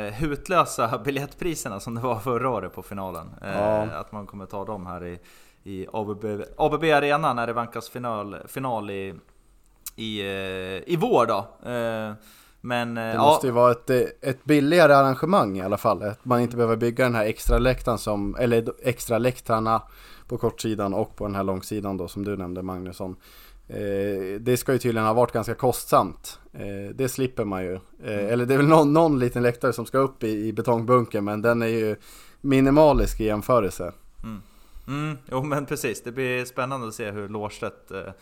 eh, 0.07 0.13
hutlösa 0.13 0.97
biljettpriserna 1.05 1.79
som 1.79 1.95
det 1.95 2.01
var 2.01 2.19
förra 2.19 2.49
året 2.49 2.73
på 2.73 2.83
finalen. 2.83 3.27
Eh, 3.41 3.57
Ja. 3.57 3.81
Att 3.81 4.11
man 4.11 4.27
kommer 4.27 4.45
ta 4.45 4.65
dem 4.65 4.85
här 4.85 5.05
i, 5.05 5.19
i 5.63 5.87
ABB, 5.93 6.25
ABB 6.57 6.83
Arena 6.83 7.33
när 7.33 7.47
det 7.47 7.53
vankas 7.53 7.89
final, 7.89 8.37
final 8.47 8.89
i, 8.89 9.15
i, 9.95 10.19
eh, 10.21 10.93
i 10.93 10.97
vår 11.01 11.25
då. 11.25 11.47
Men 12.61 12.95
Det 12.95 13.13
ja, 13.13 13.21
måste 13.21 13.47
ju 13.47 13.53
vara 13.53 13.71
ett, 13.71 13.89
ett 14.21 14.43
billigare 14.43 14.93
arrangemang 14.93 15.57
i 15.57 15.61
alla 15.61 15.77
fall. 15.77 16.03
Att 16.03 16.25
man 16.25 16.41
inte 16.41 16.55
behöver 16.55 16.75
bygga 16.75 17.03
den 17.03 17.15
här 17.15 17.25
extra 17.25 17.57
läktaren 17.57 17.97
som, 17.97 18.35
eller 18.39 18.65
extra 18.83 19.17
läktarna 19.17 19.81
på 20.27 20.37
kortsidan 20.37 20.93
och 20.93 21.15
på 21.15 21.25
den 21.25 21.35
här 21.35 21.43
långsidan 21.43 21.97
då 21.97 22.07
som 22.07 22.25
du 22.25 22.37
nämnde 22.37 22.61
Magnusson. 22.63 23.15
Eh, 23.69 24.39
det 24.39 24.57
ska 24.57 24.73
ju 24.73 24.79
tydligen 24.79 25.05
ha 25.05 25.13
varit 25.13 25.31
ganska 25.31 25.55
kostsamt. 25.55 26.39
Eh, 26.53 26.95
det 26.95 27.09
slipper 27.09 27.45
man 27.45 27.63
ju. 27.63 27.73
Eh, 28.03 28.33
eller 28.33 28.45
det 28.45 28.53
är 28.53 28.57
väl 28.57 28.67
någon, 28.67 28.93
någon 28.93 29.19
liten 29.19 29.43
läktare 29.43 29.73
som 29.73 29.85
ska 29.85 29.97
upp 29.97 30.23
i, 30.23 30.47
i 30.47 30.53
betongbunken 30.53 31.25
men 31.25 31.41
den 31.41 31.61
är 31.61 31.67
ju 31.67 31.95
minimalisk 32.41 33.21
i 33.21 33.25
jämförelse. 33.25 33.91
Mm, 34.87 35.17
jo 35.31 35.43
men 35.43 35.65
precis, 35.65 36.03
det 36.03 36.11
blir 36.11 36.45
spännande 36.45 36.87
att 36.87 36.93
se 36.93 37.11
hur 37.11 37.29
eh, 37.91 38.13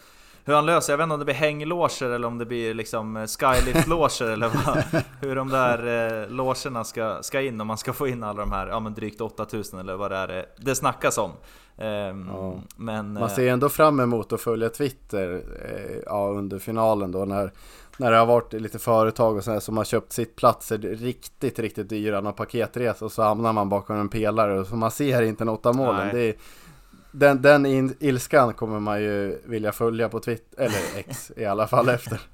hur 0.48 0.54
han 0.54 0.66
löser, 0.66 0.94
jag 0.94 0.98
vet 0.98 1.04
inte 1.04 1.14
om 1.14 1.20
det 1.20 1.26
blir 1.26 1.36
hänglåser 1.36 2.10
eller 2.10 2.28
om 2.28 2.38
det 2.38 2.46
blir 2.46 2.74
liksom 2.74 3.18
eh, 3.18 3.26
skylift-låser 3.26 4.30
eller 4.30 4.50
vad, 4.50 5.04
hur 5.22 5.36
de 5.36 5.50
där 5.50 5.78
eh, 6.24 6.30
logerna 6.30 6.84
ska, 6.84 7.18
ska 7.22 7.42
in 7.42 7.62
om 7.62 7.68
man 7.68 7.78
ska 7.78 7.94
få 7.94 8.08
in 8.08 8.24
alla 8.24 8.40
de 8.40 8.52
här, 8.52 8.68
ja 8.68 8.80
men 8.80 8.94
drygt 8.94 9.22
8000 9.22 9.80
eller 9.80 9.96
vad 9.96 10.12
det 10.12 10.18
är 10.18 10.28
det, 10.28 10.46
det 10.58 10.76
snackas 10.76 11.18
om. 11.18 11.32
Ehm, 11.78 12.30
Ja. 12.34 12.56
Men... 12.76 13.14
Man 13.14 13.24
eh, 13.24 13.30
ser 13.30 13.48
ändå 13.48 13.70
fram 13.70 14.00
emot 14.00 14.34
att 14.34 14.42
följa 14.42 14.70
Twitter 14.70 15.44
eh, 15.66 15.98
ja, 16.06 16.28
under 16.28 16.60
finalen 16.60 17.12
då 17.12 17.26
när, 17.26 17.52
när 17.98 18.12
det 18.12 18.18
har 18.18 18.26
varit 18.26 18.54
lite 18.54 18.80
företag 18.80 19.36
och 19.38 19.44
sådär 19.44 19.60
som 19.60 19.78
har 19.78 19.84
köpt 19.84 20.14
sittplatser 20.14 20.78
riktigt, 20.78 21.60
riktigt 21.60 21.90
dyra, 21.90 22.22
någon 22.22 22.34
paketresa 22.34 23.06
och 23.06 23.12
så 23.12 23.22
hamnar 23.22 23.54
man 23.54 23.70
bakom 23.70 23.98
en 23.98 24.10
pelare 24.10 24.60
och 24.60 24.68
så 24.68 24.76
man 24.76 24.92
ser 24.92 25.22
inte 25.22 25.46
något 25.46 25.66
av 25.66 25.76
målen. 25.76 26.10
Det 26.14 26.22
är, 26.22 26.36
den, 27.20 27.42
den 27.42 27.66
in, 27.66 27.96
ilskan 28.00 28.54
kommer 28.54 28.80
man 28.80 29.02
ju 29.02 29.42
vilja 29.46 29.72
följa 29.72 30.10
på 30.10 30.20
Twitter, 30.20 30.64
eller 30.64 30.80
X 30.96 31.32
i 31.36 31.46
alla 31.46 31.68
fall 31.68 31.90
efter. 31.90 32.22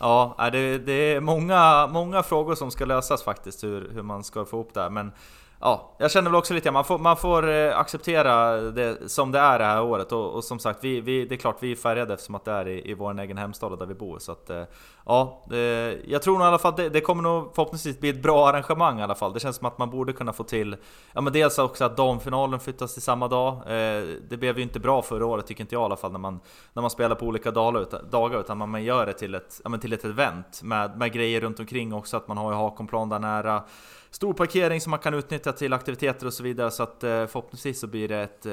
Ja, 0.00 0.36
äh, 0.38 0.52
det, 0.52 0.78
det 0.78 0.92
är 0.92 1.20
många, 1.20 1.86
många 1.86 2.22
frågor 2.22 2.54
som 2.54 2.70
ska 2.70 2.84
lösas 2.84 3.22
faktiskt, 3.22 3.64
hur, 3.64 3.90
hur 3.94 4.02
man 4.02 4.24
ska 4.24 4.44
få 4.44 4.56
ihop 4.56 4.74
det 4.74 4.80
här. 4.80 4.90
Men 4.90 5.12
ja, 5.60 5.96
jag 5.98 6.10
känner 6.10 6.30
väl 6.30 6.38
också 6.38 6.54
lite, 6.54 6.70
man 6.70 6.84
får, 6.84 6.98
man 6.98 7.16
får 7.16 7.50
eh, 7.50 7.78
acceptera 7.78 8.60
det 8.60 9.10
som 9.10 9.32
det 9.32 9.38
är 9.38 9.58
det 9.58 9.64
här 9.64 9.82
året. 9.82 10.12
Och, 10.12 10.34
och 10.34 10.44
som 10.44 10.58
sagt, 10.58 10.84
vi, 10.84 11.00
vi, 11.00 11.24
det 11.24 11.34
är 11.34 11.36
klart 11.36 11.56
vi 11.60 11.72
är 11.72 11.76
färgade 11.76 12.14
eftersom 12.14 12.34
att 12.34 12.44
det 12.44 12.52
är 12.52 12.68
i, 12.68 12.90
i 12.90 12.94
vår 12.94 13.20
egen 13.20 13.38
hemstad 13.38 13.72
och 13.72 13.78
där 13.78 13.86
vi 13.86 13.94
bor. 13.94 14.18
Så 14.18 14.32
att, 14.32 14.50
eh, 14.50 14.62
ja, 15.06 15.46
det, 15.50 15.98
jag 16.06 16.22
tror 16.22 16.38
nog 16.38 16.44
i 16.44 16.48
alla 16.48 16.58
fall 16.58 16.70
att 16.70 16.76
det, 16.76 16.88
det 16.88 17.00
kommer 17.00 17.22
nog 17.22 17.54
förhoppningsvis 17.54 18.00
bli 18.00 18.08
ett 18.08 18.22
bra 18.22 18.48
arrangemang 18.48 19.00
i 19.00 19.02
alla 19.02 19.14
fall. 19.14 19.32
Det 19.32 19.40
känns 19.40 19.56
som 19.56 19.66
att 19.66 19.78
man 19.78 19.90
borde 19.90 20.12
kunna 20.12 20.32
få 20.32 20.44
till, 20.44 20.76
ja 21.12 21.20
men 21.20 21.32
dels 21.32 21.58
också 21.58 21.84
att 21.84 21.96
damfinalen 21.96 22.60
flyttas 22.60 22.92
till 22.92 23.02
samma 23.02 23.28
dag. 23.28 23.52
Eh, 23.54 24.04
det 24.28 24.36
blev 24.36 24.56
ju 24.56 24.62
inte 24.62 24.80
bra 24.80 25.02
förra 25.02 25.26
året 25.26 25.46
tycker 25.46 25.64
inte 25.64 25.74
jag 25.74 25.82
i 25.82 25.84
alla 25.84 25.96
fall 25.96 26.12
när 26.12 26.18
man, 26.18 26.40
när 26.72 26.80
man 26.80 26.90
spelar 26.90 27.16
på 27.16 27.26
olika 27.26 27.50
dagar, 27.50 27.80
utan, 27.80 28.10
dagar, 28.10 28.40
utan 28.40 28.58
man 28.70 28.84
gör 28.84 29.06
det 29.06 29.12
till 29.12 29.34
ett, 29.34 29.60
ja, 29.64 29.70
men 29.70 29.80
till 29.80 29.92
ett 29.92 30.04
event 30.04 30.62
med, 30.62 30.98
med 30.98 31.12
grejer 31.12 31.40
runt 31.40 31.60
omkring 31.60 31.94
också, 31.94 32.16
att 32.16 32.28
man 32.28 32.36
har 32.36 32.52
ju 32.52 32.56
Hakonplan 32.56 33.08
där 33.08 33.18
nära. 33.18 33.62
Stor 34.10 34.32
parkering 34.32 34.80
som 34.80 34.90
man 34.90 34.98
kan 34.98 35.14
utnyttja 35.14 35.52
till 35.52 35.72
aktiviteter 35.72 36.26
och 36.26 36.32
så 36.32 36.42
vidare 36.42 36.70
så 36.70 36.82
att 36.82 37.04
eh, 37.04 37.26
förhoppningsvis 37.26 37.80
så 37.80 37.86
blir 37.86 38.08
det 38.08 38.16
ett, 38.16 38.46
eh, 38.46 38.52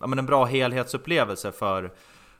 ja, 0.00 0.06
men 0.06 0.18
en 0.18 0.26
bra 0.26 0.44
helhetsupplevelse 0.44 1.52
för, 1.52 1.92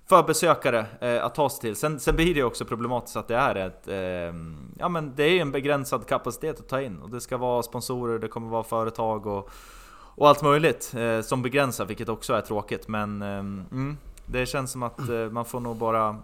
för 0.07 0.23
besökare 0.23 0.87
eh, 1.01 1.25
att 1.25 1.35
ta 1.35 1.51
sig 1.51 1.61
till. 1.61 1.77
Sen, 1.77 2.01
sen 2.01 2.17
blir 2.17 2.35
det 2.35 2.41
ju 2.41 2.45
också 2.45 2.65
problematiskt 2.65 3.17
att 3.17 3.29
det 3.29 3.37
är 3.37 3.55
ett, 3.55 3.89
eh, 3.89 4.35
ja 4.79 4.89
men 4.89 5.13
det 5.17 5.25
är 5.25 5.41
en 5.41 5.53
begränsad 5.53 6.07
kapacitet 6.07 6.61
att 6.61 6.69
ta 6.69 6.81
in 6.81 6.99
och 6.99 7.11
det 7.11 7.21
ska 7.21 7.37
vara 7.37 7.63
sponsorer, 7.63 8.19
det 8.19 8.29
kommer 8.29 8.49
vara 8.49 8.65
företag 8.65 9.27
och, 9.27 9.51
och 9.93 10.29
allt 10.29 10.43
möjligt 10.43 10.95
eh, 10.97 11.21
som 11.21 11.43
begränsar 11.43 11.85
vilket 11.85 12.09
också 12.09 12.35
är 12.35 12.41
tråkigt 12.41 12.89
men 12.89 13.23
mm, 13.23 13.97
det 14.27 14.47
känns 14.47 14.73
som 14.73 14.83
att 14.83 15.01
man 15.31 15.45
får 15.45 15.61
nog 15.61 15.77
bara 15.77 16.17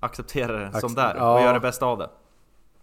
acceptera 0.00 0.70
det 0.70 0.80
som 0.80 0.94
det 0.94 1.02
är 1.02 1.14
och 1.14 1.22
ja. 1.22 1.40
göra 1.40 1.52
det 1.52 1.60
bästa 1.60 1.86
av 1.86 1.98
det. 1.98 2.08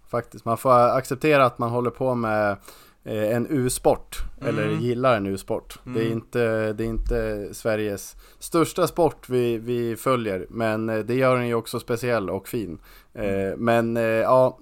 Faktiskt, 0.08 0.46
man 0.46 0.58
får 0.58 0.72
acceptera 0.72 1.46
att 1.46 1.60
man 1.60 1.70
håller 1.70 1.90
på 1.92 2.16
med 2.16 2.58
eh, 3.04 3.36
en 3.36 3.48
U-sport, 3.50 4.18
eller 4.42 4.64
Mm. 4.68 4.80
gillar 4.80 5.18
en 5.18 5.26
U-sport. 5.26 5.80
Det, 5.84 6.00
är 6.00 6.06
Mm. 6.06 6.12
inte, 6.18 6.74
det 6.74 6.84
är 6.84 6.88
inte 6.88 7.50
Sveriges 7.52 8.16
största 8.40 8.88
sport 8.88 9.30
vi, 9.30 9.58
vi 9.58 9.96
följer, 9.96 10.46
men 10.50 10.90
eh, 10.90 10.98
det 11.00 11.16
gör 11.16 11.36
den 11.36 11.48
ju 11.48 11.56
också 11.56 11.80
speciell 11.80 12.30
och 12.30 12.48
fin. 12.48 12.78
Mm. 13.14 13.50
Eh, 13.52 13.58
men 13.58 13.98
eh, 13.98 14.04
ja, 14.04 14.58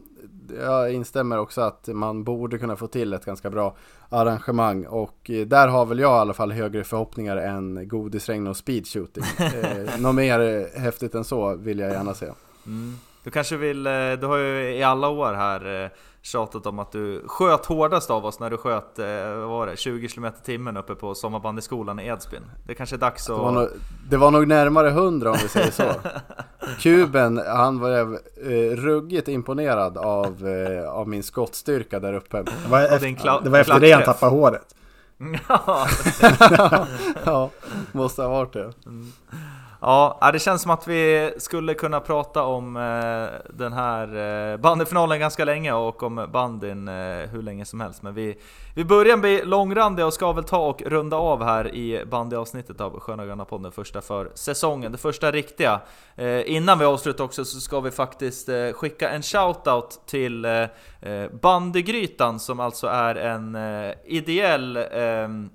jag 0.61 0.93
instämmer 0.93 1.37
också 1.39 1.61
att 1.61 1.87
man 1.87 2.23
borde 2.23 2.57
kunna 2.57 2.75
få 2.75 2.87
till 2.87 3.13
ett 3.13 3.25
ganska 3.25 3.49
bra 3.49 3.75
arrangemang 4.09 4.85
och 4.85 5.31
där 5.47 5.67
har 5.67 5.85
väl 5.85 5.99
jag 5.99 6.11
i 6.17 6.19
alla 6.19 6.33
fall 6.33 6.51
högre 6.51 6.83
förhoppningar 6.83 7.37
än 7.37 7.87
godisregn 7.87 8.47
och 8.47 8.57
speedshooting. 8.57 9.23
Något 9.99 10.15
mer 10.15 10.69
häftigt 10.79 11.15
än 11.15 11.23
så 11.23 11.55
vill 11.55 11.79
jag 11.79 11.91
gärna 11.91 12.13
se. 12.13 12.25
Mm. 13.23 13.29
Du 13.29 13.31
kanske 13.31 13.57
vill, 13.57 13.87
eh, 13.87 13.91
du 14.21 14.27
har 14.27 14.37
ju 14.37 14.75
i 14.75 14.83
alla 14.83 15.07
år 15.07 15.33
här 15.33 15.83
eh, 15.83 15.89
tjatat 16.21 16.65
om 16.65 16.79
att 16.79 16.91
du 16.91 17.23
sköt 17.27 17.65
hårdast 17.65 18.09
av 18.09 18.25
oss 18.25 18.39
när 18.39 18.49
du 18.49 18.57
sköt, 18.57 18.99
eh, 18.99 19.05
vad 19.39 19.49
var 19.49 19.67
det, 19.67 19.77
20 19.77 20.07
km 20.07 20.31
timmen 20.43 20.77
uppe 20.77 20.95
på 20.95 21.15
sommarbandyskolan 21.15 21.99
i 21.99 22.07
Edsbyn. 22.07 22.41
Det 22.67 22.75
kanske 22.75 22.95
är 22.95 22.97
dags 22.97 23.25
Det 23.25 23.33
var, 23.33 23.47
att... 23.47 23.53
nog, 23.53 23.69
det 24.09 24.17
var 24.17 24.31
nog 24.31 24.47
närmare 24.47 24.89
100 24.89 25.31
om 25.31 25.37
vi 25.41 25.47
säger 25.49 25.71
så. 25.71 25.83
Kuben, 26.79 27.41
han 27.47 27.79
var 27.79 27.89
eh, 27.91 28.75
ruggigt 28.75 29.27
imponerad 29.27 29.97
av, 29.97 30.47
eh, 30.47 30.89
av 30.89 31.07
min 31.07 31.23
skottstyrka 31.23 31.99
där 31.99 32.13
uppe. 32.13 32.43
Det 32.43 32.69
var, 32.69 32.81
efter, 32.81 33.43
det 33.43 33.49
var 33.49 33.59
efter 33.59 33.79
det 33.79 33.91
han 33.91 34.03
tappade 34.03 34.31
håret. 34.31 34.75
Ja, 37.25 37.49
måste 37.91 38.21
ha 38.21 38.29
varit 38.29 38.53
det. 38.53 38.73
Ja, 38.85 38.91
ja, 39.83 40.19
äh, 40.21 40.31
det 40.31 40.39
känns 40.39 40.61
som 40.61 40.71
att 40.71 40.87
vi 40.87 41.33
skulle 41.37 41.73
kunna 41.73 41.99
prata 41.99 42.43
om 42.43 42.77
äh, 42.77 43.53
den 43.53 43.73
här 43.73 44.15
äh, 44.51 44.57
bandyfinalen 44.57 45.19
ganska 45.19 45.45
länge 45.45 45.73
och 45.73 46.03
om 46.03 46.27
bandyn 46.33 46.87
hur 47.31 47.41
länge 47.41 47.65
som 47.65 47.81
helst. 47.81 48.03
Men 48.03 48.13
vi, 48.13 48.37
vi 48.75 48.85
börjar 48.85 49.17
bli 49.17 49.45
långrandiga 49.45 50.05
och 50.05 50.13
ska 50.13 50.31
väl 50.31 50.43
ta 50.43 50.57
och 50.57 50.81
runda 50.81 51.17
av 51.17 51.43
här 51.43 51.75
i 51.75 52.05
bandyavsnittet 52.05 52.81
av 52.81 52.99
Sköna 52.99 53.25
Gröna 53.25 53.45
podden, 53.45 53.71
första 53.71 54.01
för 54.01 54.31
säsongen, 54.33 54.91
det 54.91 54.97
första 54.97 55.31
riktiga. 55.31 55.79
Innan 56.45 56.79
vi 56.79 56.85
avslutar 56.85 57.23
också 57.23 57.45
så 57.45 57.59
ska 57.59 57.79
vi 57.79 57.91
faktiskt 57.91 58.49
skicka 58.73 59.09
en 59.09 59.21
shoutout 59.21 60.01
till 60.05 60.47
Bandygrytan 61.41 62.39
som 62.39 62.59
alltså 62.59 62.87
är 62.87 63.15
en 63.15 63.57
ideell 64.05 64.77
ehm, 64.91 65.49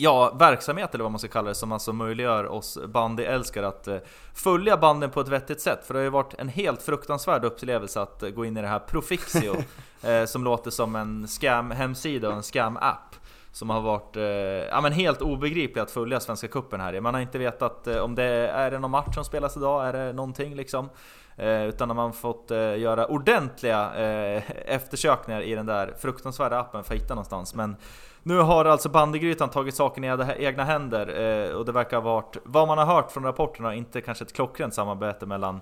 ja, 0.00 0.34
verksamhet 0.38 0.94
eller 0.94 1.04
vad 1.04 1.12
man 1.12 1.18
ska 1.18 1.28
kalla 1.28 1.48
det 1.48 1.54
som 1.54 1.72
alltså 1.72 1.92
möjliggör 1.92 2.46
oss 2.46 2.78
bandyälskare 2.86 3.68
att 3.68 3.88
eh, 3.88 3.96
följa 4.34 4.76
banden 4.76 5.10
på 5.10 5.20
ett 5.20 5.28
vettigt 5.28 5.60
sätt. 5.60 5.86
För 5.86 5.94
det 5.94 6.00
har 6.00 6.04
ju 6.04 6.10
varit 6.10 6.34
en 6.38 6.48
helt 6.48 6.82
fruktansvärd 6.82 7.44
upplevelse 7.44 8.00
att 8.00 8.22
eh, 8.22 8.30
gå 8.30 8.44
in 8.44 8.56
i 8.56 8.62
det 8.62 8.68
här 8.68 8.78
Profixio 8.78 9.56
eh, 10.02 10.24
som 10.24 10.44
låter 10.44 10.70
som 10.70 10.96
en 10.96 11.26
scam-hemsida 11.26 12.28
och 12.28 12.34
en 12.34 12.42
scam-app 12.42 13.16
som 13.52 13.70
har 13.70 13.80
varit 13.80 14.16
eh, 14.16 14.22
ja, 14.22 14.80
men 14.80 14.92
helt 14.92 15.22
obegriplig 15.22 15.82
att 15.82 15.90
följa 15.90 16.20
Svenska 16.20 16.48
Cupen 16.48 16.80
här 16.80 16.94
i. 16.94 17.00
Man 17.00 17.14
har 17.14 17.20
inte 17.20 17.38
vetat 17.38 17.86
eh, 17.86 17.96
om 17.96 18.14
det 18.14 18.24
är 18.24 18.70
det 18.70 18.78
någon 18.78 18.90
match 18.90 19.14
som 19.14 19.24
spelas 19.24 19.56
idag, 19.56 19.88
är 19.88 19.92
det 19.92 20.12
någonting 20.12 20.54
liksom? 20.54 20.88
Eh, 21.36 21.64
utan 21.64 21.96
man 21.96 22.12
fått 22.12 22.50
eh, 22.50 22.78
göra 22.78 23.06
ordentliga 23.06 23.94
eh, 23.94 24.42
eftersökningar 24.74 25.40
i 25.40 25.54
den 25.54 25.66
där 25.66 25.94
fruktansvärda 25.98 26.58
appen 26.58 26.84
för 26.84 26.94
att 26.94 27.00
hitta 27.00 27.14
någonstans. 27.14 27.54
Men 27.54 27.76
nu 28.22 28.38
har 28.38 28.64
alltså 28.64 28.88
Bandygrytan 28.88 29.50
tagit 29.50 29.74
saken 29.74 30.04
i 30.04 30.34
egna 30.38 30.64
händer 30.64 31.20
eh, 31.20 31.54
och 31.54 31.64
det 31.64 31.72
verkar 31.72 31.96
ha 31.96 32.04
varit, 32.04 32.36
vad 32.44 32.68
man 32.68 32.78
har 32.78 32.86
hört 32.86 33.12
från 33.12 33.24
rapporterna, 33.24 33.74
inte 33.74 34.00
kanske 34.00 34.24
ett 34.24 34.32
klockrent 34.32 34.74
samarbete 34.74 35.26
mellan 35.26 35.60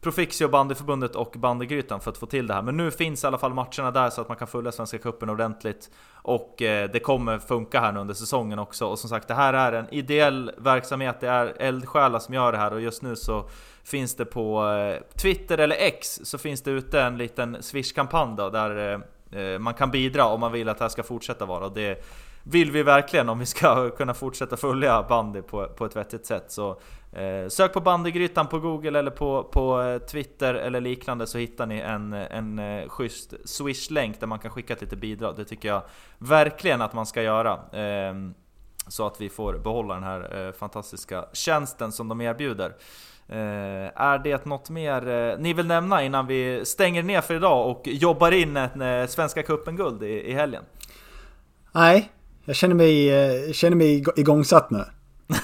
Profixio, 0.00 0.48
bandyförbundet 0.48 1.16
och 1.16 1.34
Bandygrytan 1.36 2.00
för 2.00 2.10
att 2.10 2.18
få 2.18 2.26
till 2.26 2.46
det 2.46 2.54
här. 2.54 2.62
Men 2.62 2.76
nu 2.76 2.90
finns 2.90 3.24
i 3.24 3.26
alla 3.26 3.38
fall 3.38 3.54
matcherna 3.54 3.90
där 3.90 4.10
så 4.10 4.20
att 4.20 4.28
man 4.28 4.36
kan 4.36 4.48
följa 4.48 4.72
Svenska 4.72 4.98
Cupen 4.98 5.30
ordentligt. 5.30 5.90
Och 6.12 6.62
eh, 6.62 6.90
det 6.90 6.98
kommer 6.98 7.38
funka 7.38 7.80
här 7.80 7.92
nu 7.92 8.00
under 8.00 8.14
säsongen 8.14 8.58
också. 8.58 8.86
Och 8.86 8.98
som 8.98 9.10
sagt, 9.10 9.28
det 9.28 9.34
här 9.34 9.54
är 9.54 9.72
en 9.72 9.94
ideell 9.94 10.52
verksamhet, 10.58 11.20
det 11.20 11.28
är 11.28 11.54
eldsjälar 11.58 12.18
som 12.18 12.34
gör 12.34 12.52
det 12.52 12.58
här 12.58 12.72
och 12.72 12.80
just 12.80 13.02
nu 13.02 13.16
så 13.16 13.48
finns 13.84 14.16
det 14.16 14.24
på 14.24 14.68
eh, 14.68 15.18
Twitter 15.22 15.58
eller 15.58 15.76
X 15.76 16.20
så 16.24 16.38
finns 16.38 16.62
det 16.62 16.70
ute 16.70 17.00
en 17.00 17.18
liten 17.18 17.62
Swish-kampanj 17.62 18.36
då, 18.36 18.50
där 18.50 18.92
eh, 18.92 18.98
Eh, 19.30 19.58
man 19.58 19.74
kan 19.74 19.90
bidra 19.90 20.24
om 20.24 20.40
man 20.40 20.52
vill 20.52 20.68
att 20.68 20.78
det 20.78 20.84
här 20.84 20.88
ska 20.88 21.02
fortsätta 21.02 21.46
vara. 21.46 21.66
Och 21.66 21.72
det 21.72 22.04
vill 22.42 22.70
vi 22.70 22.82
verkligen 22.82 23.28
om 23.28 23.38
vi 23.38 23.46
ska 23.46 23.90
kunna 23.96 24.14
fortsätta 24.14 24.56
följa 24.56 25.02
bandy 25.02 25.42
på, 25.42 25.66
på 25.68 25.84
ett 25.84 25.96
vettigt 25.96 26.26
sätt. 26.26 26.44
Så 26.48 26.80
eh, 27.12 27.48
sök 27.48 27.72
på 27.72 27.80
bandygrytan 27.80 28.46
på 28.46 28.58
Google 28.58 28.98
eller 28.98 29.10
på, 29.10 29.44
på 29.44 29.82
eh, 29.82 29.98
Twitter 29.98 30.54
eller 30.54 30.80
liknande 30.80 31.26
så 31.26 31.38
hittar 31.38 31.66
ni 31.66 31.78
en, 31.78 32.12
en 32.12 32.58
eh, 32.58 32.88
schysst 32.88 33.34
Swish-länk 33.44 34.20
där 34.20 34.26
man 34.26 34.38
kan 34.38 34.50
skicka 34.50 34.72
ett 34.72 34.80
litet 34.80 34.98
bidrag. 34.98 35.36
Det 35.36 35.44
tycker 35.44 35.68
jag 35.68 35.82
verkligen 36.18 36.82
att 36.82 36.92
man 36.92 37.06
ska 37.06 37.22
göra. 37.22 37.52
Eh, 37.72 38.14
så 38.88 39.06
att 39.06 39.20
vi 39.20 39.28
får 39.28 39.58
behålla 39.58 39.94
den 39.94 40.02
här 40.02 40.46
eh, 40.46 40.52
fantastiska 40.52 41.24
tjänsten 41.32 41.92
som 41.92 42.08
de 42.08 42.20
erbjuder. 42.20 42.76
Eh, 43.28 44.02
är 44.02 44.18
det 44.18 44.44
något 44.44 44.70
mer 44.70 45.08
eh, 45.08 45.38
ni 45.38 45.52
vill 45.52 45.66
nämna 45.66 46.02
innan 46.02 46.26
vi 46.26 46.64
stänger 46.64 47.02
ner 47.02 47.20
för 47.20 47.34
idag 47.34 47.70
och 47.70 47.82
jobbar 47.86 48.32
in 48.32 48.56
ett 48.56 48.76
eh, 48.76 49.06
Svenska 49.08 49.42
Cupen-guld 49.42 50.02
i, 50.02 50.30
i 50.30 50.32
helgen? 50.32 50.62
Nej, 51.72 52.10
jag 52.44 52.56
känner 52.56 52.74
mig, 52.74 53.54
känner 53.54 53.76
mig 53.76 54.04
igångsatt 54.16 54.70
nu. 54.70 54.78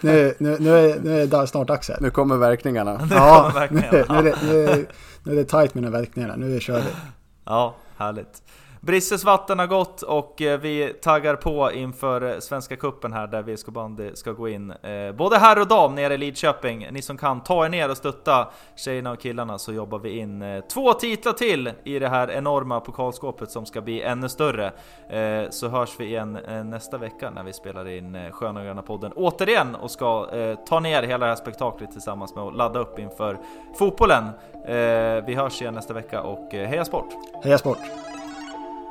nu, 0.00 0.34
nu, 0.38 0.56
nu, 0.60 0.70
är, 0.70 1.00
nu 1.00 1.22
är 1.22 1.26
det 1.26 1.46
snart 1.46 1.68
dags 1.68 1.88
här. 1.88 1.98
Nu 2.00 2.10
kommer 2.10 2.36
verkningarna. 2.36 3.08
Ja, 3.10 3.52
nu, 3.70 3.82
nu, 3.92 3.98
är 3.98 4.22
det, 4.22 4.34
nu, 4.42 4.86
nu 5.24 5.32
är 5.32 5.36
det 5.36 5.44
tight 5.44 5.74
med 5.74 5.84
de 5.84 5.92
verkningarna. 5.92 6.36
Nu 6.36 6.60
kör 6.60 6.78
vi. 6.78 6.90
Ja, 7.44 7.76
härligt. 7.96 8.42
Brisses 8.84 9.24
vatten 9.24 9.58
har 9.58 9.66
gått 9.66 10.02
och 10.02 10.42
eh, 10.42 10.60
vi 10.60 10.88
taggar 11.02 11.36
på 11.36 11.72
inför 11.72 12.22
eh, 12.22 12.38
Svenska 12.38 12.76
Kuppen 12.76 13.12
här 13.12 13.26
där 13.26 13.42
VSK 13.42 13.66
Bandy 13.66 14.10
ska 14.14 14.32
gå 14.32 14.48
in. 14.48 14.70
Eh, 14.70 15.12
både 15.12 15.38
herr 15.38 15.60
och 15.60 15.66
dam 15.66 15.94
nere 15.94 16.14
i 16.14 16.18
Lidköping. 16.18 16.88
Ni 16.90 17.02
som 17.02 17.16
kan, 17.16 17.42
ta 17.42 17.64
er 17.64 17.68
ner 17.68 17.90
och 17.90 17.96
stötta 17.96 18.48
tjejerna 18.76 19.12
och 19.12 19.20
killarna 19.20 19.58
så 19.58 19.72
jobbar 19.72 19.98
vi 19.98 20.18
in 20.18 20.62
två 20.72 20.92
titlar 20.92 21.32
till 21.32 21.72
i 21.84 21.98
det 21.98 22.08
här 22.08 22.30
enorma 22.30 22.80
pokalskåpet 22.80 23.50
som 23.50 23.66
ska 23.66 23.80
bli 23.80 24.02
ännu 24.02 24.28
större. 24.28 24.72
Så 25.50 25.68
hörs 25.68 25.90
vi 25.98 26.04
igen 26.04 26.38
nästa 26.64 26.98
vecka 26.98 27.30
när 27.30 27.42
vi 27.42 27.52
spelar 27.52 27.88
in 27.88 28.30
Sköna 28.32 28.60
och 28.60 28.66
Gröna 28.66 28.82
podden 28.82 29.12
återigen 29.12 29.74
och 29.74 29.90
ska 29.90 30.26
ta 30.68 30.80
ner 30.80 31.02
hela 31.02 31.26
det 31.26 31.30
här 31.30 31.36
spektaklet 31.36 31.92
tillsammans 31.92 32.34
med 32.34 32.44
att 32.44 32.56
ladda 32.56 32.80
upp 32.80 32.98
inför 32.98 33.38
fotbollen. 33.78 34.24
Vi 35.26 35.34
hörs 35.34 35.62
igen 35.62 35.74
nästa 35.74 35.94
vecka 35.94 36.22
och 36.22 36.52
heja 36.52 36.84
sport! 36.84 37.08
Heja 37.44 37.58
sport! 37.58 37.78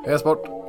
E-sport. 0.04 0.61